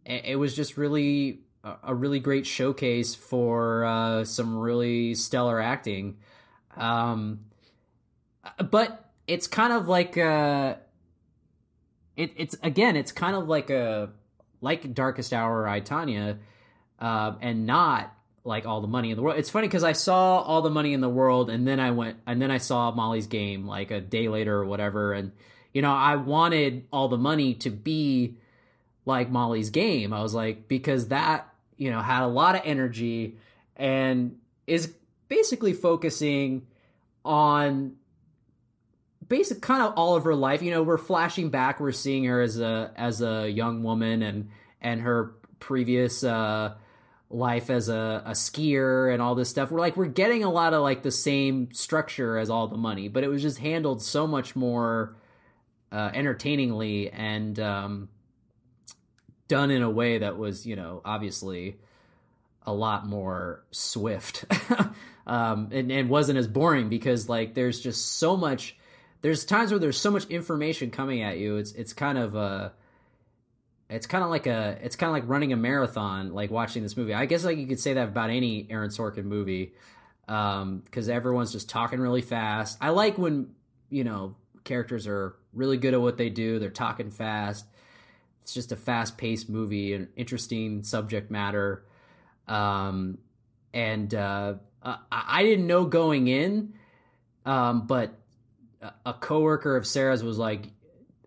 [0.04, 1.40] it, was just really
[1.82, 6.18] a really great showcase for uh, some really stellar acting.
[6.76, 7.40] Um,
[8.70, 10.76] but it's kind of like uh
[12.16, 14.10] it, it's again, it's kind of like a
[14.60, 16.38] like Darkest Hour or
[17.00, 18.14] uh, and not
[18.44, 19.38] like all the money in the world.
[19.38, 22.18] It's funny because I saw all the money in the world, and then I went
[22.26, 25.32] and then I saw Molly's Game like a day later or whatever, and
[25.72, 28.36] you know I wanted all the money to be
[29.06, 30.12] like Molly's Game.
[30.12, 33.38] I was like because that you know had a lot of energy
[33.76, 34.92] and is
[35.28, 36.66] basically focusing
[37.24, 37.96] on
[39.32, 40.62] basic kind of all of her life.
[40.62, 44.50] You know, we're flashing back, we're seeing her as a as a young woman and
[44.82, 46.74] and her previous uh
[47.30, 49.70] life as a, a skier and all this stuff.
[49.70, 53.08] We're like we're getting a lot of like the same structure as all the money,
[53.08, 55.16] but it was just handled so much more
[55.90, 58.10] uh entertainingly and um
[59.48, 61.78] done in a way that was, you know, obviously
[62.66, 64.44] a lot more swift.
[65.26, 68.76] um and, and wasn't as boring because like there's just so much
[69.22, 71.56] there's times where there's so much information coming at you.
[71.56, 72.72] It's it's kind of a
[73.88, 76.96] it's kind of like a it's kind of like running a marathon like watching this
[76.96, 77.14] movie.
[77.14, 79.72] I guess like you could say that about any Aaron Sorkin movie
[80.28, 82.78] um cuz everyone's just talking really fast.
[82.80, 83.54] I like when,
[83.90, 86.58] you know, characters are really good at what they do.
[86.58, 87.66] They're talking fast.
[88.42, 91.84] It's just a fast-paced movie, an interesting subject matter.
[92.48, 93.18] Um
[93.72, 96.74] and uh I, I didn't know going in
[97.46, 98.18] um but
[99.06, 100.66] a coworker of Sarah's was like,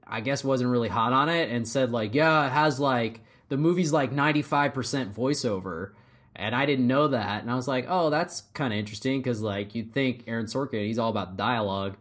[0.05, 3.57] I guess wasn't really hot on it and said like, yeah, it has like the
[3.57, 5.91] movie's like 95% voiceover.
[6.35, 7.41] And I didn't know that.
[7.41, 10.85] And I was like, oh, that's kind of interesting because like you'd think Aaron Sorkin,
[10.85, 11.95] he's all about dialogue.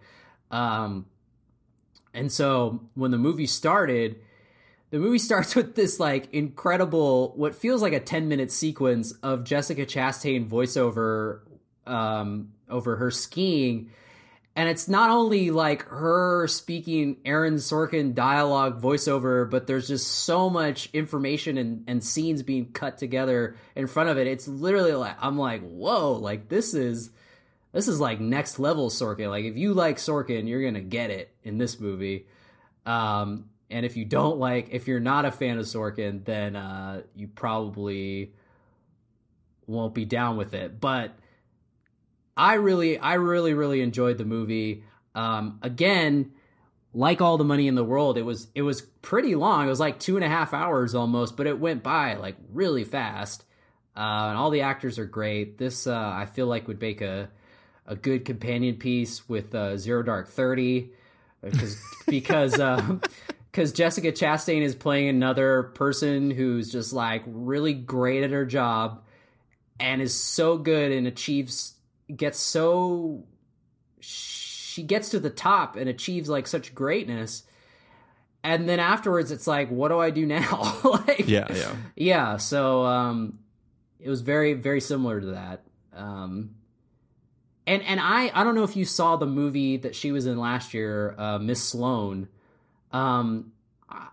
[0.51, 1.06] Um,
[2.12, 4.16] and so when the movie started,
[4.90, 9.44] the movie starts with this like incredible, what feels like a 10 minute sequence of
[9.44, 11.40] Jessica Chastain voiceover
[11.86, 13.90] um, over her skiing
[14.56, 20.48] and it's not only like her speaking Aaron Sorkin dialogue voiceover, but there's just so
[20.48, 24.28] much information and, and scenes being cut together in front of it.
[24.28, 27.10] It's literally like I'm like, whoa, like this is
[27.72, 29.28] this is like next level Sorkin.
[29.28, 32.26] Like if you like Sorkin, you're gonna get it in this movie.
[32.86, 37.02] Um, and if you don't like, if you're not a fan of Sorkin, then uh,
[37.16, 38.32] you probably
[39.66, 40.81] won't be down with it.
[40.81, 41.18] But
[42.36, 44.85] I really, I really, really enjoyed the movie.
[45.15, 46.32] Um, again,
[46.93, 49.66] like all the money in the world, it was it was pretty long.
[49.66, 52.85] It was like two and a half hours almost, but it went by like really
[52.85, 53.44] fast.
[53.97, 55.59] Uh, and all the actors are great.
[55.59, 57.28] This uh, I feel like would make a
[57.86, 60.90] a good companion piece with uh, Zero Dark Thirty,
[61.43, 62.98] because because uh,
[63.51, 69.05] because Jessica Chastain is playing another person who's just like really great at her job
[69.78, 71.73] and is so good and achieves
[72.14, 73.24] gets so
[74.01, 77.44] she gets to the top and achieves like such greatness.
[78.43, 80.81] And then afterwards it's like what do i do now?
[80.85, 81.76] Like Yeah, yeah.
[81.97, 83.39] yeah so um
[84.01, 85.62] it was very very similar to that.
[85.94, 86.56] Um
[87.66, 90.36] and and i i don't know if you saw the movie that she was in
[90.39, 92.28] last year uh miss Sloane
[92.93, 93.52] um
[93.89, 94.09] i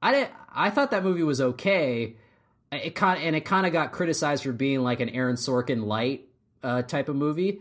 [0.00, 2.16] i, didn't, I thought that movie was okay.
[2.70, 6.28] It kind and it kind of got criticized for being like an aaron sorkin light
[6.62, 7.60] uh type of movie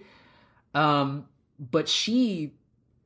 [0.73, 1.25] um
[1.59, 2.53] but she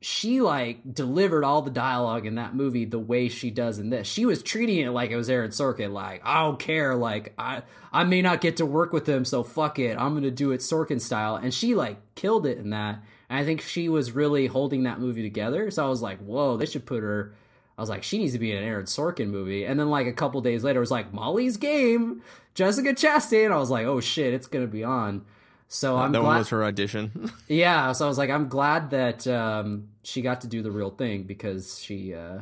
[0.00, 4.06] she like delivered all the dialogue in that movie the way she does in this.
[4.06, 7.62] She was treating it like it was Aaron Sorkin, like I don't care, like I
[7.92, 10.60] I may not get to work with him, so fuck it, I'm gonna do it
[10.60, 13.02] Sorkin style, and she like killed it in that.
[13.28, 15.70] And I think she was really holding that movie together.
[15.72, 17.34] So I was like, whoa, they should put her.
[17.76, 19.64] I was like, she needs to be in an Aaron Sorkin movie.
[19.64, 22.22] And then like a couple days later, it was like Molly's Game,
[22.54, 23.50] Jessica Chastain.
[23.50, 25.24] I was like, oh shit, it's gonna be on.
[25.68, 26.28] So I'm that glad.
[26.28, 27.30] one was her audition.
[27.48, 30.90] Yeah, so I was like, I'm glad that um, she got to do the real
[30.90, 32.40] thing because she, uh,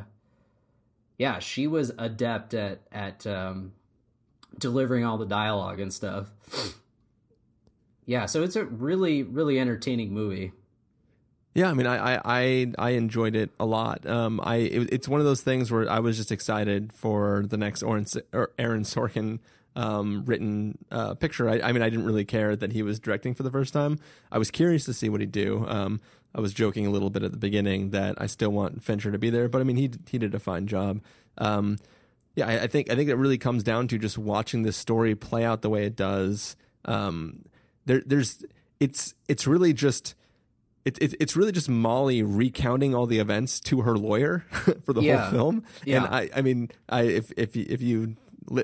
[1.17, 3.73] yeah, she was adept at at um,
[4.59, 6.27] delivering all the dialogue and stuff.
[8.05, 10.51] Yeah, so it's a really really entertaining movie.
[11.55, 14.05] Yeah, I mean, I I I, I enjoyed it a lot.
[14.05, 17.57] Um, I it, it's one of those things where I was just excited for the
[17.57, 19.39] next Aaron, or Aaron Sorkin
[19.75, 21.49] um, written uh, picture.
[21.49, 23.99] I, I mean, I didn't really care that he was directing for the first time.
[24.31, 25.65] I was curious to see what he'd do.
[25.67, 25.99] Um,
[26.33, 29.17] I was joking a little bit at the beginning that I still want Fincher to
[29.17, 31.01] be there, but I mean, he he did a fine job.
[31.37, 31.77] Um,
[32.35, 35.15] yeah, I, I think I think it really comes down to just watching this story
[35.15, 36.55] play out the way it does.
[36.83, 37.45] Um,
[37.85, 38.43] there, there's
[38.81, 40.15] it's it's really just
[40.83, 44.39] it, it, it's really just Molly recounting all the events to her lawyer
[44.85, 45.21] for the Yeah.
[45.21, 45.63] whole film.
[45.85, 46.03] Yeah.
[46.03, 48.17] And I, I mean, I if if you, if you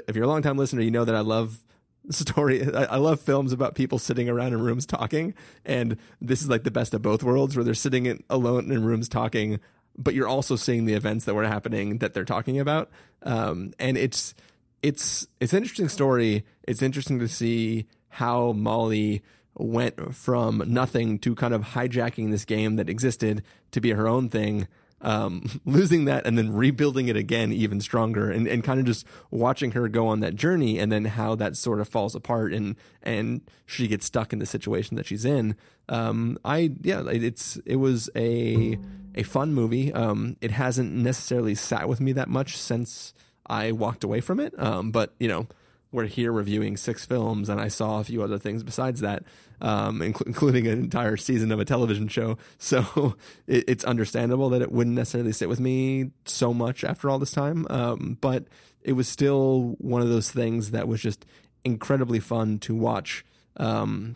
[0.07, 1.59] if you're a long time listener, you know that I love
[2.09, 2.63] story.
[2.73, 5.33] I, love films about people sitting around in rooms talking,
[5.65, 8.83] and this is like the best of both worlds, where they're sitting in, alone in
[8.83, 9.59] rooms talking,
[9.97, 12.89] but you're also seeing the events that were happening that they're talking about.
[13.23, 14.33] Um, and it's
[14.81, 16.45] it's it's an interesting story.
[16.63, 19.21] It's interesting to see how Molly
[19.55, 24.29] went from nothing to kind of hijacking this game that existed to be her own
[24.29, 24.67] thing,
[25.01, 29.05] um, losing that and then rebuilding it again even stronger, and, and kind of just
[29.29, 32.75] watching her go on that journey, and then how that sort of falls apart and
[33.03, 35.55] and she gets stuck in the situation that she's in.
[35.89, 38.77] Um, I yeah, it's it was a
[39.15, 39.91] a fun movie.
[39.93, 43.13] Um, it hasn't necessarily sat with me that much since
[43.45, 44.57] I walked away from it.
[44.57, 45.47] Um, but you know,
[45.91, 49.23] we're here reviewing six films, and I saw a few other things besides that,
[49.59, 52.37] um, inclu- including an entire season of a television show.
[52.57, 53.15] So
[53.47, 57.31] it, it's understandable that it wouldn't necessarily sit with me so much after all this
[57.31, 57.67] time.
[57.69, 58.45] Um, but
[58.81, 61.25] it was still one of those things that was just
[61.63, 63.25] incredibly fun to watch.
[63.57, 64.15] Um,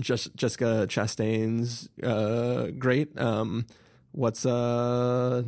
[0.00, 3.16] just Jessica Chastain's uh, great.
[3.18, 3.66] Um,
[4.12, 5.44] what's uh,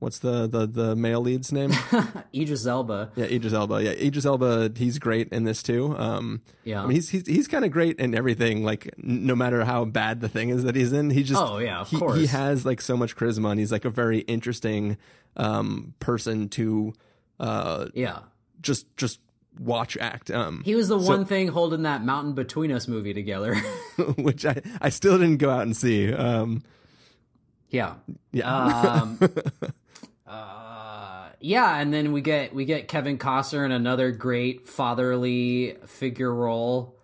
[0.00, 1.70] what's the, the the male lead's name?
[2.34, 3.12] Idris Elba.
[3.16, 3.82] Yeah, Idris Elba.
[3.82, 4.72] Yeah, Idris Elba.
[4.76, 5.96] He's great in this too.
[5.96, 6.80] Um, Yeah.
[6.82, 8.64] I mean, he's he's he's kind of great in everything.
[8.64, 11.80] Like, no matter how bad the thing is that he's in, he just Oh, yeah,
[11.80, 12.18] of he, course.
[12.18, 14.96] he has like so much charisma, and he's like a very interesting
[15.36, 16.92] um person to
[17.38, 18.18] uh Yeah.
[18.60, 19.20] just just
[19.58, 20.30] watch act.
[20.30, 23.54] Um, He was the So- one thing holding that Mountain Between Us movie together.
[24.16, 26.12] which I I still didn't go out and see.
[26.12, 26.62] Um,
[27.68, 27.94] yeah.
[28.32, 28.50] yeah,
[29.02, 29.18] Um,
[30.30, 36.32] uh, yeah, and then we get we get Kevin Costner in another great fatherly figure
[36.32, 36.94] role.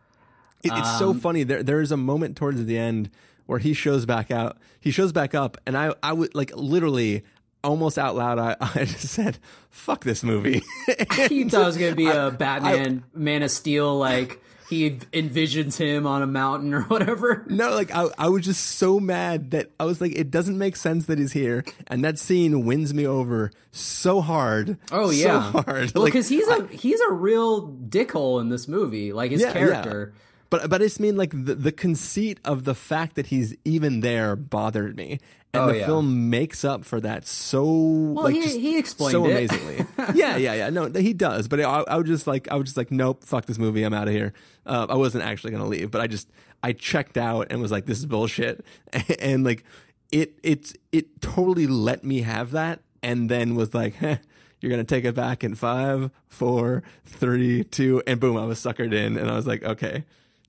[0.63, 1.43] It, it's so Um, funny.
[1.43, 3.11] There there is a moment towards the end
[3.47, 4.59] where he shows back out.
[4.81, 7.23] He shows back up, and I I would like literally
[7.65, 8.39] almost out loud.
[8.39, 9.39] I I just said,
[9.71, 10.63] "Fuck this movie."
[11.29, 16.07] he thought it was gonna be a Batman Man of Steel, like he envisions him
[16.07, 17.45] on a mountain or whatever.
[17.49, 20.77] No, like I, I was just so mad that I was like, it doesn't make
[20.77, 24.79] sense that he's here, and that scene wins me over so hard.
[24.91, 25.93] Oh so yeah, hard.
[25.95, 29.13] Well, Like, because he's a he's a real dickhole in this movie.
[29.13, 30.15] Like his Yeah, character.
[30.51, 34.01] But but I just mean like the, the conceit of the fact that he's even
[34.01, 35.19] there bothered me,
[35.53, 35.87] and Oh, the yeah.
[35.87, 39.31] film makes up for that so like he- just he explained so it.
[39.33, 39.87] amazingly.
[40.15, 40.71] yeah, yeah, yeah.
[40.71, 41.49] No, he does.
[41.49, 43.83] But I, I was just like I was just like nope, fuck this movie.
[43.83, 44.33] I'm out of here.
[44.65, 46.29] Uh, I wasn't actually gonna leave, but I just
[46.63, 48.65] I checked out and was like this is bullshit,
[49.21, 49.65] and like
[50.13, 53.95] it it it totally let me have that, and then was like.
[53.97, 54.19] Heh,
[54.61, 58.39] you're gonna take it back in five, four, three, two, and boom!
[58.39, 60.05] I was suckered in, and I was like, okay,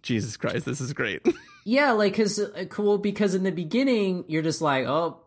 [0.08, 1.26] Jesus Christ, this is great.
[1.70, 5.20] Yeah, like because uh, cool because in the beginning you're just like, oh,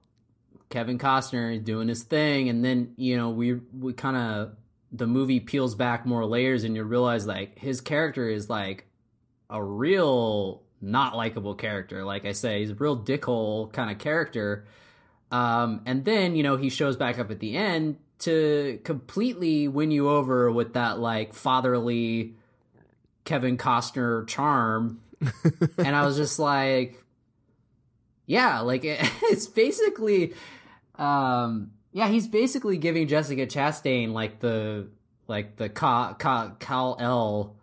[0.70, 4.56] Kevin Costner is doing his thing, and then you know we we kind of
[4.90, 8.86] the movie peels back more layers, and you realize like his character is like
[9.50, 12.06] a real not likable character.
[12.06, 14.66] Like I say, he's a real dickhole kind of character.
[15.30, 19.90] Um, and then you know he shows back up at the end to completely win
[19.90, 22.36] you over with that like fatherly
[23.24, 25.00] Kevin Costner charm.
[25.78, 27.02] and I was just like,
[28.26, 30.34] yeah, like it, it's basically,
[30.96, 34.88] um, yeah, he's basically giving Jessica Chastain like the
[35.26, 37.56] like the Ka, Ka, Kal El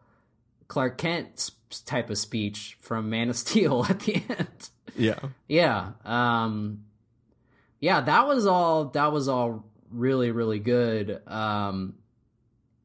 [0.68, 1.52] Clark Kent
[1.86, 4.70] type of speech from Man of Steel at the end.
[4.96, 6.86] Yeah, yeah, um,
[7.80, 8.02] yeah.
[8.02, 8.86] That was all.
[8.86, 11.22] That was all really really good.
[11.28, 11.96] Um,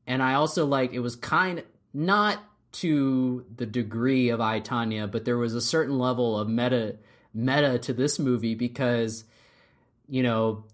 [0.06, 1.62] and I also like it was kind
[1.94, 2.38] not
[2.72, 6.96] to the degree of I Tonya, but there was a certain level of meta
[7.34, 9.24] meta to this movie because
[10.08, 10.64] you know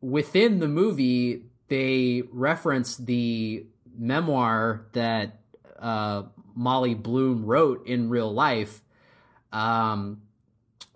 [0.00, 3.64] within the movie they reference the
[3.96, 5.40] memoir that
[5.78, 6.24] uh,
[6.54, 8.82] Molly Bloom wrote in real life.
[9.52, 10.22] Um,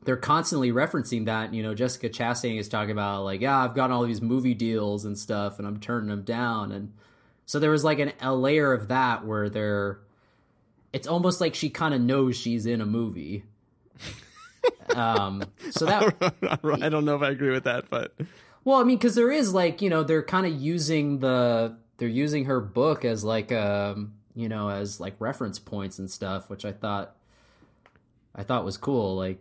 [0.04, 1.54] they're constantly referencing that.
[1.54, 5.04] You know, Jessica Chastain is talking about like, yeah, I've gotten all these movie deals
[5.04, 6.72] and stuff, and I'm turning them down.
[6.72, 6.92] And
[7.46, 10.00] so there was like an, a layer of that where they're.
[10.94, 13.44] It's almost like she kind of knows she's in a movie.
[14.94, 16.14] um, so that
[16.80, 18.14] I don't know if I agree with that, but
[18.64, 22.08] well, I mean, because there is like you know they're kind of using the they're
[22.08, 26.64] using her book as like um you know as like reference points and stuff, which
[26.64, 27.16] I thought
[28.34, 29.16] I thought was cool.
[29.16, 29.38] Like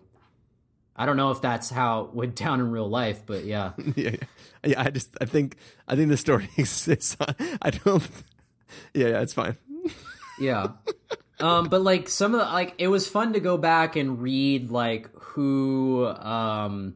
[0.96, 3.74] I don't know if that's how it went down in real life, but yeah.
[3.96, 4.16] yeah, yeah,
[4.64, 4.82] yeah.
[4.82, 5.58] I just, I think,
[5.88, 7.18] I think the story exists.
[7.62, 8.08] I don't.
[8.94, 9.58] Yeah, yeah, it's fine.
[10.40, 10.70] yeah,
[11.40, 14.72] um, but like some of the like, it was fun to go back and read
[14.72, 16.96] like who um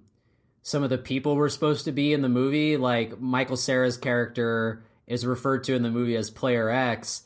[0.67, 2.75] some of the people were supposed to be in the movie.
[2.75, 7.23] Like Michael Cera's character is referred to in the movie as Player X,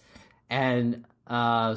[0.47, 1.75] and uh,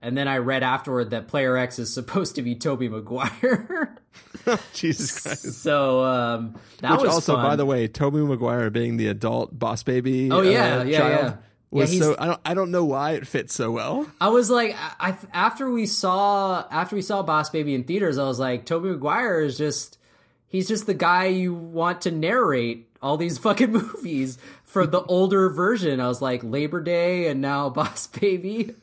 [0.00, 3.98] and then I read afterward that Player X is supposed to be Tobey Maguire.
[4.72, 5.62] Jesus Christ!
[5.62, 7.44] So um, that Which was also, fun.
[7.44, 10.30] by the way, Tobey Maguire being the adult boss baby.
[10.30, 11.36] Oh yeah, uh, yeah, child yeah.
[11.74, 14.06] Was Yeah, so I don't I don't know why it fits so well.
[14.20, 18.16] I was like, I, I after we saw after we saw Boss Baby in theaters,
[18.16, 19.98] I was like, Tobey Maguire is just
[20.46, 25.50] he's just the guy you want to narrate all these fucking movies for the older
[25.50, 25.98] version.
[25.98, 28.76] I was like Labor Day and now Boss Baby.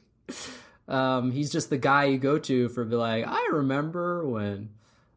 [0.89, 4.67] Um, he's just the guy you go to for be like, I remember when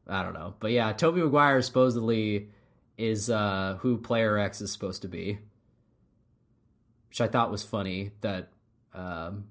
[0.06, 2.50] I don't know, but yeah, Tobey Maguire supposedly
[2.96, 5.40] is uh, who Player X is supposed to be,
[7.14, 8.48] which I thought was funny that.
[8.92, 9.44] Um,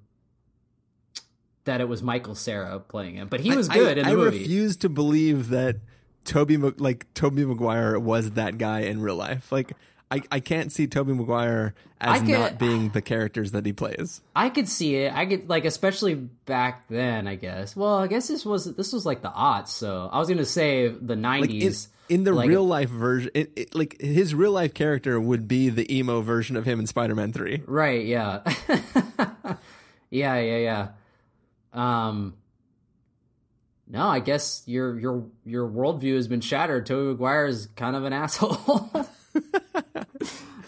[1.66, 4.12] that it was Michael Cera playing him, but he was I- good I, in the
[4.12, 4.40] I movie.
[4.40, 5.78] refuse to believe that
[6.26, 9.50] Tobey like Tobey Maguire was that guy in real life.
[9.50, 9.72] Like
[10.14, 14.22] I, I can't see Tobey Maguire as can- not being the characters that he plays.
[14.36, 15.12] I could see it.
[15.12, 17.28] I could like, especially back then.
[17.28, 17.76] I guess.
[17.76, 19.70] Well, I guess this was this was like the aughts.
[19.70, 21.88] So I was gonna say the Like in, nineties.
[22.10, 25.70] in the like- real life version, it, it, like his real life character would be
[25.70, 27.64] the emo version of him in Spider Man Three.
[27.66, 28.06] right?
[28.06, 28.42] Yeah.
[30.12, 30.38] yeah.
[30.40, 30.58] Yeah.
[30.58, 30.88] Yeah.
[31.74, 32.36] Um.
[33.88, 36.86] No, I guess your your your worldview has been shattered.
[36.86, 38.92] Tobey Maguire is kind of an asshole.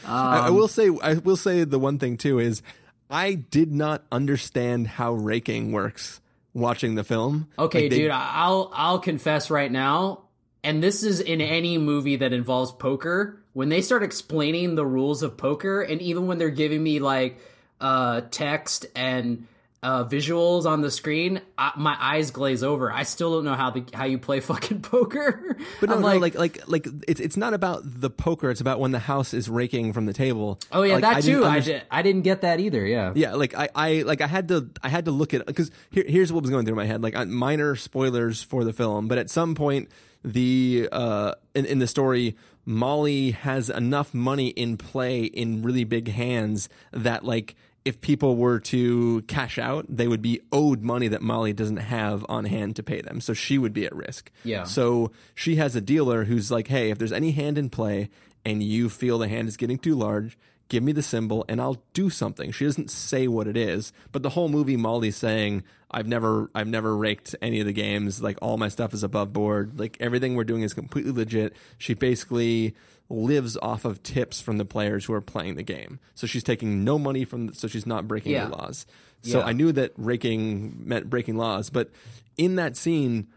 [0.07, 2.61] I, I Um, will say, I will say the one thing too is
[3.09, 6.21] I did not understand how raking works
[6.53, 7.47] watching the film.
[7.59, 10.21] Okay, Like, they- dude, I'll I'll confess right now,
[10.63, 13.41] and this is in any movie that involves poker.
[13.53, 17.39] When they start explaining the rules of poker, and even when they're giving me like
[17.79, 19.47] uh, text and
[19.85, 22.91] uh, visuals on the screen, I, my eyes glaze over.
[22.91, 25.55] I still don't know how the how you play fucking poker.
[25.79, 28.49] But no, I'm no, like, like, like, like, it's it's not about the poker.
[28.49, 30.59] It's about when the house is raking from the table.
[30.71, 31.45] oh yeah, Like, that didn't too.
[31.45, 32.83] I, did, I didn't get that either.
[32.83, 33.13] Yeah.
[33.15, 36.05] Yeah, like I, I, like I had to, I had to look at because here,
[36.07, 37.03] here's what was going through my head.
[37.03, 39.89] Like minor spoilers for the film, but at some point,
[40.23, 42.35] the uh, in, in the story,
[42.65, 47.55] Molly has enough money in play in really big hands that like
[47.85, 52.25] if people were to cash out, they would be owed money that Molly doesn't have
[52.27, 53.21] on hand to pay them.
[53.21, 54.31] So she would be at risk.
[54.43, 54.63] Yeah.
[54.63, 58.09] So she has a dealer who's like, hey, if there's any hand in play
[58.43, 60.35] and you feel the hand is getting too large,
[60.67, 62.51] give me the symbol and I'll do something.
[62.51, 66.67] She doesn't say what it is, but the whole movie Molly's saying, I've never I've
[66.67, 68.21] never raked any of the games.
[68.21, 69.79] Like all my stuff is above board.
[69.79, 71.55] Like everything we're doing is completely legit.
[71.77, 72.75] She basically
[73.09, 75.99] lives off of tips from the players who are playing the game.
[76.15, 78.45] So she's taking no money from so she's not breaking Yeah.
[78.45, 78.85] any laws.
[79.21, 79.45] So Yeah.
[79.45, 81.91] I knew that raking meant breaking laws, but
[82.37, 83.27] in that scene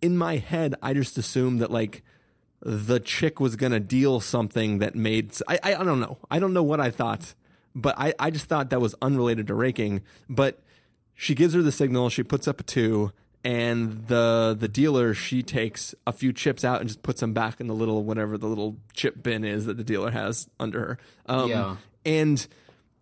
[0.00, 2.02] in my head I just assumed that like
[2.60, 6.18] the chick was gonna deal something that made I, I I don't know.
[6.30, 7.34] I don't know what I thought,
[7.74, 10.02] but I I just thought that was unrelated to raking.
[10.28, 10.62] But
[11.14, 12.10] she gives her the signal.
[12.10, 13.10] She puts up a two,
[13.46, 17.60] and the the dealer she takes a few chips out and just puts them back
[17.60, 20.98] in the little whatever the little chip bin is that the dealer has under her.
[21.26, 21.76] Um, Yeah.
[22.04, 22.44] And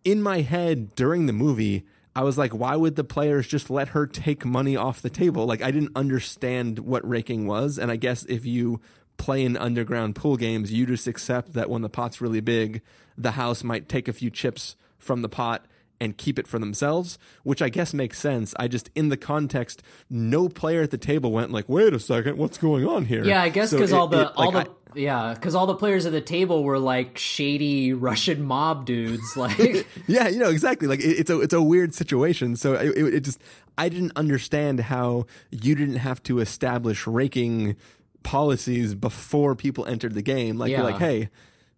[0.04, 3.88] in my head during the movie, I was like, why would the players just let
[3.88, 5.46] her take money off the table?
[5.46, 8.82] Like I didn't understand what raking was, and I guess if you
[9.16, 12.82] play in underground pool games, you just accept that when the pot's really big,
[13.16, 15.64] the house might take a few chips from the pot
[16.00, 18.54] and keep it for themselves, which I guess makes sense.
[18.58, 22.36] I just in the context, no player at the table went like, "Wait a second,
[22.38, 25.00] what's going on here?" Yeah, I guess because it- all the it- all like, the
[25.00, 29.22] yeah, because all the players at the table were like shady Russian mob dudes.
[29.36, 30.86] Like, yeah, you know exactly.
[30.86, 32.54] Like it, it's a it's a weird situation.
[32.56, 33.40] So it, it, it just
[33.76, 37.74] I didn't understand how you didn't have to establish raking
[38.22, 40.58] policies before people entered the game.
[40.58, 41.28] Like you're like, hey,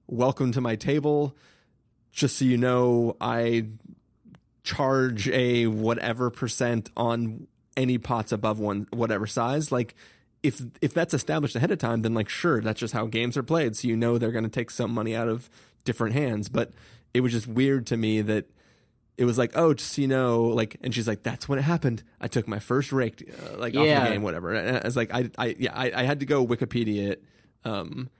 [0.06, 1.36] welcome to my table.
[2.12, 3.66] Just so you know, I
[4.66, 9.70] charge a whatever percent on any pots above one whatever size.
[9.70, 9.94] Like
[10.42, 13.42] if if that's established ahead of time, then like sure, that's just how games are
[13.42, 13.76] played.
[13.76, 15.48] So you know they're going to take some money out of
[15.84, 16.48] different hands.
[16.48, 16.72] But
[17.14, 18.50] it was just weird to me that
[19.16, 22.02] it was like, oh, just you know, like, and she's like, that's when it happened.
[22.20, 24.52] I took my first rake, uh, like off the game, whatever.
[24.52, 27.24] And I was like, I, I, yeah, I, I had to go Wikipedia it,
[27.64, 28.10] um,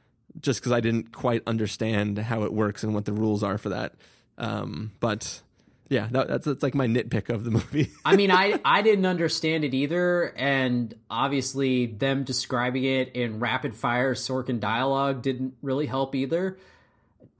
[0.40, 3.68] just because I didn't quite understand how it works and what the rules are for
[3.70, 3.94] that.
[4.38, 5.42] Um, but
[5.88, 7.92] yeah, that, that's that's like my nitpick of the movie.
[8.04, 13.74] I mean, I I didn't understand it either, and obviously them describing it in rapid
[13.74, 16.58] fire Sorkin dialogue didn't really help either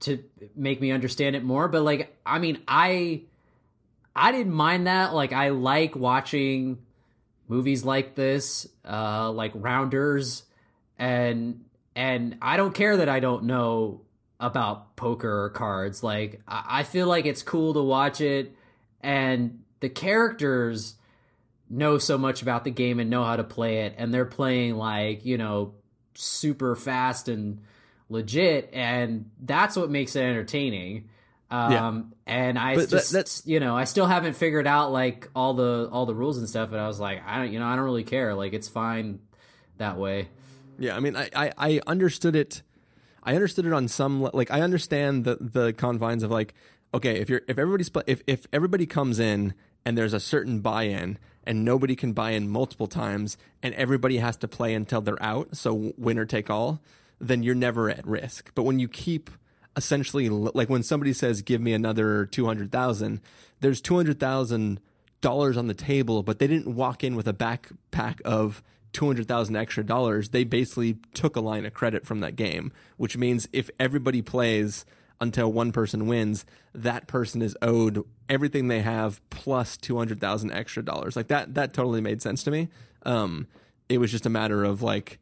[0.01, 0.23] to
[0.55, 1.67] make me understand it more.
[1.67, 3.23] But like, I mean, I
[4.15, 5.13] I didn't mind that.
[5.13, 6.79] Like, I like watching
[7.49, 10.43] movies like this, uh, like Rounders,
[10.97, 11.65] and
[11.97, 14.01] and I don't care that I don't know
[14.39, 16.03] about poker or cards.
[16.03, 18.55] Like, I, feel like it's cool to watch it,
[19.01, 20.95] and the characters
[21.69, 24.75] know so much about the game and know how to play it, and they're playing
[24.75, 25.73] like you know
[26.13, 27.59] super fast and
[28.09, 31.09] legit, and that's what makes it entertaining.
[31.49, 35.29] Um, and I But that- just, that's- you know, I still haven't figured out like
[35.33, 36.71] all the all the rules and stuff.
[36.73, 38.33] And I was like, I don't, you know, I don't really care.
[38.35, 39.19] Like, it's fine
[39.77, 40.27] that way.
[40.77, 42.63] Yeah, I mean, I, I, I understood it.
[43.27, 46.53] I understood it on some like I understand the the confines of like
[46.93, 49.53] okay if you're if everybody's if if everybody comes in
[49.85, 54.37] and there's a certain buy-in and nobody can buy in multiple times and everybody has
[54.37, 56.81] to play until they're out so winner take all
[57.19, 58.51] then you're never at risk.
[58.55, 59.29] But when you keep
[59.75, 63.19] essentially like when somebody says give me another 200,000
[63.59, 64.79] there's 200,000
[65.19, 68.63] dollars on the table but they didn't walk in with a backpack of
[68.97, 73.47] 200,000 extra dollars they basically took a line of credit from that game which means
[73.53, 74.85] if everybody plays
[75.21, 81.15] until one person wins that person is owed everything they have plus 200,000 extra dollars.
[81.15, 82.69] Like that that totally made sense to me.
[83.03, 83.45] Um
[83.87, 85.19] it was just a matter of like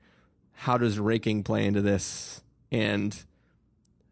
[0.53, 2.41] how does raking play into this?
[2.71, 3.13] And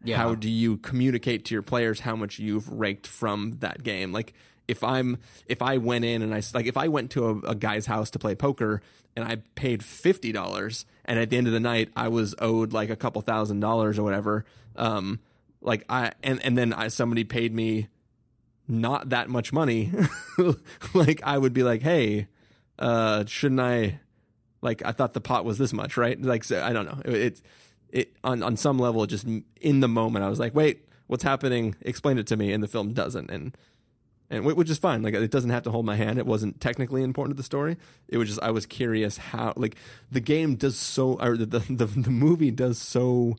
[0.02, 0.18] Yeah.
[0.18, 4.12] how do you communicate to your players how much you've raked from that game?
[4.12, 4.34] Like
[4.68, 7.54] if i'm if i went in and i like if i went to a, a
[7.54, 8.80] guy's house to play poker
[9.16, 12.90] and i paid $50 and at the end of the night i was owed like
[12.90, 14.44] a couple thousand dollars or whatever
[14.76, 15.20] um
[15.60, 17.88] like i and and then I, somebody paid me
[18.66, 19.92] not that much money
[20.94, 22.28] like i would be like hey
[22.78, 24.00] uh shouldn't i
[24.62, 26.20] like i thought the pot was this much right?
[26.20, 27.00] Like so, i don't know.
[27.04, 27.42] It, it
[27.90, 29.26] it on on some level just
[29.60, 31.74] in the moment i was like wait what's happening?
[31.82, 33.56] Explain it to me and the film doesn't and
[34.30, 35.02] and which is fine.
[35.02, 36.18] Like it doesn't have to hold my hand.
[36.18, 37.76] It wasn't technically important to the story.
[38.08, 39.76] It was just i was curious how like
[40.10, 43.36] the game does so or the the, the, movie does so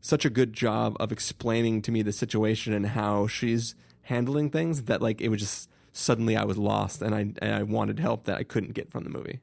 [0.00, 4.84] such a good job of explaining to me the situation and how she's handling things
[4.84, 8.24] that like it was just suddenly i was lost and i and i wanted help
[8.24, 9.40] that i couldn't get from the movie.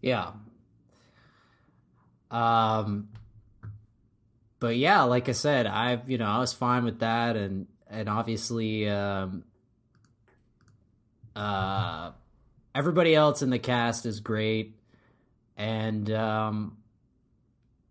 [0.00, 0.32] Yeah.
[2.30, 3.08] Um
[4.60, 8.08] but yeah, like I said, I've you know, I was fine with that and and
[8.08, 9.44] obviously um
[11.36, 12.12] uh
[12.74, 14.76] everybody else in the cast is great
[15.56, 16.76] and um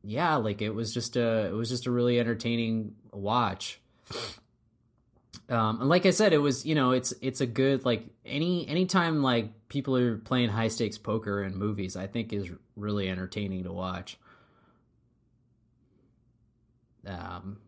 [0.03, 3.79] yeah, like it was just a it was just a really entertaining watch.
[5.49, 8.67] Um, and like I said, it was you know it's it's a good like any
[8.67, 13.63] anytime like people are playing high stakes poker in movies, I think is really entertaining
[13.63, 14.17] to watch.
[17.05, 17.59] Um,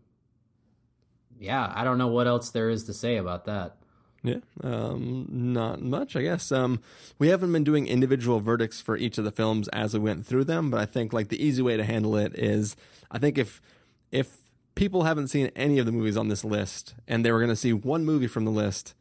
[1.39, 3.77] yeah, I don't know what else there is to say about that.
[4.23, 6.51] Yeah, um, not much, I guess.
[6.51, 6.79] Um,
[7.17, 10.43] we haven't been doing individual verdicts for each of the films as we went through
[10.43, 12.75] them, but I think like the easy way to handle it is,
[13.09, 13.61] I think if
[14.11, 14.37] if
[14.75, 17.55] people haven't seen any of the movies on this list and they were going to
[17.55, 18.93] see one movie from the list,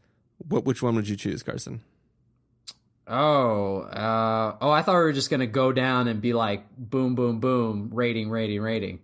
[0.49, 1.83] what which one would you choose, Carson?
[3.07, 4.71] Oh, uh, oh!
[4.71, 8.31] I thought we were just gonna go down and be like, boom, boom, boom, rating,
[8.31, 9.01] rating, rating.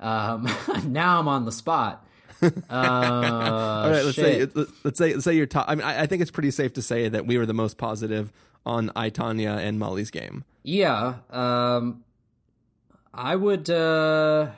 [0.00, 0.48] Um,
[0.84, 2.04] now I'm on the spot.
[2.42, 4.52] Uh, All right, let's shit.
[4.52, 5.66] say let's say let's say your top.
[5.68, 7.78] I mean, I, I think it's pretty safe to say that we were the most
[7.78, 8.32] positive
[8.64, 10.44] on I Tonya and Molly's game.
[10.62, 12.04] Yeah, um,
[13.12, 13.68] I would.
[13.68, 14.50] Uh,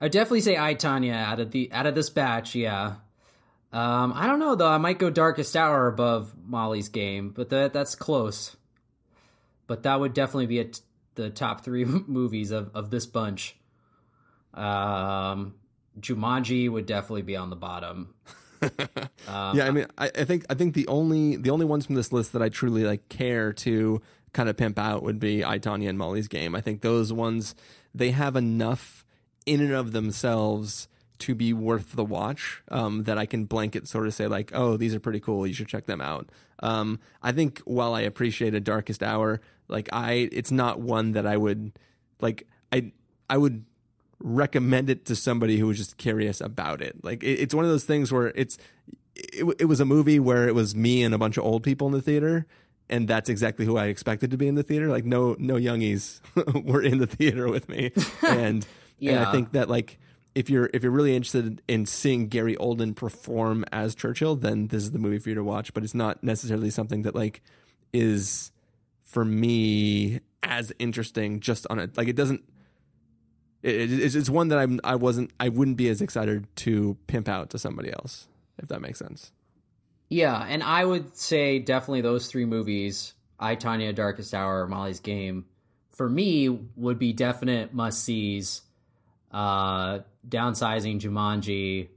[0.00, 2.54] I definitely say I Tonya out of the out of this batch.
[2.54, 2.96] Yeah,
[3.72, 4.68] um, I don't know though.
[4.70, 8.56] I might go Darkest Hour above Molly's game, but that that's close.
[9.66, 10.70] But that would definitely be
[11.14, 13.56] the top three movies of of this bunch.
[14.52, 15.54] Um,
[16.00, 18.14] Jumanji would definitely be on the bottom.
[18.62, 18.70] Um,
[19.56, 22.12] yeah, I mean, I, I think I think the only the only ones from this
[22.12, 24.00] list that I truly like care to
[24.32, 26.54] kind of pimp out would be I Tonya and Molly's game.
[26.54, 27.54] I think those ones
[27.94, 29.04] they have enough
[29.46, 30.88] in and of themselves
[31.20, 34.76] to be worth the watch um, that I can blanket sort of say like, oh,
[34.76, 35.46] these are pretty cool.
[35.46, 36.28] You should check them out.
[36.60, 41.26] Um, I think while I appreciate a Darkest Hour, like I, it's not one that
[41.26, 41.78] I would
[42.20, 42.46] like.
[42.72, 42.92] I
[43.30, 43.64] I would
[44.26, 47.04] recommend it to somebody who was just curious about it.
[47.04, 48.56] Like it, it's one of those things where it's
[49.14, 51.86] it, it was a movie where it was me and a bunch of old people
[51.86, 52.46] in the theater.
[52.88, 54.88] And that's exactly who I expected to be in the theater.
[54.88, 56.20] Like no, no youngies
[56.64, 57.92] were in the theater with me,
[58.22, 58.66] and and
[58.98, 59.28] Yeah.
[59.28, 59.98] I think that like
[60.34, 64.82] if you're if you're really interested in seeing Gary Oldman perform as Churchill, then this
[64.82, 65.72] is the movie for you to watch.
[65.74, 67.40] But it's not necessarily something that like
[67.92, 68.52] is
[69.02, 71.40] for me as interesting.
[71.40, 72.42] Just on it, like it doesn't.
[73.64, 77.28] It, it's, it's one that I'm I wasn't I wouldn't be as excited to pimp
[77.28, 78.28] out to somebody else
[78.62, 79.32] if that makes sense.
[80.08, 85.46] Yeah, and I would say definitely those three movies, I Tonya, Darkest Hour, Molly's Game,
[85.90, 88.62] for me would be definite must sees.
[89.32, 91.88] Uh, downsizing Jumanji,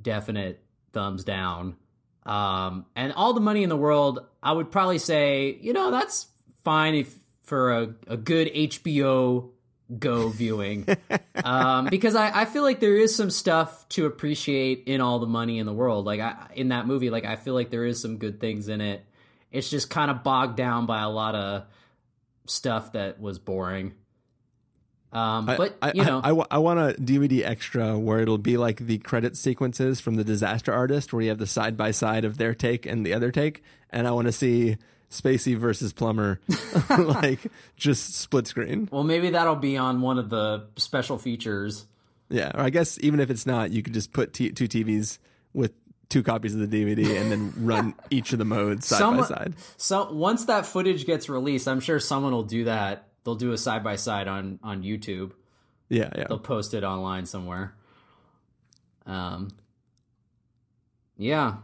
[0.00, 1.76] definite thumbs down.
[2.24, 6.28] Um, and all the money in the world, I would probably say, you know, that's
[6.64, 9.50] fine if for a, a good HBO
[9.98, 10.86] go viewing.
[11.44, 15.26] um, because I, I feel like there is some stuff to appreciate in all the
[15.26, 16.04] money in the world.
[16.04, 18.80] Like I, in that movie, like I feel like there is some good things in
[18.80, 19.04] it.
[19.52, 21.64] It's just kind of bogged down by a lot of
[22.46, 23.94] stuff that was boring.
[25.12, 28.56] Um, but I, you know, I, I, I want a DVD extra where it'll be
[28.56, 32.24] like the credit sequences from the Disaster Artist, where you have the side by side
[32.24, 34.76] of their take and the other take, and I want to see
[35.10, 36.40] Spacey versus Plummer,
[36.98, 37.40] like
[37.76, 38.88] just split screen.
[38.90, 41.86] well, maybe that'll be on one of the special features.
[42.28, 45.18] Yeah, or I guess even if it's not, you could just put t- two TVs
[45.54, 45.72] with
[46.08, 49.54] two copies of the DVD and then run each of the modes side by side.
[49.76, 53.08] So once that footage gets released, I'm sure someone will do that.
[53.24, 55.32] They'll do a side by side on on YouTube.
[55.88, 56.24] Yeah, yeah.
[56.28, 57.74] They'll post it online somewhere.
[59.06, 59.48] Um.
[61.16, 61.56] Yeah.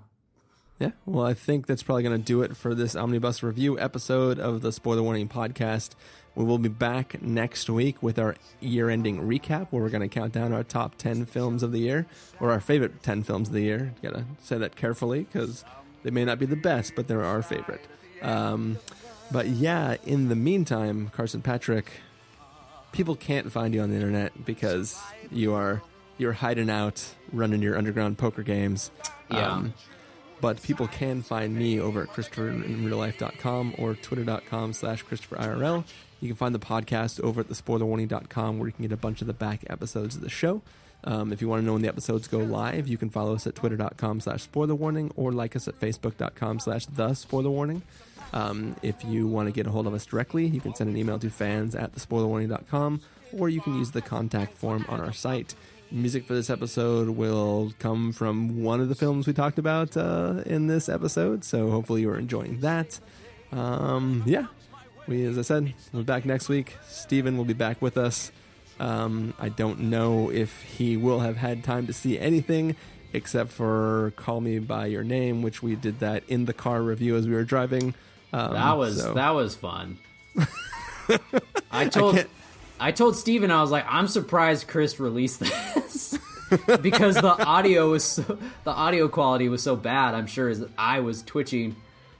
[0.83, 4.41] Yeah, well, I think that's probably going to do it for this omnibus review episode
[4.41, 5.91] of the Spoiler Warning podcast.
[6.35, 10.09] We will be back next week with our year ending recap where we're going to
[10.09, 12.07] count down our top 10 films of the year
[12.41, 13.95] or our favorite 10 films of the year.
[14.03, 15.65] Got to say that carefully because
[16.03, 17.87] they may not be the best, but they're our favorite.
[18.21, 18.77] Um,
[19.31, 21.93] but yeah, in the meantime, Carson Patrick,
[22.91, 25.01] people can't find you on the internet because
[25.31, 25.81] you are
[26.19, 28.91] you're hiding out running your underground poker games.
[29.31, 29.63] Yeah.
[30.43, 35.85] But people can find me over at ChristopherInRealLife.com or Twitter.com slash ChristopherIRL.
[36.21, 39.29] You can find the podcast over at thespoilerwarning.com where you can get a bunch of
[39.29, 40.61] the back episodes of the show.
[41.05, 43.47] Um, if you want to know when the episodes go live, you can follow us
[43.47, 47.83] at twitter.com slash spoilerwarning or like us at facebook.com slash the spoilerwarning.
[48.33, 50.97] Um, if you want to get a hold of us directly, you can send an
[50.97, 53.01] email to fans at thespoilerwarning.com
[53.39, 55.55] or you can use the contact form on our site.
[55.93, 60.43] Music for this episode will come from one of the films we talked about uh,
[60.47, 62.99] in this episode, so hopefully you're enjoying that.
[63.53, 64.47] Um, yeah,
[65.07, 66.79] we, as I said, we'll be back next week.
[66.89, 68.33] Steven will be back with us.
[68.81, 72.75] Um, I don't know if he will have had time to see anything
[73.13, 77.17] except for Call Me By Your Name, which we did that in the car review
[77.17, 77.95] as we were driving.
[78.33, 79.99] Um, That was so- that was fun.
[81.71, 82.25] I told I,
[82.89, 86.19] can't- told Steven I was like, I'm surprised Chris released this
[86.83, 90.15] because the audio was so, the audio quality was so bad.
[90.15, 91.77] I'm sure his eye was twitching.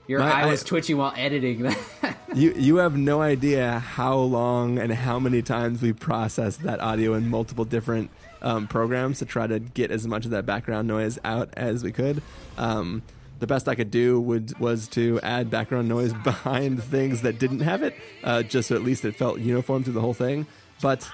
[0.07, 1.77] Your My eye was twitching while editing that.
[2.33, 7.13] you you have no idea how long and how many times we processed that audio
[7.13, 8.09] in multiple different
[8.41, 11.91] um, programs to try to get as much of that background noise out as we
[11.93, 12.21] could.
[12.57, 13.01] Um,
[13.43, 17.59] the best I could do would was to add background noise behind things that didn't
[17.59, 17.93] have it,
[18.23, 20.47] uh, just so at least it felt uniform through the whole thing.
[20.81, 21.09] But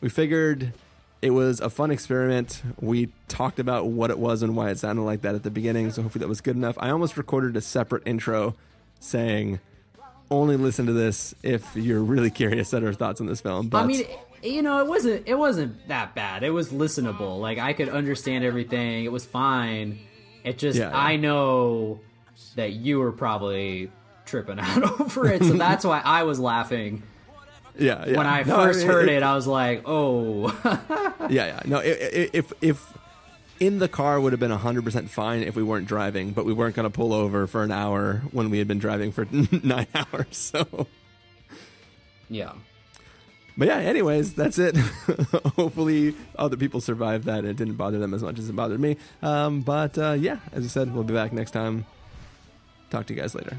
[0.00, 0.72] we figured
[1.20, 2.62] it was a fun experiment.
[2.80, 5.90] We talked about what it was and why it sounded like that at the beginning,
[5.90, 6.76] so hopefully that was good enough.
[6.78, 8.54] I almost recorded a separate intro
[9.00, 9.58] saying
[10.30, 13.66] only listen to this if you're really curious at our thoughts on this film.
[13.66, 14.04] But I mean,
[14.40, 16.44] you know, it wasn't it wasn't that bad.
[16.44, 17.40] It was listenable.
[17.40, 19.04] Like I could understand everything.
[19.04, 19.98] It was fine.
[20.44, 20.98] It just Yeah, yeah.
[20.98, 22.00] I know
[22.56, 23.90] that you were probably
[24.26, 27.02] tripping out over it, so that's why I was laughing
[27.78, 28.16] yeah, yeah.
[28.16, 29.22] when I No, first heard it.
[29.22, 30.48] I was like, "Oh,
[31.28, 31.60] yeah, yeah.
[31.66, 32.92] No, i- i- if if
[33.58, 36.52] in the car would have been hundred percent fine if we weren't driving, but we
[36.52, 39.26] weren't going to pull over for an hour when we had been driving for
[39.62, 40.26] nine hours.
[40.36, 40.86] So,
[42.28, 42.52] yeah."
[43.60, 43.76] But yeah.
[43.76, 44.74] Anyways, that's it.
[45.56, 47.44] Hopefully, other people survived that.
[47.44, 48.96] It didn't bother them as much as it bothered me.
[49.20, 51.84] Um, but uh, yeah, as I said, we'll be back next time.
[52.88, 53.58] Talk to you guys later.